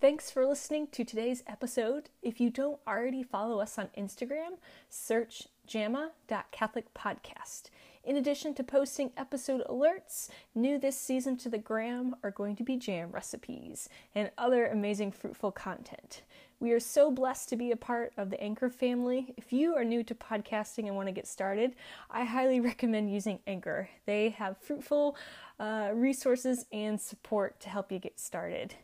Thanks 0.00 0.30
for 0.30 0.46
listening 0.46 0.86
to 0.92 1.04
today's 1.04 1.42
episode. 1.46 2.08
If 2.22 2.40
you 2.40 2.48
don't 2.48 2.80
already 2.88 3.22
follow 3.22 3.60
us 3.60 3.78
on 3.78 3.90
Instagram, 3.98 4.52
search 4.88 5.46
jamma.catholicpodcast. 5.68 7.64
In 8.02 8.16
addition 8.16 8.54
to 8.54 8.64
posting 8.64 9.12
episode 9.18 9.62
alerts, 9.68 10.30
new 10.54 10.78
this 10.78 10.98
season 10.98 11.36
to 11.36 11.50
the 11.50 11.58
gram 11.58 12.16
are 12.24 12.30
going 12.30 12.56
to 12.56 12.62
be 12.62 12.78
jam 12.78 13.10
recipes 13.12 13.90
and 14.14 14.30
other 14.38 14.68
amazing 14.68 15.12
fruitful 15.12 15.52
content. 15.52 16.22
We 16.60 16.72
are 16.72 16.80
so 16.80 17.10
blessed 17.10 17.50
to 17.50 17.56
be 17.56 17.70
a 17.70 17.76
part 17.76 18.14
of 18.16 18.30
the 18.30 18.42
Anchor 18.42 18.70
family. 18.70 19.34
If 19.36 19.52
you 19.52 19.74
are 19.74 19.84
new 19.84 20.02
to 20.04 20.14
podcasting 20.14 20.86
and 20.86 20.96
want 20.96 21.08
to 21.08 21.12
get 21.12 21.26
started, 21.26 21.74
I 22.10 22.24
highly 22.24 22.60
recommend 22.60 23.12
using 23.12 23.40
Anchor. 23.46 23.90
They 24.06 24.30
have 24.30 24.56
fruitful 24.56 25.16
uh, 25.58 25.90
resources 25.92 26.64
and 26.72 26.98
support 26.98 27.60
to 27.60 27.68
help 27.68 27.92
you 27.92 27.98
get 27.98 28.18
started. 28.18 28.76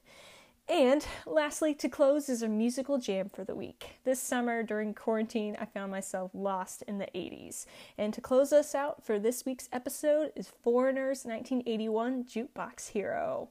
And 0.69 1.07
lastly, 1.27 1.75
to 1.75 1.89
close 1.89 2.29
is 2.29 2.43
a 2.43 2.49
musical 2.49 2.99
jam 2.99 3.29
for 3.29 3.45
the 3.45 3.55
week. 3.55 4.01
This 4.05 4.21
summer 4.21 4.65
during 4.65 4.95
quarantine, 4.95 5.57
I 5.61 5.65
found 5.65 5.93
myself 5.93 6.33
lost 6.35 6.83
in 6.89 6.99
the 6.99 7.07
80s. 7.15 7.67
And 7.97 8.13
to 8.13 8.21
close 8.21 8.53
us 8.53 8.75
out 8.75 9.05
for 9.05 9.21
this 9.21 9.47
week's 9.47 9.69
episode 9.73 10.33
is 10.35 10.53
Foreigner's 10.65 11.25
1981 11.25 12.25
Jukebox 12.25 12.89
Hero. 12.89 13.49